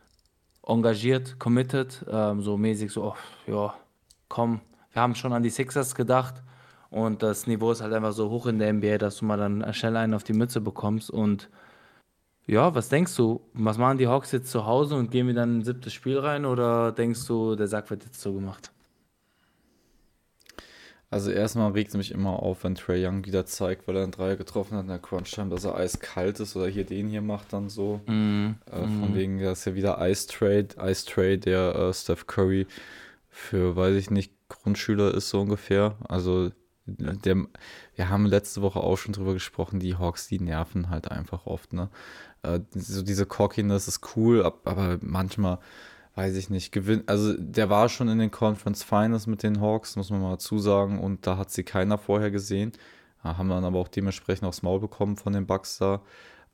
[0.65, 3.15] engagiert, committed, ähm, so mäßig so, oh,
[3.47, 3.75] ja,
[4.27, 4.61] komm,
[4.91, 6.41] wir haben schon an die Sixers gedacht
[6.89, 9.73] und das Niveau ist halt einfach so hoch in der NBA, dass du mal dann
[9.73, 11.49] schnell einen auf die Mütze bekommst und
[12.45, 13.41] ja, was denkst du?
[13.53, 16.19] Was machen die Hawks jetzt zu Hause und gehen wir dann in ein siebtes Spiel
[16.19, 18.71] rein oder denkst du, der Sack wird jetzt so gemacht?
[21.09, 24.11] Also erstmal regt es mich immer auf, wenn Trey Young wieder zeigt, weil er einen
[24.11, 27.53] Dreier getroffen hat in der Crunch-Time, dass er eiskalt ist oder hier den hier macht
[27.53, 28.01] dann so.
[28.07, 29.15] Mm, äh, von mm.
[29.15, 32.65] wegen, das ist ja wieder Ice Trade, Ice Trade, der äh, Steph Curry
[33.29, 35.97] für, weiß ich nicht, Grundschüler ist so ungefähr.
[36.09, 36.51] Also
[36.85, 37.45] der,
[37.95, 41.73] wir haben letzte Woche auch schon drüber gesprochen, die Hawks, die nerven halt einfach oft,
[41.73, 41.89] ne?
[42.43, 45.59] Äh, so diese Cockiness ist cool, aber manchmal,
[46.15, 47.09] weiß ich nicht, gewinnt.
[47.09, 50.99] Also der war schon in den Conference Finals mit den Hawks, muss man mal zusagen,
[50.99, 52.73] und da hat sie keiner vorher gesehen.
[53.23, 56.01] Haben dann aber auch dementsprechend aufs Maul bekommen von den Bucks da.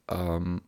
[0.07, 0.61] Ähm,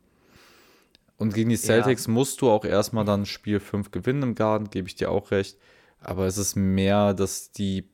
[1.18, 2.14] und gegen die Celtics ja.
[2.14, 5.60] musst du auch erstmal dann Spiel 5 gewinnen im Garten, gebe ich dir auch recht.
[6.00, 7.88] Aber es ist mehr, dass die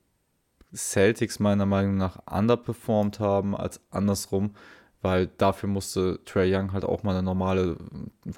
[0.73, 4.55] Celtics meiner Meinung nach underperformed haben als andersrum
[5.02, 7.78] weil dafür musste Trey Young halt auch mal eine normale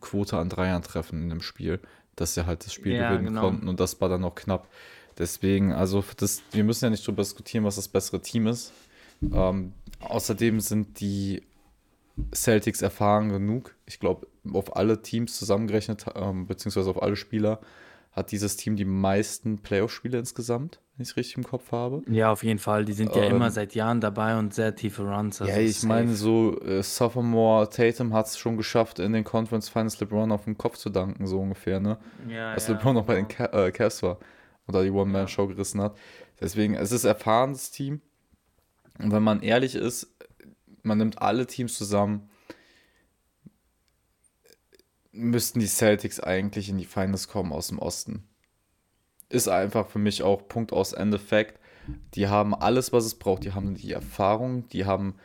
[0.02, 1.80] Quote an Dreiern treffen in dem Spiel,
[2.16, 3.42] dass sie halt das Spiel ja, gewinnen genau.
[3.42, 4.68] konnten und das war dann noch knapp.
[5.18, 8.72] Deswegen, also das, wir müssen ja nicht darüber diskutieren, was das bessere Team ist.
[9.34, 11.44] Ähm, außerdem sind die
[12.34, 13.76] Celtics erfahren genug.
[13.86, 17.60] Ich glaube, auf alle Teams zusammengerechnet, ähm, beziehungsweise auf alle Spieler,
[18.20, 22.04] hat dieses Team die meisten Playoff-Spiele insgesamt wenn ich es richtig im Kopf habe.
[22.12, 22.84] Ja, auf jeden Fall.
[22.84, 25.40] Die sind ja ähm, immer seit Jahren dabei und sehr tiefe Runs.
[25.42, 25.88] Also ja, ich safe.
[25.88, 30.44] meine, so äh, Sophomore Tatum hat es schon geschafft, in den Conference Finals LeBron auf
[30.44, 32.00] den Kopf zu danken, so ungefähr, ne?
[32.28, 34.18] Ja, Als ja, LeBron noch bei den Ca äh, Cavs war
[34.68, 35.96] und da die One-Man-Show gerissen hat.
[36.42, 38.02] Deswegen, es ist ein erfahrenes Team.
[39.02, 40.14] Und wenn man ehrlich ist,
[40.84, 42.29] man nimmt alle Teams zusammen,
[45.20, 48.24] müssten die Celtics eigentlich in die Finals kommen aus dem Osten
[49.30, 51.60] ist einfach für mich auch Punkt aus Ende Fact.
[52.16, 53.44] Die haben alles, was es braucht.
[53.46, 55.16] Die haben die Erfahrung, die haben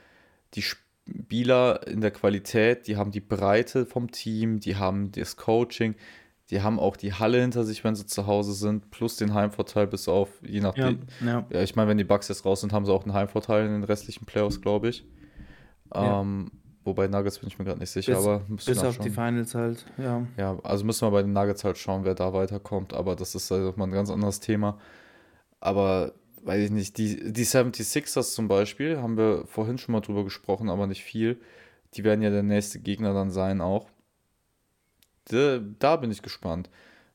[0.55, 5.95] die Spieler in der Qualität, die haben die Breite vom Team, die haben das Coaching,
[6.51, 9.87] die haben auch die Halle hinter sich, wenn sie zu Hause sind, plus den Heimvorteil
[9.87, 11.01] bis auf, je nachdem.
[11.21, 11.47] Ja, ja.
[11.51, 13.73] ja ich meine, wenn die Bugs jetzt raus sind, haben sie auch einen Heimvorteil in
[13.73, 15.07] den restlichen Playoffs, glaube ich.
[15.95, 16.21] Ja.
[16.21, 16.51] Ähm,
[16.85, 19.87] Wobei Nuggets bin ich mir gerade nicht sicher, bis, aber bis auf die Finals halt,
[19.97, 20.27] ja.
[20.37, 23.51] Ja, also müssen wir bei den Nuggets halt schauen, wer da weiterkommt, aber das ist
[23.51, 24.79] halt mal ein ganz anderes Thema.
[25.61, 26.13] Aber
[26.43, 30.69] weiß ich nicht, die, die 76ers zum Beispiel, haben wir vorhin schon mal drüber gesprochen,
[30.69, 31.41] aber nicht viel.
[31.95, 33.89] die werden ja der nächste Gegner dann sein auch.
[35.27, 36.69] Da, da bin ich gespannt,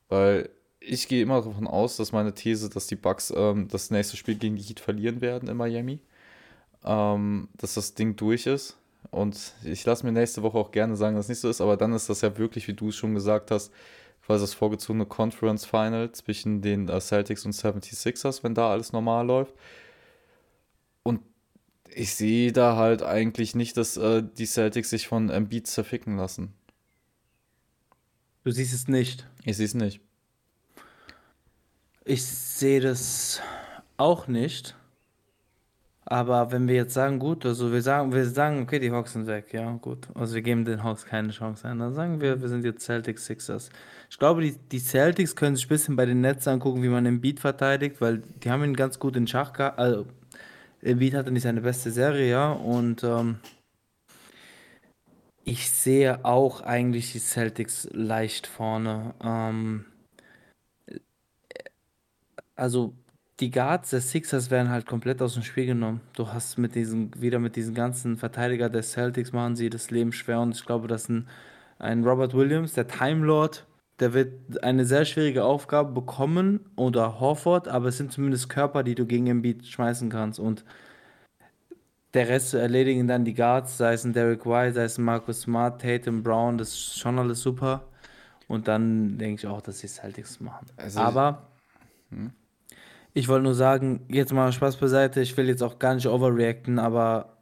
[0.08, 0.50] weil
[0.80, 4.34] ich gehe immer davon aus, dass meine These, dass die Bucks ähm, das nächste Spiel
[4.34, 6.00] gegen die Heat verlieren werden in Miami,
[6.84, 8.79] ähm, dass das Ding durch ist.
[9.10, 11.76] Und ich lasse mir nächste Woche auch gerne sagen, dass es nicht so ist, aber
[11.76, 13.72] dann ist das ja wirklich, wie du es schon gesagt hast,
[14.24, 19.26] quasi das vorgezogene Conference Final zwischen den äh, Celtics und 76ers, wenn da alles normal
[19.26, 19.54] läuft.
[21.02, 21.20] Und
[21.92, 26.54] ich sehe da halt eigentlich nicht, dass äh, die Celtics sich von Embiid zerficken lassen.
[28.44, 29.26] Du siehst es nicht.
[29.44, 30.00] Ich sehe es nicht.
[32.04, 33.40] Ich sehe das
[33.96, 34.76] auch nicht.
[36.10, 39.28] Aber wenn wir jetzt sagen, gut, also wir sagen, wir sagen, okay, die Hawks sind
[39.28, 40.08] weg, ja, gut.
[40.14, 41.78] Also wir geben den Hawks keine Chance ein.
[41.78, 43.70] Dann sagen wir, wir sind jetzt Celtics Sixers.
[44.10, 47.04] Ich glaube, die, die Celtics können sich ein bisschen bei den Nets angucken, wie man
[47.04, 49.78] den Beat verteidigt, weil die haben ihn ganz gut in Schach gehalten.
[49.80, 50.06] Also,
[50.82, 53.38] Embiid hatte nicht seine beste Serie, ja, und ähm,
[55.44, 59.14] ich sehe auch eigentlich die Celtics leicht vorne.
[59.22, 59.84] Ähm,
[62.56, 62.94] also
[63.40, 66.00] die Guards der Sixers werden halt komplett aus dem Spiel genommen.
[66.14, 70.12] Du hast mit diesen, wieder mit diesen ganzen Verteidiger der Celtics machen sie das Leben
[70.12, 71.26] schwer und ich glaube, dass ein,
[71.78, 73.66] ein Robert Williams, der Time Lord,
[73.98, 78.94] der wird eine sehr schwierige Aufgabe bekommen oder Horford, aber es sind zumindest Körper, die
[78.94, 80.64] du gegen Embiid schmeißen kannst und
[82.12, 85.42] der Rest erledigen dann die Guards, sei es ein Derek White, sei es ein Marcus
[85.42, 87.84] Smart, Tatum, Brown, das ist schon alles super.
[88.48, 90.66] Und dann denke ich auch, dass die Celtics machen.
[90.76, 91.46] Also aber
[92.10, 92.32] hm?
[93.12, 96.78] Ich wollte nur sagen, jetzt mal Spaß beiseite, ich will jetzt auch gar nicht overreacten,
[96.78, 97.38] aber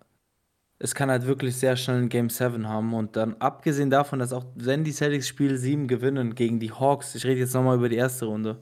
[0.78, 2.94] es kann halt wirklich sehr schnell ein Game 7 haben.
[2.94, 7.14] Und dann, abgesehen davon, dass auch wenn die Celtics Spiel 7 gewinnen gegen die Hawks,
[7.14, 8.58] ich rede jetzt nochmal über die erste Runde,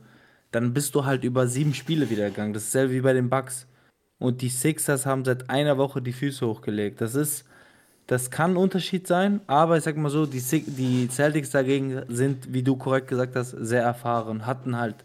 [0.51, 2.55] dann bist du halt über sieben Spiele wieder gegangen.
[2.55, 3.67] Das ist dasselbe wie bei den Bucks.
[4.19, 7.01] Und die Sixers haben seit einer Woche die Füße hochgelegt.
[7.01, 7.45] Das ist,
[8.07, 12.53] das kann ein Unterschied sein, aber ich sag mal so, die, die Celtics dagegen sind,
[12.53, 14.97] wie du korrekt gesagt hast, sehr erfahren, hatten halt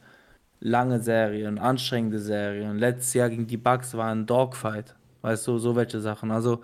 [0.61, 2.77] lange Serien, anstrengende Serien.
[2.77, 4.95] Letztes Jahr gegen die Bucks war ein Dogfight.
[5.21, 6.31] Weißt du, so welche Sachen.
[6.31, 6.61] Also,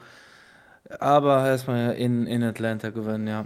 [1.00, 3.46] aber erstmal in, in Atlanta gewinnen, ja.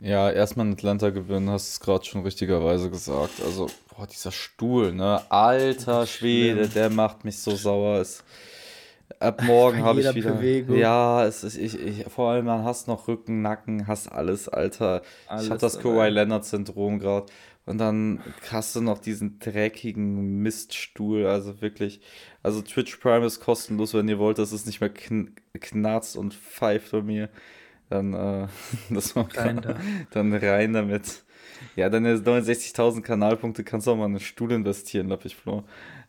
[0.00, 3.42] Ja, erstmal in Atlanta gewinnen, hast du es gerade schon richtigerweise gesagt.
[3.44, 5.20] Also, boah, dieser Stuhl, ne?
[5.28, 7.98] Alter Schwede, der macht mich so sauer.
[8.00, 8.22] Es,
[9.18, 10.32] ab morgen habe ich wieder.
[10.32, 10.76] Bewegung.
[10.76, 15.02] Ja, es ist, ich, ich, vor allem, man hast noch Rücken, Nacken, hast alles, Alter.
[15.26, 17.26] Alles ich habe das Kawhi Leonard-Syndrom gerade.
[17.68, 22.00] Und dann hast du noch diesen dreckigen Miststuhl, also wirklich.
[22.42, 26.32] Also Twitch Prime ist kostenlos, wenn ihr wollt, dass es nicht mehr kn knarzt und
[26.32, 27.28] pfeift bei mir.
[27.90, 28.48] Dann, äh,
[28.90, 29.78] das rein da.
[30.12, 31.24] dann rein damit.
[31.76, 35.64] Ja, deine 69.000 Kanalpunkte kannst du auch mal in einen Stuhl investieren, Lappichflo.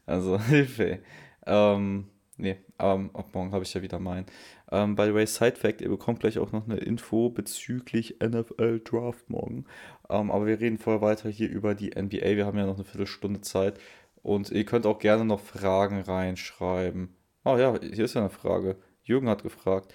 [0.05, 0.99] Also, Hilfe.
[1.45, 2.07] Ähm,
[2.37, 4.27] nee, aber ab morgen habe ich ja wieder meinen.
[4.71, 8.81] Ähm, by the way, Side Fact, ihr bekommt gleich auch noch eine Info bezüglich NFL
[8.83, 9.65] Draft morgen.
[10.09, 12.35] Ähm, aber wir reden vorher weiter hier über die NBA.
[12.35, 13.79] Wir haben ja noch eine Viertelstunde Zeit.
[14.21, 17.15] Und ihr könnt auch gerne noch Fragen reinschreiben.
[17.45, 18.77] Oh ja, hier ist ja eine Frage.
[19.03, 19.93] Jürgen hat gefragt.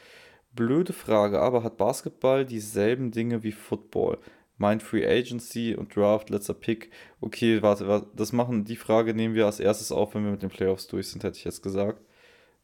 [0.52, 4.18] Blöde Frage, aber hat Basketball dieselben Dinge wie Football?
[4.56, 6.90] Mein Free Agency und Draft, letzter Pick.
[7.20, 10.42] Okay, warte, warte, das machen, die Frage nehmen wir als erstes auf, wenn wir mit
[10.42, 12.00] den Playoffs durch sind, hätte ich jetzt gesagt.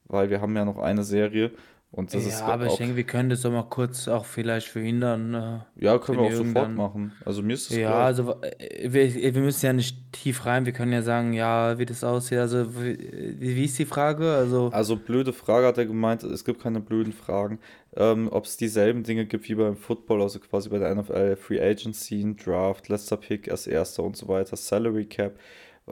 [0.05, 1.53] Weil wir haben ja noch eine Serie
[1.93, 4.68] und das ja, ist aber ich denke, wir können das doch mal kurz auch vielleicht
[4.68, 5.34] verhindern.
[5.34, 7.12] Äh, ja, können wir auch sofort machen.
[7.24, 8.05] Also mir ist es Ja, klar.
[8.05, 10.66] also äh, wir, wir müssen ja nicht tief rein.
[10.66, 12.38] Wir können ja sagen, ja, wie das aussieht.
[12.38, 12.97] Also wie,
[13.41, 14.32] wie ist die Frage?
[14.32, 16.22] Also, also blöde Frage hat er gemeint.
[16.22, 17.59] Es gibt keine blöden Fragen.
[17.97, 21.60] Ähm, Ob es dieselben Dinge gibt wie beim Football, also quasi bei der NFL, Free
[21.60, 25.40] Agency, Draft, letzter Pick als erster und so weiter, Salary Cap.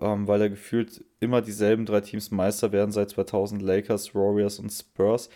[0.01, 4.71] Ähm, weil er gefühlt immer dieselben drei Teams Meister werden seit 2000, Lakers, Warriors und
[4.71, 5.29] Spurs.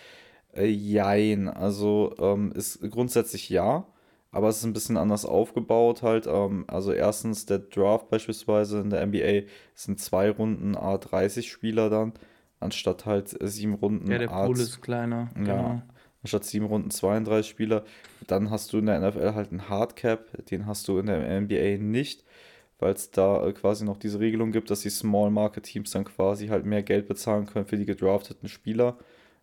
[0.54, 3.86] Äh, jein, also ähm, ist grundsätzlich ja,
[4.30, 6.26] aber es ist ein bisschen anders aufgebaut halt.
[6.26, 12.12] Ähm, also erstens der Draft beispielsweise in der NBA sind zwei Runden A30 Spieler dann,
[12.60, 15.82] anstatt halt sieben Runden Ja, der A Pool ist kleiner, ja, genau.
[16.22, 17.84] anstatt sieben Runden 32 Spieler.
[18.26, 21.78] Dann hast du in der NFL halt einen Hardcap, den hast du in der NBA
[21.78, 22.24] nicht,
[22.78, 26.04] weil es da äh, quasi noch diese Regelung gibt, dass die Small Market Teams dann
[26.04, 28.98] quasi halt mehr Geld bezahlen können für die gedrafteten Spieler.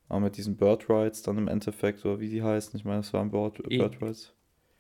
[0.10, 3.14] Aber mit diesen Bird Rights dann im Endeffekt, oder wie die heißen, ich meine, das
[3.14, 4.34] waren Bird, Bird Rights.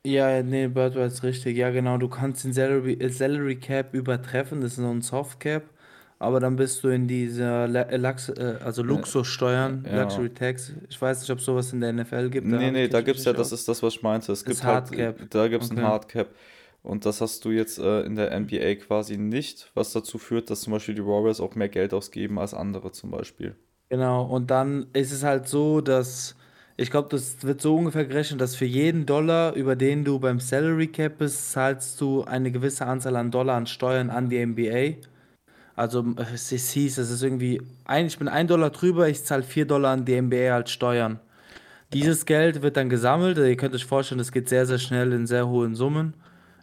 [0.06, 1.56] Ja, nee, Bird Rights richtig.
[1.56, 1.97] Ja, genau.
[1.97, 5.64] Du kannst den Salary, äh, Salary Cap übertreffen, das ist so ein Soft Cap.
[6.22, 10.01] Aber dann bist du in dieser äh, Lux, äh, also Luxussteuern, ja.
[10.01, 10.73] Luxury Tax.
[10.89, 12.45] Ich weiß nicht, ob es sowas in der NFL gibt.
[12.45, 14.34] Nee, nee, da gibt es ja, das ist das, was ich meinte.
[14.34, 14.91] Es gibt halt,
[15.30, 15.80] da gibt es okay.
[15.80, 16.27] ein Hardcap.
[16.81, 20.61] Und das hast du jetzt äh, in der NBA quasi nicht, was dazu führt, dass
[20.61, 23.56] zum Beispiel die Warriors auch mehr Geld ausgeben als andere zum Beispiel.
[23.90, 26.36] Genau, und dann ist es halt so, dass
[26.78, 30.40] Ich glaube, das wird so ungefähr gerechnet, dass für jeden Dollar, über den du beim
[30.40, 34.98] Salary Cap bist, zahlst du eine gewisse Anzahl an Dollar an Steuern an die NBA.
[35.76, 39.44] Also es, es hieß, es ist irgendwie, ein, ich bin ein Dollar drüber, ich zahle
[39.44, 41.20] vier Dollar an die NBA als Steuern.
[41.94, 43.38] Dieses Geld wird dann gesammelt.
[43.38, 46.14] Ihr könnt euch vorstellen, das geht sehr, sehr schnell in sehr hohen Summen,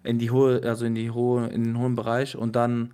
[0.05, 2.37] in die hohe, also in die hohe, in den hohen Bereich.
[2.37, 2.93] Und dann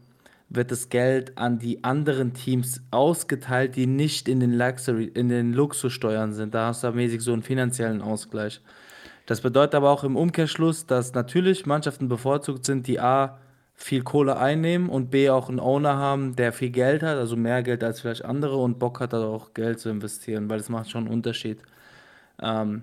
[0.54, 5.52] wird das Geld an die anderen Teams ausgeteilt, die nicht in den Luxury, in den
[5.52, 6.54] Luxussteuern sind.
[6.54, 8.60] Da hast du mäßig so einen finanziellen Ausgleich.
[9.26, 13.38] Das bedeutet aber auch im Umkehrschluss, dass natürlich Mannschaften bevorzugt sind, die A
[13.74, 17.62] viel Kohle einnehmen und B auch einen Owner haben, der viel Geld hat, also mehr
[17.62, 20.90] Geld als vielleicht andere und Bock hat, da auch Geld zu investieren, weil das macht
[20.90, 21.60] schon einen Unterschied.
[22.40, 22.82] Ähm,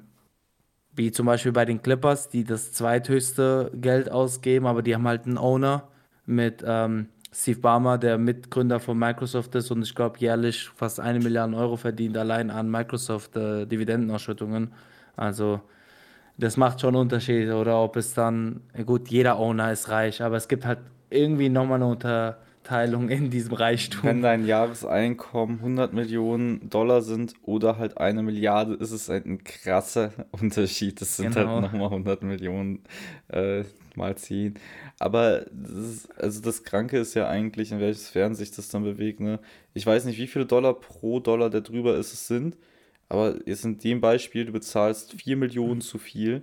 [0.95, 5.25] wie zum Beispiel bei den Clippers, die das zweithöchste Geld ausgeben, aber die haben halt
[5.25, 5.87] einen Owner
[6.25, 11.19] mit ähm, Steve Ballmer, der Mitgründer von Microsoft ist und ich glaube jährlich fast eine
[11.19, 14.71] Milliarde Euro verdient allein an Microsoft äh, Dividendenausschüttungen.
[15.15, 15.61] Also
[16.39, 17.55] das macht schon Unterschiede.
[17.55, 20.79] Oder ob es dann, gut, jeder Owner ist reich, aber es gibt halt
[21.09, 24.03] irgendwie nochmal eine Unterteilung in diesem Reichtum.
[24.03, 29.43] Wenn dein Jahreseinkommen 100 Millionen Dollar sind oder halt eine Milliarde, ist es halt ein
[29.43, 31.01] krasser Unterschied.
[31.01, 31.61] Das sind halt genau.
[31.61, 32.83] halt nochmal 100 Millionen
[33.27, 33.63] äh,
[33.97, 34.55] mal 10.
[34.99, 38.83] Aber das ist, also das Kranke ist ja eigentlich, in welches Sphären sich das dann
[38.83, 39.19] bewegt.
[39.19, 39.39] Ne?
[39.73, 42.57] Ich weiß nicht, wie viele Dollar pro Dollar, der drüber ist, es sind.
[43.09, 46.41] Aber jetzt in dem Beispiel, du bezahlst 4 Millionen zu viel,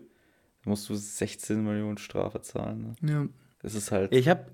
[0.62, 2.96] dann musst du 16 Millionen Strafe zahlen.
[3.00, 3.12] Ne?
[3.12, 3.28] Ja.
[3.62, 4.12] Das ist halt.
[4.12, 4.46] Ich habe,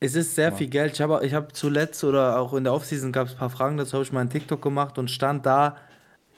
[0.00, 0.94] es ist sehr viel Geld.
[0.94, 3.76] Ich habe ich hab zuletzt oder auch in der Offseason gab es ein paar Fragen,
[3.76, 5.76] dazu habe ich mal einen TikTok gemacht und stand da,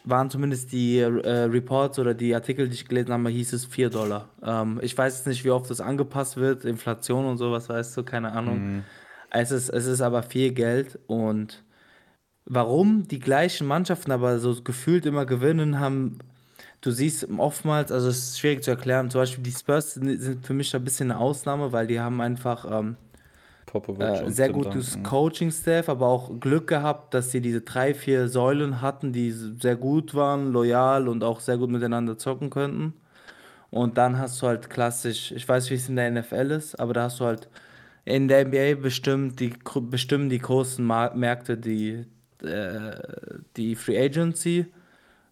[0.05, 3.90] waren zumindest die äh, Reports oder die Artikel, die ich gelesen habe, hieß es 4
[3.90, 4.28] Dollar.
[4.43, 8.02] Ähm, ich weiß jetzt nicht, wie oft das angepasst wird, Inflation und sowas, weißt du,
[8.02, 8.77] keine Ahnung.
[8.77, 8.85] Mhm.
[9.31, 11.62] Es, ist, es ist aber viel Geld und
[12.47, 16.18] warum die gleichen Mannschaften aber so gefühlt immer gewinnen, haben,
[16.81, 20.55] du siehst oftmals, also es ist schwierig zu erklären, zum Beispiel die Spurs sind für
[20.55, 22.97] mich ein bisschen eine Ausnahme, weil die haben einfach ähm,
[23.99, 29.13] äh, sehr gutes Coaching-Staff, aber auch Glück gehabt, dass sie diese drei, vier Säulen hatten,
[29.13, 32.95] die sehr gut waren, loyal und auch sehr gut miteinander zocken könnten.
[33.71, 36.93] Und dann hast du halt klassisch, ich weiß, wie es in der NFL ist, aber
[36.93, 37.49] da hast du halt
[38.05, 39.53] in der NBA bestimmt die,
[39.83, 42.05] bestimmen die großen Märkte die,
[42.43, 42.93] äh,
[43.57, 44.67] die Free Agency.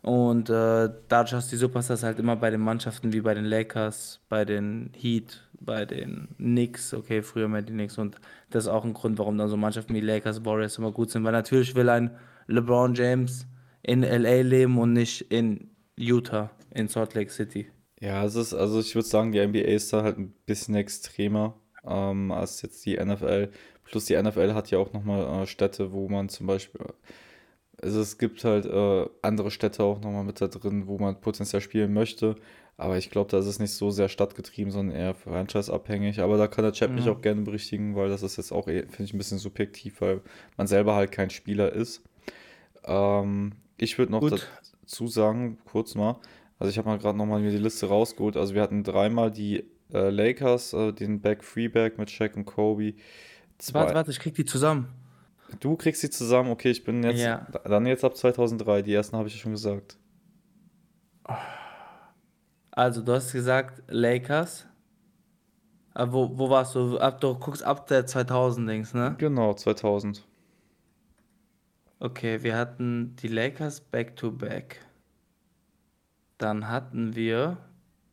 [0.02, 3.44] Und äh, dadurch hast du die Superstars halt immer bei den Mannschaften wie bei den
[3.44, 6.94] Lakers, bei den Heat, bei den Knicks.
[6.94, 7.98] Okay, früher mehr die Knicks.
[7.98, 8.16] Und
[8.50, 11.24] das ist auch ein Grund, warum dann so Mannschaften wie Lakers, Warriors immer gut sind.
[11.24, 12.10] Weil natürlich will ein
[12.46, 13.46] LeBron James
[13.82, 17.70] in LA leben und nicht in Utah, in Salt Lake City.
[18.00, 21.54] Ja, es ist, also ich würde sagen, die NBA ist da halt ein bisschen extremer
[21.84, 23.50] ähm, als jetzt die NFL.
[23.84, 26.80] Plus die NFL hat ja auch nochmal äh, Städte, wo man zum Beispiel,
[27.82, 31.62] also es gibt halt äh, andere Städte auch nochmal mit da drin, wo man potenziell
[31.62, 32.36] spielen möchte.
[32.80, 36.20] Aber ich glaube, da ist nicht so sehr stadtgetrieben, sondern eher franchise-abhängig.
[36.20, 36.94] Aber da kann der Chat ja.
[36.94, 40.20] mich auch gerne berichtigen, weil das ist jetzt auch, finde ich, ein bisschen subjektiv, weil
[40.56, 42.04] man selber halt kein Spieler ist.
[42.84, 44.48] Ähm, ich würde noch Gut.
[44.84, 46.20] dazu sagen, kurz mal,
[46.60, 48.36] also ich habe mal gerade nochmal mir die Liste rausgeholt.
[48.36, 52.94] Also wir hatten dreimal die äh, Lakers, äh, den Back Freeback mit Shaq und Kobe.
[53.58, 53.80] Zwei.
[53.80, 54.86] Warte, warte, ich krieg die zusammen.
[55.58, 57.46] Du kriegst sie zusammen, okay, ich bin jetzt, ja.
[57.64, 59.96] dann jetzt ab 2003, die ersten habe ich ja schon gesagt.
[62.78, 64.64] Also, du hast gesagt Lakers.
[65.94, 66.96] Aber wo, wo warst du?
[67.00, 69.16] Ab, du guckst ab der 2000-Dings, ne?
[69.18, 70.24] Genau, 2000.
[71.98, 74.76] Okay, wir hatten die Lakers back-to-back.
[74.76, 74.76] -back.
[76.38, 77.56] Dann hatten wir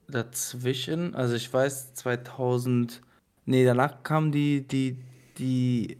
[0.07, 3.03] dazwischen, also ich weiß 2000,
[3.45, 4.97] nee, danach kam die, die,
[5.37, 5.99] die,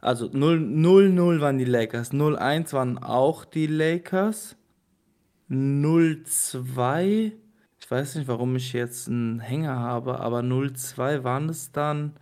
[0.00, 4.54] also 0-0 waren die Lakers, 0-1 waren auch die Lakers,
[5.50, 7.32] 0-2,
[7.88, 12.12] ich weiß nicht, warum ich jetzt einen Hänger habe, aber 0-2 waren es dann,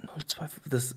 [0.00, 0.96] 0-2, das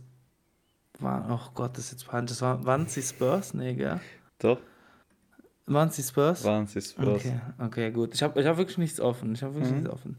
[1.00, 3.54] war, oh Gott, das ist jetzt peinlich, das war, waren es die Spurs?
[3.54, 4.00] Nee, gell?
[4.40, 4.62] Doch.
[5.66, 6.46] Waren es die Spurs?
[6.46, 7.20] Waren es die Spurs.
[7.20, 8.14] Okay, okay, gut.
[8.14, 9.34] Ich habe ich hab wirklich nichts offen.
[9.34, 9.80] Ich habe wirklich mhm.
[9.80, 10.18] nichts offen.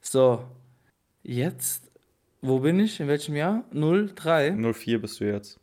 [0.00, 0.44] So,
[1.22, 1.92] jetzt,
[2.40, 2.98] wo bin ich?
[2.98, 3.62] In welchem Jahr?
[3.72, 4.56] 03?
[4.74, 5.60] 04 bist du jetzt.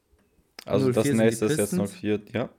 [0.66, 2.50] Also das nächste ist jetzt 04, ja.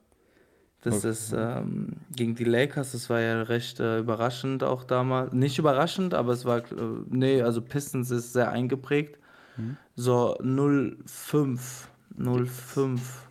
[0.85, 1.09] Das okay.
[1.09, 5.33] ist ähm, gegen die Lakers, das war ja recht äh, überraschend auch damals.
[5.33, 6.65] Nicht überraschend, aber es war, äh,
[7.09, 9.19] nee, also Pistons ist sehr eingeprägt.
[9.57, 9.79] Mhm.
[9.97, 11.89] So 05,
[12.19, 13.29] 05.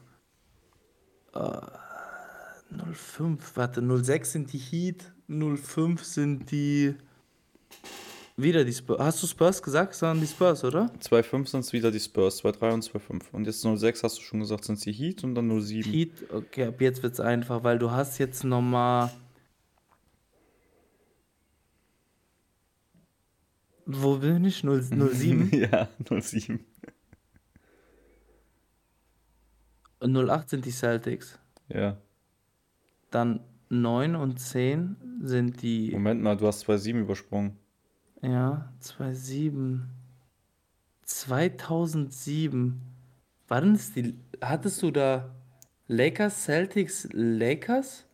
[1.35, 1.61] Äh,
[2.91, 6.95] 05, warte, 06 sind die Heat, 05 sind die
[8.35, 8.99] Wieder die Spurs.
[8.99, 9.93] Hast du Spurs gesagt?
[9.93, 10.91] Sondern die Spurs, oder?
[10.99, 13.22] 2-5 sind es wieder die Spurs, 2-3 und 2-5.
[13.31, 15.85] Und jetzt 0-6 hast du schon gesagt, sind es die Heat und dann 0-7.
[15.85, 19.11] Heat, okay, ab jetzt wird es einfach, weil du hast jetzt nochmal.
[23.85, 24.64] Wo bin ich?
[24.64, 26.60] 0, 07 ja, 0-7.
[29.99, 31.39] und 08 sind die Celtics.
[31.69, 31.97] Ja.
[33.11, 35.91] Dann 9 und 10 sind die.
[35.91, 37.57] Moment mal, du hast 2-7 übersprungen.
[38.23, 39.89] Ja, 2007.
[41.03, 42.81] 2007.
[43.47, 44.15] Wann ist die.
[44.41, 45.35] Hattest du da
[45.87, 48.05] Lakers, Celtics, Lakers?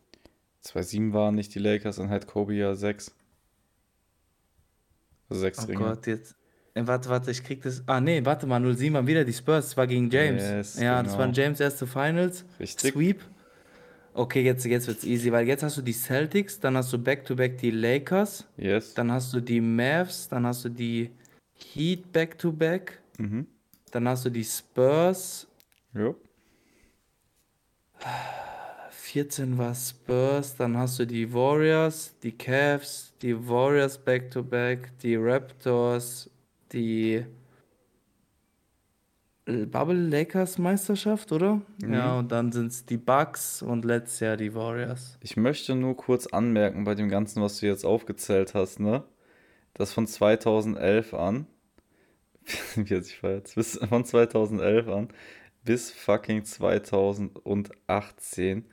[0.65, 3.15] 2-7 waren nicht die Lakers, dann hat Kobe ja 6.
[5.29, 5.79] Also 6 Oh Ringe.
[5.79, 6.35] Gott, jetzt.
[6.73, 7.83] Äh, warte, warte, ich krieg das.
[7.85, 9.65] Ah, nee, warte mal, 07 waren wieder die Spurs.
[9.67, 10.41] Das war gegen James.
[10.41, 11.23] Yes, ja, das genau.
[11.23, 12.45] waren James' erste Finals.
[12.59, 12.93] Richtig.
[12.93, 13.21] Sweep.
[14.13, 17.57] Okay, jetzt, jetzt wird's easy, weil jetzt hast du die Celtics, dann hast du back-to-back
[17.57, 18.93] die Lakers, Yes.
[18.93, 21.11] dann hast du die Mavs, dann hast du die
[21.53, 23.47] Heat back-to-back, Mhm.
[23.91, 25.47] dann hast du die Spurs,
[25.93, 26.13] Ja.
[28.91, 36.29] 14 war Spurs, dann hast du die Warriors, die Cavs, die Warriors back-to-back, die Raptors,
[36.71, 37.25] die
[39.49, 41.61] L- Bubble Lakers Meisterschaft, oder?
[41.81, 45.17] Ja, und dann sind es die Bucks und letztes Jahr die Warriors.
[45.21, 49.03] Ich möchte nur kurz anmerken bei dem Ganzen, was du jetzt aufgezählt hast, ne?
[49.73, 51.47] Das von 2011 an,
[52.75, 55.09] wie er sich feiert, bis von 2011 an
[55.63, 58.65] bis fucking 2018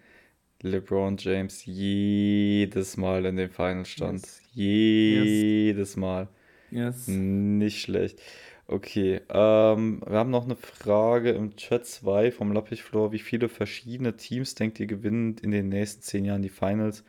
[0.62, 4.22] LeBron James jedes Mal in den Finals stand.
[4.22, 4.40] Yes.
[4.54, 6.28] Jedes Mal.
[6.70, 7.08] Yes.
[7.08, 8.20] Nicht schlecht.
[8.68, 13.12] Okay, ähm, wir haben noch eine Frage im Chat 2 vom Lappichfloor.
[13.12, 17.04] Wie viele verschiedene Teams denkt ihr gewinnen in den nächsten 10 Jahren die Finals?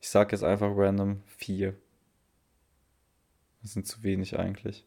[0.00, 1.74] Ich sage jetzt einfach random 4.
[3.62, 4.84] Das sind zu wenig eigentlich.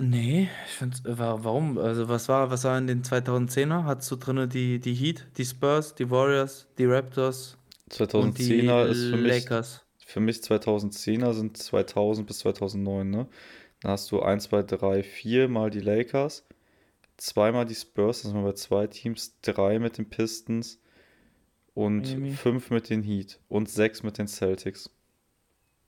[0.00, 1.78] Nee, ich finde, warum?
[1.78, 3.84] Also, was war, was war in den 2010er?
[3.84, 7.56] Hattest du drinne die, die Heat, die Spurs, die Warriors, die Raptors
[8.12, 9.84] und die 2010er ist für mich, Lakers?
[10.06, 13.26] für mich 2010er sind 2000 bis 2009, ne?
[13.82, 16.44] Dann hast du 1, 2, 3, 4 mal die Lakers,
[17.16, 20.80] zweimal die Spurs, das sind wir bei zwei Teams, drei mit den Pistons
[21.74, 22.32] und Miami.
[22.32, 24.90] fünf mit den Heat und sechs mit den Celtics.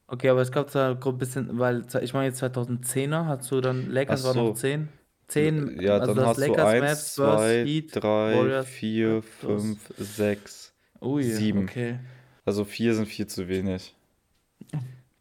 [0.07, 3.91] Okay, aber es gab da ein bisschen, weil ich meine jetzt 2010er, hast du dann,
[3.91, 4.89] Lakers war noch so, 10?
[5.29, 8.01] 10, ja, also dann hast hast du Lakers, 1, Mavs, Spurs, 2, Heat, 3,
[8.37, 9.63] Warriors, 4, Raptors.
[9.63, 10.73] 5, 6,
[11.03, 11.63] Ui, 7.
[11.63, 11.99] okay.
[12.45, 13.95] Also vier sind viel zu wenig.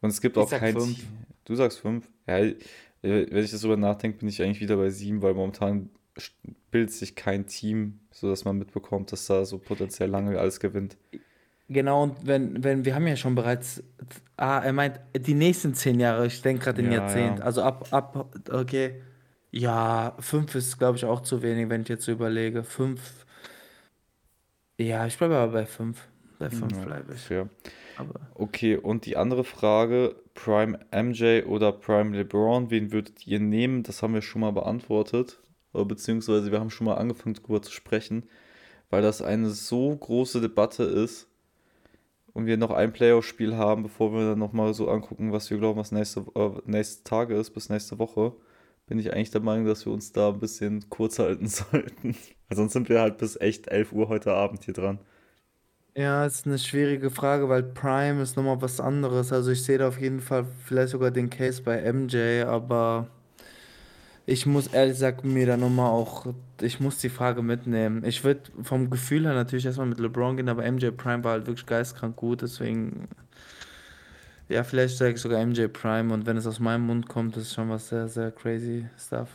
[0.00, 0.74] Und es gibt Ich auch kein.
[1.44, 2.08] Du sagst fünf?
[2.30, 2.56] Ja, äh,
[3.02, 5.90] wenn ich das drüber nachdenke, bin ich eigentlich wieder bei sieben, weil momentan
[6.70, 10.96] bildet sich kein Team, sodass man mitbekommt, dass da so potenziell lange alles gewinnt.
[11.68, 13.82] Genau, und wenn, wenn, wir haben ja schon bereits,
[14.36, 17.44] ah, er meint, die nächsten 10 Jahre, ich denke gerade in Ja, Jahrzehnt, ja.
[17.44, 19.02] also ab, ab, okay,
[19.52, 22.64] ja, 5 ist, glaube ich, auch zu wenig, wenn ich jetzt so überlege.
[22.64, 23.24] 5,
[24.78, 26.08] ja, ich bleibe aber bei 5.
[26.38, 27.30] Bei 5 Ja, bleibe ich.
[27.30, 27.48] fair.
[27.94, 33.82] Aber Okay, und die andere Frage, Prime MJ oder Prime LeBron, wen würdet ihr nehmen?
[33.82, 35.38] Das haben wir schon mal beantwortet,
[35.74, 38.24] oder beziehungsweise wir haben schon mal angefangen darüber zu sprechen,
[38.88, 41.28] weil das eine so große Debatte ist
[42.32, 45.78] und wir noch ein Playoff-Spiel haben, bevor wir dann nochmal so angucken, was wir glauben,
[45.78, 48.32] was nächste, äh, nächste Tage ist, bis nächste Woche,
[48.86, 52.16] bin ich eigentlich der Meinung, dass wir uns da ein bisschen kurz halten sollten.
[52.50, 55.00] Sonst sind wir halt bis echt 11 Uhr heute Abend hier dran.
[56.00, 59.34] Ja, ist eine schwierige Frage, weil Prime ist nochmal was anderes.
[59.34, 63.08] Also ich sehe da auf jeden Fall vielleicht sogar den Case bei MJ, aber
[64.24, 66.32] ich muss ehrlich gesagt mir da nochmal auch,
[66.62, 68.02] ich muss die Frage mitnehmen.
[68.02, 71.46] Ich würde vom Gefühl her natürlich erstmal mit LeBron gehen, aber MJ Prime war halt
[71.46, 73.06] wirklich geistkrank gut, deswegen,
[74.48, 77.52] ja, vielleicht sage ich sogar MJ Prime und wenn es aus meinem Mund kommt, ist
[77.52, 79.28] schon was sehr, sehr crazy stuff.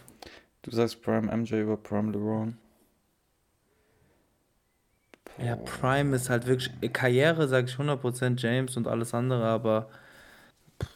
[0.64, 2.58] Du sagst Prime MJ über Prime LeBron?
[5.44, 9.90] Ja, Prime ist halt wirklich, Karriere sage ich 100% James und alles andere, aber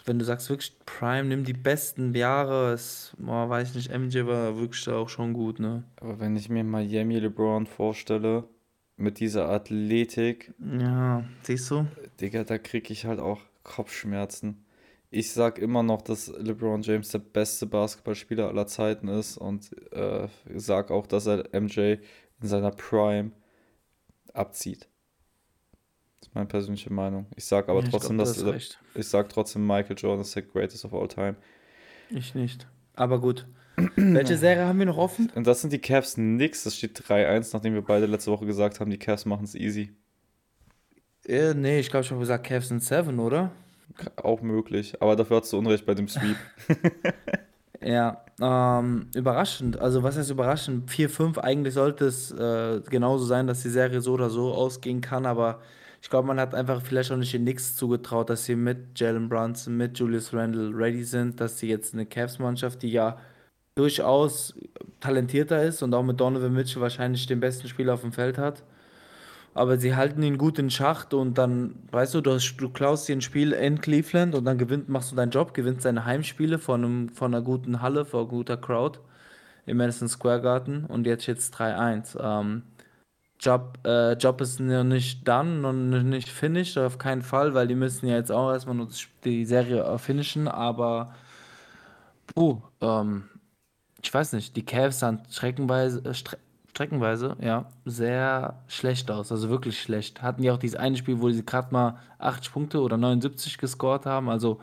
[0.06, 4.57] wenn du sagst wirklich Prime, nimm die besten Jahre, es, boah, weiß nicht, MJ war
[4.57, 5.84] wirklich da auch schon gut, ne?
[6.02, 8.45] Aber wenn ich mir Miami LeBron vorstelle,
[8.98, 11.88] mit dieser Athletik, Ja, siehst du?
[12.20, 14.66] Digga, da krieg ich halt auch Kopfschmerzen.
[15.10, 20.28] Ich sag immer noch, dass LeBron James der beste Basketballspieler aller Zeiten ist und äh,
[20.53, 21.98] sag auch, dass er MJ
[22.41, 23.32] in seiner Prime
[24.34, 24.88] abzieht.
[26.20, 27.28] Das ist meine persönliche Meinung.
[27.36, 28.80] Ich sag aber Ja, trotzdem, glaub, dass hast recht.
[28.96, 31.36] ich sag trotzdem, Michael Jordan ist der greatest of all time.
[32.10, 32.68] Ich nicht.
[32.96, 33.48] Aber gut.
[33.96, 35.32] Welche Serie haben wir noch offen?
[35.36, 36.64] Und das sind die Cavs nix.
[36.64, 39.96] Das steht 3-1, nachdem wir beide letzte Woche gesagt haben, die Cavs machen es easy.
[41.26, 43.52] Äh, nee, ich glaube, ich habe gesagt Cavs in 7, oder?
[44.18, 45.02] auch möglich.
[45.02, 46.38] Aber dafür hast du Unrecht bei dem Sweep.
[47.82, 49.80] Ja, ähm, überraschend.
[49.80, 50.90] Also was heißt überraschend?
[50.90, 55.26] 4-5, eigentlich sollte es äh, genauso sein, dass die Serie so oder so ausgehen kann,
[55.26, 55.60] aber
[56.02, 59.28] ich glaube, man hat einfach vielleicht auch nicht den Knicks zugetraut, dass sie mit Jalen
[59.28, 63.18] Brunson, mit Julius Randle ready sind, dass sie jetzt eine Cavs-Mannschaft, die ja
[63.76, 64.56] durchaus
[64.99, 68.64] talentierter ist und auch mit Donovan Mitchell wahrscheinlich den besten Spieler auf dem Feld hat,
[69.60, 73.10] aber sie halten ihn gut in Schacht und dann, weißt du, du, hast, du klaust
[73.10, 76.60] dir ein Spiel in Cleveland und dann gewinnt, machst du deinen Job, gewinnst deine Heimspiele
[76.60, 78.99] von, einem, von einer guten Halle, vor guter Crowd
[79.65, 82.18] im Madison Square Garden und jetzt jetzt 3-1.
[82.22, 82.64] Ähm,
[83.38, 87.76] Job, äh, Job ist noch nicht done und nicht finished, auf keinen Fall, weil die
[87.76, 88.88] müssen ja jetzt auch erstmal nur
[89.26, 91.14] die Serie äh, finishen, aber
[92.27, 93.26] puh, ähm,
[94.02, 96.38] ich weiß nicht, die Cavs sahen streckenweise, äh, stre
[96.70, 99.32] streckenweise, ja, sehr schlecht aus.
[99.32, 100.22] Also wirklich schlecht.
[100.22, 104.06] Hatten die auch dieses eine Spiel, wo sie gerade mal 80 Punkte oder 79 gescored
[104.06, 104.30] haben.
[104.30, 104.60] Also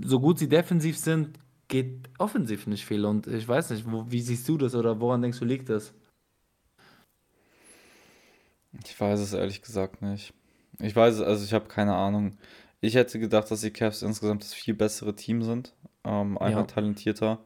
[0.00, 1.38] so gut sie defensiv sind,
[1.68, 3.04] geht offensiv nicht viel.
[3.04, 5.94] Und ich weiß nicht, wo, wie siehst du das oder woran denkst du, liegt das?
[8.84, 10.32] Ich weiß es ehrlich gesagt nicht.
[10.78, 12.38] Ich weiß es, also ich habe keine Ahnung.
[12.80, 15.74] Ich hätte gedacht, dass die Cavs insgesamt das viel bessere Team sind.
[16.04, 17.40] Ähm, einmal Ja, talentierter.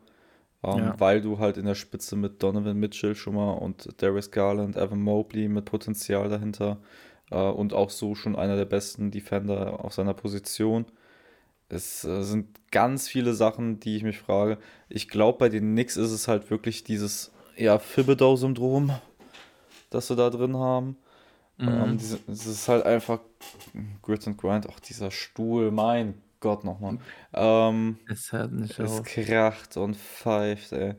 [0.64, 0.94] Ähm, ja.
[1.00, 5.02] weil du halt in der Spitze mit Donovan Mitchell schon mal und Darius Garland, Evan
[5.02, 6.78] Mobley mit Potenzial dahinter
[7.30, 10.86] äh, und auch so schon einer der besten Defender auf seiner Position.
[11.68, 14.58] Es äh, sind ganz viele Sachen, die ich mich frage.
[14.88, 18.92] Ich glaube, bei den Knicks ist es halt wirklich dieses ja, Thibodeau-Syndrom,
[19.90, 20.96] das wir da drin haben.
[21.58, 21.98] Ähm, Mhm.
[21.98, 23.20] diese, es ist halt einfach
[24.02, 24.68] Grit and Grind.
[24.68, 26.14] Auch dieser Stuhl, mein
[26.44, 26.98] Gott nochmal.
[27.32, 29.02] Ähm, Es hört nicht es auf.
[29.02, 30.94] kracht und pfeift, ey.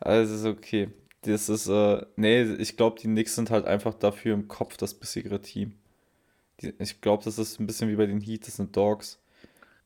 [0.00, 0.90] Also ist okay.
[1.22, 4.94] Das ist, äh, nee, ich glaube, die Knicks sind halt einfach dafür im Kopf das
[4.94, 5.74] bissigere Team.
[6.60, 9.20] Die, ich glaube, das ist ein bisschen wie bei den Heat, das sind Dogs.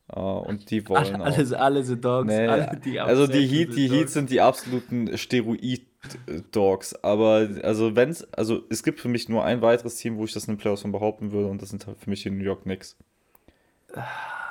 [0.08, 1.38] Äh, und die wollen Alle, auch.
[1.38, 4.40] alle, alle sind Dogs, Nee, alle die also die Heat, die sind Heat sind die
[4.40, 6.94] absoluten Steroid-Dogs.
[7.04, 10.44] Aber also wenn's, also es gibt für mich nur ein weiteres Team, wo ich das
[10.48, 12.62] in den Playoffs von behaupten würde, und das sind halt für mich die New York
[12.64, 12.96] Knicks.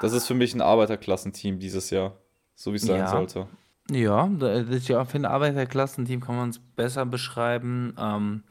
[0.01, 2.13] Das ist für mich ein Arbeiterklassenteam dieses Jahr,
[2.55, 3.47] so wie es sein Ja, sollte.
[3.89, 4.29] ja,
[5.05, 7.95] für ein Arbeiterklassenteam kann man es besser beschreiben.
[7.99, 8.43] Ähm,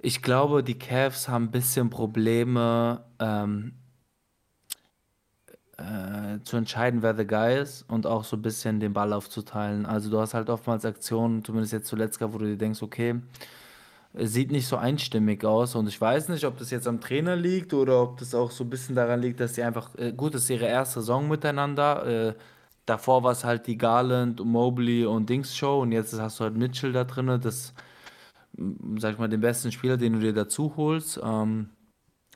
[0.00, 3.74] ich glaube, die Cavs haben ein bisschen Probleme, ähm,
[5.78, 9.86] äh, zu entscheiden, wer the guy ist und auch so ein bisschen den Ball aufzuteilen.
[9.86, 13.16] Also du hast halt oftmals Aktionen, zumindest jetzt zuletzt wo du dir denkst, okay,
[14.14, 17.72] sieht nicht so einstimmig aus und ich weiß nicht, ob das jetzt am Trainer liegt
[17.72, 20.44] oder ob das auch so ein bisschen daran liegt, dass die einfach, äh, gut, das
[20.44, 22.06] ist ihre erste Saison miteinander.
[22.06, 22.34] Äh,
[22.84, 26.56] davor war es halt die Garland, Mobley und Dings Show und jetzt hast du halt
[26.56, 27.72] Mitchell da drin, das,
[28.56, 31.20] m, sag ich mal, den besten Spieler, den du dir dazu holst.
[31.24, 31.70] Ähm,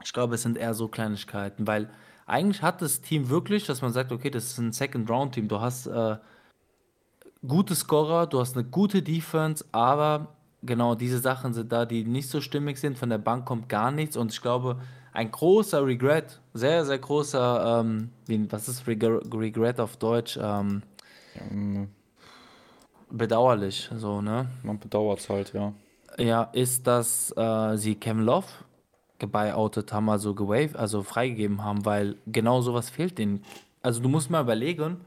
[0.02, 1.90] ich glaube, es sind eher so Kleinigkeiten, weil
[2.26, 5.48] eigentlich hat das Team wirklich, dass man sagt, okay, das ist ein Second-Round-Team.
[5.48, 6.16] Du hast äh,
[7.46, 12.28] gute Scorer, du hast eine gute Defense, aber genau diese Sachen sind da, die nicht
[12.28, 12.98] so stimmig sind.
[12.98, 14.80] Von der Bank kommt gar nichts und ich glaube,
[15.12, 18.10] ein großer Regret, sehr, sehr großer, ähm,
[18.50, 20.38] was ist Reg Regret auf Deutsch?
[20.40, 20.82] Ähm,
[21.50, 21.88] Ähm,
[23.10, 24.48] bedauerlich, so, ne?
[24.62, 25.72] man bedauert es halt, ja.
[26.18, 28.46] Ja, ist, dass äh, sie Kevin Love
[29.18, 33.44] gebuyoutet haben, also gewaved, also freigegeben haben, weil genau sowas fehlt denen.
[33.82, 35.00] Also du musst mal überlegen,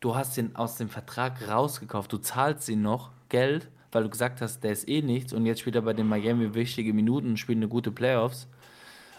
[0.00, 4.40] du hast ihn aus dem Vertrag rausgekauft, du zahlst ihn noch Geld, weil du gesagt
[4.40, 7.36] hast, der ist eh nichts und jetzt spielt er bei den Miami wichtige Minuten und
[7.38, 8.48] spielt eine gute Playoffs.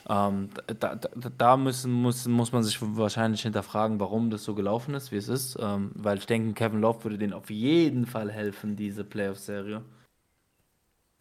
[0.10, 0.49] Ähm,
[0.80, 5.11] da, da, da müssen, muss, muss man sich wahrscheinlich hinterfragen, warum das so gelaufen ist,
[5.11, 5.57] wie es ist.
[5.60, 9.84] Ähm, weil ich denke, Kevin Love würde denen auf jeden Fall helfen, diese Playoff-Serie.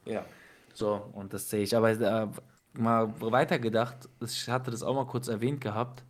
[0.06, 0.24] Ja.
[0.72, 1.76] So, und das sehe ich.
[1.76, 2.28] Aber äh,
[2.72, 6.02] mal weitergedacht, ich hatte das auch mal kurz erwähnt gehabt.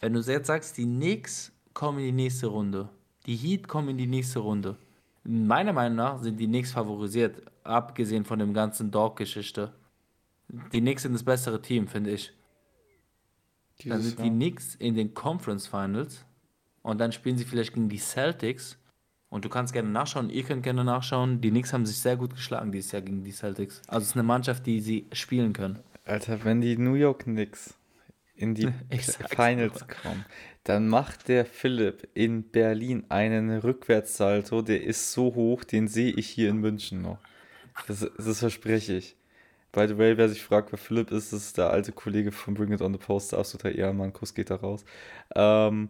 [0.00, 2.88] Wenn du jetzt sagst, die Knicks kommen in die nächste Runde,
[3.26, 4.76] die Heat kommen in die nächste Runde.
[5.24, 9.74] Meiner Meinung nach sind die Knicks favorisiert, abgesehen von dem ganzen Dog-Geschichte.
[10.72, 12.32] Die Knicks sind das bessere Team, finde ich.
[13.84, 14.34] Dann Dieses sind die Jahr.
[14.34, 16.24] Knicks in den Conference Finals
[16.82, 18.78] und dann spielen sie vielleicht gegen die Celtics.
[19.30, 21.42] Und du kannst gerne nachschauen, ihr könnt gerne nachschauen.
[21.42, 23.82] Die Knicks haben sich sehr gut geschlagen dieses Jahr gegen die Celtics.
[23.86, 25.80] Also es ist eine Mannschaft, die sie spielen können.
[26.06, 27.74] Alter, wenn die New York Knicks
[28.34, 28.72] in die
[29.28, 30.24] Finals kommen,
[30.68, 36.28] dann macht der Philipp in Berlin einen Rückwärtssalto, der ist so hoch, den sehe ich
[36.28, 37.18] hier in München noch.
[37.86, 39.16] Das, das verspreche ich.
[39.72, 42.52] By the way, wer sich fragt, wer Philipp ist, das ist der alte Kollege von
[42.52, 44.84] Bring It On The Post, der absoluter Ehrenmann, Kuss geht da raus.
[45.34, 45.88] Ähm,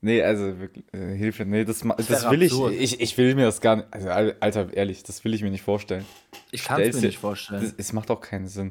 [0.00, 2.74] nee, also wirklich, äh, Hilfe, nee, das, Das will ich, absurd.
[2.74, 5.50] ich, ich will mir das gar nicht, also Al- Alter, ehrlich, das will ich mir
[5.50, 6.04] nicht vorstellen.
[6.52, 7.74] Ich kann es mir nicht vorstellen.
[7.76, 8.70] Es macht auch keinen Sinn.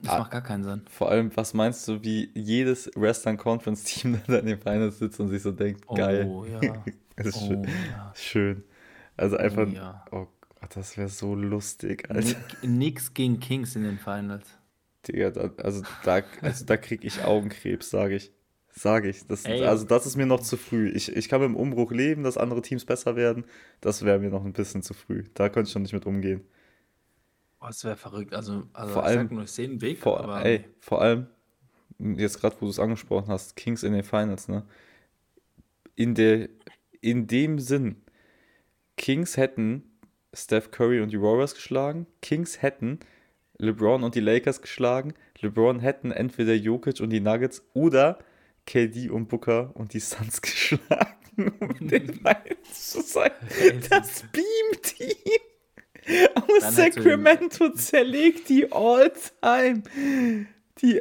[0.00, 0.82] Das ah, macht gar keinen Sinn.
[0.90, 5.18] Vor allem, was meinst du, wie jedes Western Conference Team da in den Finals sitzt
[5.18, 6.26] und sich so denkt, oh, geil.
[6.28, 6.60] Oh ja.
[7.16, 7.64] das ist oh, schön.
[7.64, 8.12] Ja.
[8.14, 8.64] schön.
[9.16, 10.04] Also einfach, oh, ja.
[10.12, 10.26] oh
[10.60, 12.36] Gott, das wäre so lustig, Alter.
[12.62, 14.46] Nix gegen Kings in den Finals.
[15.06, 18.32] Digga, da, also da, also da krieg ich Augenkrebs, sage ich.
[18.70, 19.26] Sage ich.
[19.26, 20.88] Das, also das ist mir noch zu früh.
[20.90, 23.44] Ich, ich kann mit dem Umbruch leben, dass andere Teams besser werden.
[23.80, 25.24] Das wäre mir noch ein bisschen zu früh.
[25.34, 26.46] Da könnte ich schon nicht mit umgehen.
[27.60, 28.34] Oh, das wäre verrückt.
[28.34, 29.98] Also, also vor allem, nur, ich sehe einen Weg.
[29.98, 31.26] Vor, aber ey, vor allem,
[31.98, 34.64] jetzt gerade, wo du es angesprochen hast, Kings in den Finals, ne?
[35.96, 36.48] In, der,
[37.00, 37.96] in dem Sinn,
[38.96, 39.82] Kings hätten
[40.32, 43.00] Steph Curry und die Warriors geschlagen, Kings hätten
[43.58, 48.18] LeBron und die Lakers geschlagen, LeBron hätten entweder Jokic und die Nuggets oder
[48.66, 53.32] KD und Booker und die Suns geschlagen, um den Finals zu sein.
[53.90, 55.40] Das Beam-Team
[56.34, 59.82] aus Sacramento zerlegt die All-Time.
[60.80, 61.00] Die.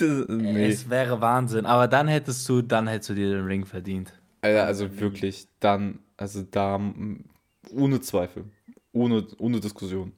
[0.28, 0.68] nee.
[0.68, 4.12] Es wäre Wahnsinn, aber dann hättest du, dann hättest du dir den Ring verdient.
[4.40, 6.80] Also, also wirklich, dann, also da
[7.72, 8.44] ohne Zweifel,
[8.92, 10.12] ohne, ohne Diskussion.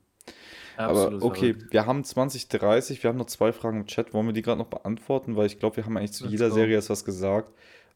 [0.77, 1.73] Aber okay, verrückt.
[1.73, 4.15] wir haben 2030, wir haben noch zwei Fragen im Chat.
[4.15, 5.37] Wollen wir die gerade noch beantworten?
[5.37, 6.55] Weil ich glaube, wir haben eigentlich zu Let's jeder go.
[6.55, 7.53] Serie jetzt was gesagt.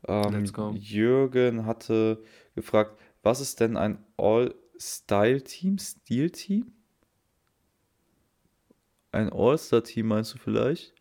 [0.07, 0.45] Ähm,
[0.75, 2.23] Jürgen hatte
[2.55, 4.05] gefragt, was ist denn ein
[4.75, 6.73] All-Style-Team, Stil-Team?
[9.13, 10.93] Ein All-Star-Team meinst du vielleicht?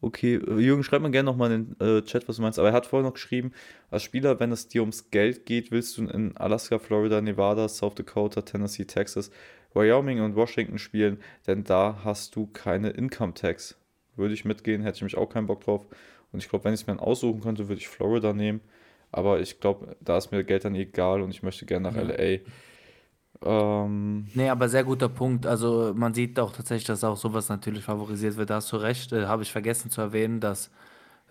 [0.00, 2.58] Okay, Jürgen, schreib mal gerne nochmal in den äh, Chat, was du meinst.
[2.58, 3.52] Aber er hat vorher noch geschrieben,
[3.90, 7.94] als Spieler, wenn es dir ums Geld geht, willst du in Alaska, Florida, Nevada, South
[7.94, 9.30] Dakota, Tennessee, Texas
[9.72, 13.76] Wyoming und Washington spielen, denn da hast du keine Income Tax.
[14.14, 15.86] Würde ich mitgehen, hätte ich mich auch keinen Bock drauf.
[16.32, 18.60] Und ich glaube, wenn ich es mir aussuchen könnte, würde ich Florida nehmen.
[19.14, 22.02] Aber ich glaube, da ist mir Geld dann egal und ich möchte gerne nach ja.
[22.02, 22.40] LA.
[23.42, 25.46] Ähm, nee, aber sehr guter Punkt.
[25.46, 28.50] Also man sieht auch tatsächlich, dass auch sowas natürlich favorisiert wird.
[28.50, 29.12] Da hast du recht.
[29.12, 30.70] Äh, Habe ich vergessen zu erwähnen, dass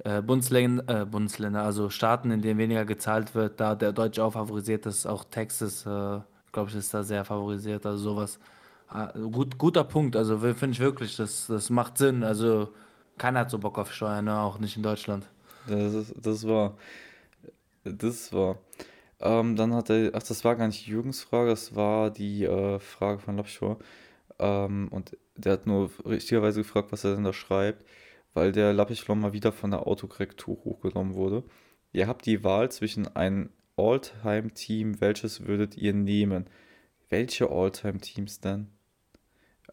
[0.04, 4.34] äh, Bundesländer, äh, Bundesländer, also Staaten, in denen weniger gezahlt wird, da der Deutsche auch
[4.34, 6.20] favorisiert ist, auch Texas äh,
[6.54, 7.86] glaube ich, ist da sehr favorisiert.
[7.86, 8.40] Also sowas.
[8.88, 10.16] Ah, gut, guter Punkt.
[10.16, 12.24] Also finde ich wirklich, das, das macht Sinn.
[12.24, 12.70] Also
[13.18, 14.40] keiner hat so Bock auf Steuern, ne?
[14.40, 15.28] auch nicht in Deutschland.
[15.68, 16.76] Das, ist, das war.
[17.84, 18.60] Das war.
[19.20, 22.80] Ähm, dann hat er, ach, das war gar nicht Jürgens Frage, das war die äh,
[22.80, 23.80] Frage von Lapschor.
[24.40, 27.86] Ähm, und der hat nur richtigerweise gefragt, was er denn da schreibt,
[28.34, 31.44] weil der Lappischlom mal wieder von der Autokorrektur hochgenommen wurde.
[31.94, 36.50] Ihr habt die Wahl zwischen einem All-Time-Team, welches würdet ihr nehmen?
[37.10, 38.68] Welche All-Time-Teams denn?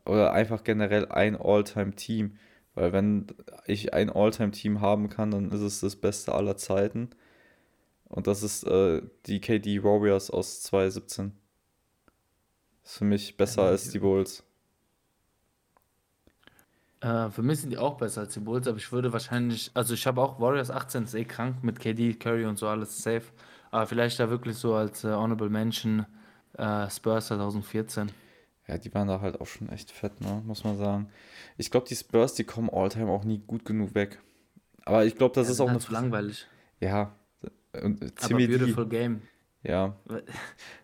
[0.04, 2.36] Oder einfach generell ein All-Time-Team.
[2.74, 3.26] Weil wenn
[3.66, 7.10] ich ein All-Time-Team haben kann, dann ist es das Beste aller Zeiten.
[8.10, 11.32] Und das ist äh, die KD Warriors aus 2017.
[12.82, 14.42] Das ist für mich besser als die Bulls.
[17.00, 19.94] Äh, für mich sind die auch besser als die Bulls, aber ich würde wahrscheinlich, also
[19.94, 23.22] ich habe auch Warriors 18, ist eh krank mit KD, Curry und so alles safe.
[23.70, 26.04] Aber vielleicht da wirklich so als äh, Honorable Mention
[26.58, 28.10] äh, Spurs 2014.
[28.66, 30.42] Ja, die waren da halt auch schon echt fett, ne?
[30.44, 31.08] muss man sagen.
[31.56, 34.20] Ich glaube, die Spurs, die kommen Alltime auch nie gut genug weg.
[34.84, 35.84] Aber ich glaube, das ja, ist auch halt eine.
[35.84, 36.46] Zu langweilig.
[36.80, 37.14] Ja.
[37.72, 39.22] Und Aber beautiful die, game.
[39.62, 39.94] Ja.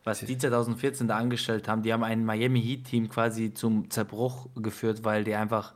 [0.05, 4.49] Was die 2014 da angestellt haben, die haben ein Miami Heat Team quasi zum Zerbruch
[4.55, 5.75] geführt, weil die einfach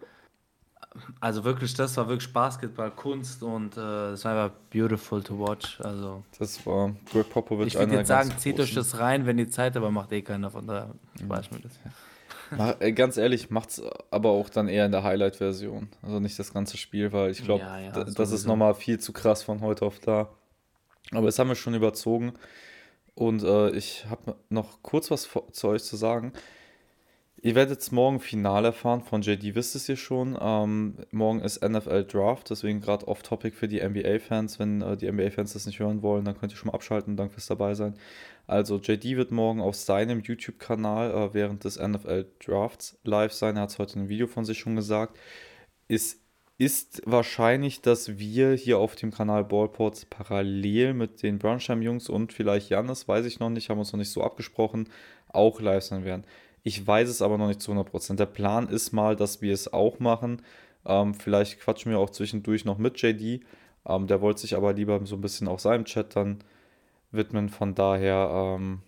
[1.21, 5.81] also wirklich, das war wirklich Basketball, Kunst und äh, es war einfach beautiful to watch.
[5.81, 7.69] Also, das war Greg Popovich.
[7.69, 10.51] Ich würde jetzt sagen, zieht euch das rein, wenn ihr Zeit, aber macht eh keiner,
[10.51, 10.91] von daher
[11.23, 11.79] spare ich mir das.
[12.57, 13.81] Mach, ganz ehrlich, macht's
[14.11, 15.89] aber auch dann eher in der Highlight-Version.
[16.03, 19.13] Also nicht das ganze Spiel, weil ich glaube, ja, ja, das ist nochmal viel zu
[19.13, 20.29] krass von heute auf da.
[21.13, 22.35] Aber das haben wir schon überzogen.
[23.15, 26.33] Und äh, ich habe noch kurz was zu euch zu sagen.
[27.43, 30.39] Ihr werdet jetzt morgen Finale erfahren von JD, wisst es ihr schon.
[30.39, 34.59] Ähm, morgen ist NFL Draft, deswegen gerade off-topic für die NBA-Fans.
[34.59, 37.17] Wenn äh, die NBA-Fans das nicht hören wollen, dann könnt ihr schon mal abschalten.
[37.17, 37.95] Danke fürs dabei sein.
[38.47, 43.57] Also, JD wird morgen auf seinem YouTube-Kanal äh, während des NFL Drafts live sein.
[43.57, 45.19] Er hat es heute in einem Video von sich schon gesagt.
[45.89, 46.21] Es
[46.61, 52.69] ist wahrscheinlich, dass wir hier auf dem Kanal Ballports parallel mit den Brunchheim-Jungs und vielleicht
[52.69, 54.91] Janis, weiß ich noch nicht, haben uns noch nicht so abgesprochen,
[55.29, 56.25] auch live sein werden.
[56.63, 58.17] Ich weiß es aber noch nicht zu 100%.
[58.17, 60.43] Der Plan ist mal, dass wir es auch machen.
[60.85, 63.43] Ähm, vielleicht quatschen wir auch zwischendurch noch mit JD.
[63.87, 66.45] Ähm, der wollte sich aber lieber so ein bisschen auch seinem Chat dann
[67.11, 67.49] widmen.
[67.49, 68.83] Von daher, ähm,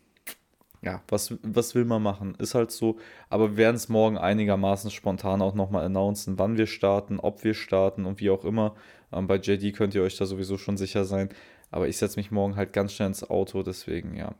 [0.82, 2.34] ja, was, was will man machen?
[2.38, 2.98] Ist halt so.
[3.30, 7.54] Aber wir werden es morgen einigermaßen spontan auch nochmal announcen, wann wir starten, ob wir
[7.54, 8.74] starten und wie auch immer.
[9.12, 11.28] Ähm, bei JD könnt ihr euch da sowieso schon sicher sein.
[11.70, 14.34] Aber ich setze mich morgen halt ganz schnell ins Auto, deswegen ja.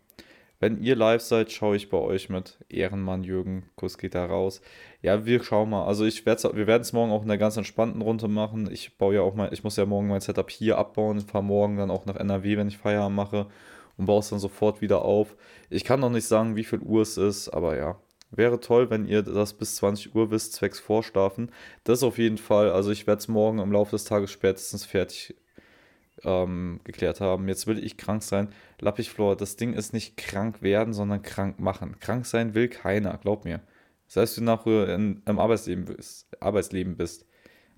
[0.59, 2.59] Wenn ihr live seid, schaue ich bei euch mit.
[2.69, 4.61] Ehrenmann Jürgen, Kuss geht da raus.
[5.01, 5.87] Ja, wir schauen mal.
[5.87, 8.69] Also ich werd's, wir werden es morgen auch in der ganz entspannten Runde machen.
[8.71, 11.21] Ich baue ja auch mal, ich muss ja morgen mein Setup hier abbauen.
[11.21, 13.47] Fahre morgen dann auch nach NRW, wenn ich Feierabend mache
[13.97, 15.37] und baue es dann sofort wieder auf.
[15.71, 17.99] Ich kann noch nicht sagen, wie viel Uhr es ist, aber ja.
[18.35, 21.53] Wäre toll, wenn ihr das bis 20 Uhr wisst, zwecks Vorschlafen.
[21.85, 22.71] Das auf jeden Fall.
[22.71, 25.37] Also ich werde es morgen im Laufe des Tages spätestens fertig
[26.25, 27.47] ähm, geklärt haben.
[27.49, 28.49] Jetzt will ich krank sein.
[28.81, 31.99] Lappichflor, das Ding ist nicht krank werden, sondern krank machen.
[32.01, 33.61] Krank sein will keiner, glaub mir.
[34.07, 37.27] Das heißt, du nachher in, im Arbeitsleben bist, Arbeitsleben bist.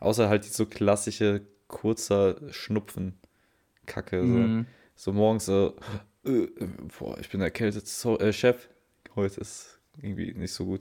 [0.01, 4.23] Außer halt die so klassische kurzer Schnupfen-Kacke.
[4.23, 4.67] Mhm.
[4.95, 5.13] So.
[5.13, 5.77] morgens so,
[6.25, 6.49] äh,
[6.99, 7.87] boah, ich bin erkältet.
[7.87, 8.69] So, äh, Chef,
[9.15, 10.81] heute ist irgendwie nicht so gut.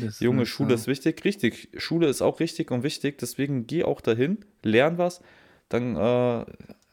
[0.00, 1.24] Das Junge, Schule ist wichtig.
[1.24, 3.18] Richtig, Schule ist auch richtig und wichtig.
[3.18, 5.22] Deswegen geh auch dahin, lern was.
[5.68, 6.44] Dann äh,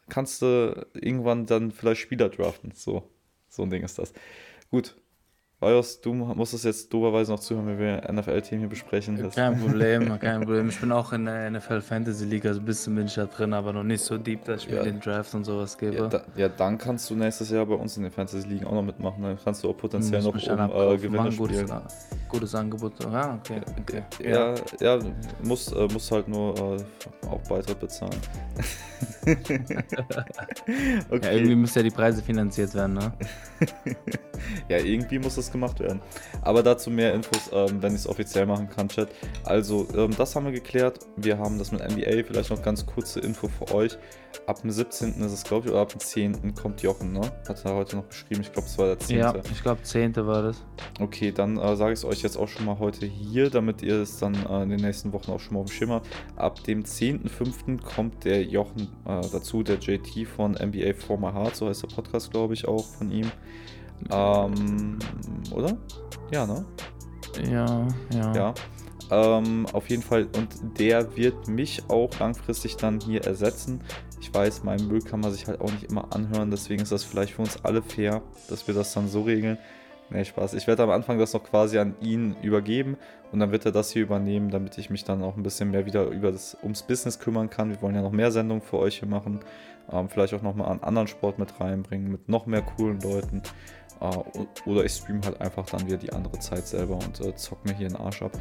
[0.10, 2.72] kannst du irgendwann dann vielleicht Spieler draften.
[2.74, 3.10] So,
[3.50, 4.14] so ein Ding ist das.
[4.70, 4.96] Gut.
[5.60, 9.18] Vajos, du musst es jetzt doberweise noch zuhören, wenn wir NFL-Team hier besprechen.
[9.32, 10.70] Kein Problem, kein Problem.
[10.70, 13.54] Ich bin auch in der NFL Fantasy League, also ein bisschen bin ich da drin,
[13.54, 14.84] aber noch nicht so deep, dass ich ja.
[14.84, 15.96] mir den Draft und sowas gebe.
[15.96, 18.74] Ja, da, ja, dann kannst du nächstes Jahr bei uns in den Fantasy League auch
[18.74, 19.24] noch mitmachen.
[19.24, 21.66] Dann kannst du auch potenziell noch um äh, Gewinne spielen.
[21.66, 22.94] Gutes, gutes Angebot.
[23.04, 23.62] Ja, okay.
[23.80, 24.04] okay.
[24.24, 25.00] Ja, ja, ja
[25.42, 28.22] musst, äh, musst halt nur äh, auch Beitritt bezahlen.
[31.10, 31.36] okay.
[31.36, 33.12] Irgendwie müssen ja die Preise finanziert werden, ne?
[34.70, 36.02] ja, irgendwie muss das gemacht werden.
[36.42, 39.10] Aber dazu mehr Infos, ähm, wenn ich es offiziell machen kann, Chat.
[39.44, 41.00] Also, ähm, das haben wir geklärt.
[41.16, 42.24] Wir haben das mit NBA.
[42.24, 43.98] Vielleicht noch ganz kurze Info für euch.
[44.46, 45.22] Ab dem 17.
[45.22, 46.54] ist es, glaube ich, oder ab dem 10.
[46.54, 47.22] kommt Jochen, ne?
[47.48, 48.42] Hat er heute noch beschrieben.
[48.42, 49.18] Ich glaube, es war der 10.
[49.18, 50.16] Ja, ich glaube, 10.
[50.16, 50.64] war das.
[51.00, 54.02] Okay, dann äh, sage ich es euch jetzt auch schon mal heute hier, damit ihr
[54.02, 56.02] es dann äh, in den nächsten Wochen auch schon mal auf dem Schimmer.
[56.36, 57.82] Ab dem 10.5.
[57.82, 61.88] kommt der Jochen äh, dazu, der JT von NBA For My Heart, so heißt der
[61.88, 63.32] Podcast, glaube ich, auch von ihm.
[64.12, 65.00] Ähm,
[65.52, 65.78] oder?
[66.32, 66.66] Ja, ne?
[67.50, 68.34] Ja, ja.
[68.34, 68.54] Ja.
[69.10, 73.82] Ähm, auf jeden Fall, und der wird mich auch langfristig dann hier ersetzen.
[74.20, 77.04] Ich weiß, meinen Müll kann man sich halt auch nicht immer anhören, deswegen ist das
[77.04, 79.58] vielleicht für uns alle fair, dass wir das dann so regeln.
[80.10, 80.54] Nee, Spaß.
[80.54, 82.98] Ich werde am Anfang das noch quasi an ihn übergeben
[83.32, 85.86] und dann wird er das hier übernehmen, damit ich mich dann auch ein bisschen mehr
[85.86, 87.70] wieder über das, ums Business kümmern kann.
[87.70, 89.42] Wir wollen ja noch mehr Sendungen für euch hier machen.
[89.92, 93.42] Ähm, vielleicht auch nochmal einen anderen Sport mit reinbringen, mit noch mehr coolen Leuten.
[94.00, 94.24] Uh,
[94.66, 97.74] oder ich streame halt einfach dann wieder die andere Zeit selber und uh, zock mir
[97.74, 98.32] hier den Arsch ab.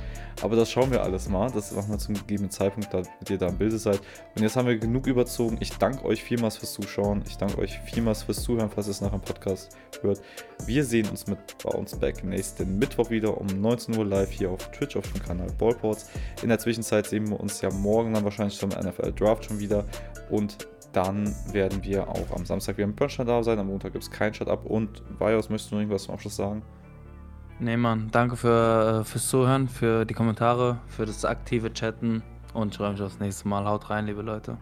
[0.42, 1.50] Aber das schauen wir alles mal.
[1.50, 4.00] Das machen wir zum gegebenen Zeitpunkt, damit ihr da im Bilde seid.
[4.34, 5.56] Und jetzt haben wir genug überzogen.
[5.60, 7.22] Ich danke euch vielmals fürs Zuschauen.
[7.26, 10.20] Ich danke euch vielmals fürs Zuhören, falls ihr es nach dem Podcast hört.
[10.66, 14.70] Wir sehen uns mit Bounce Back nächsten Mittwoch wieder um 19 Uhr live hier auf
[14.72, 16.10] Twitch auf dem Kanal Ballports.
[16.42, 19.84] In der Zwischenzeit sehen wir uns ja morgen dann wahrscheinlich zum NFL Draft schon wieder.
[20.30, 23.58] Und dann werden wir auch am Samstag wieder mit Burnstein da sein.
[23.58, 24.64] Am Montag gibt es kein Shut-Up.
[24.64, 26.62] Und Vajos, möchtest du noch irgendwas zum Abschluss sagen?
[27.58, 32.72] Nee, Mann, danke für, äh, fürs Zuhören, für die Kommentare, für das aktive Chatten und
[32.72, 33.66] ich freue mich aufs nächste Mal.
[33.66, 34.58] Haut rein, liebe Leute.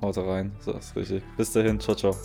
[0.00, 1.22] Haut rein, so ist richtig.
[1.36, 2.16] Bis dahin, ciao, ciao.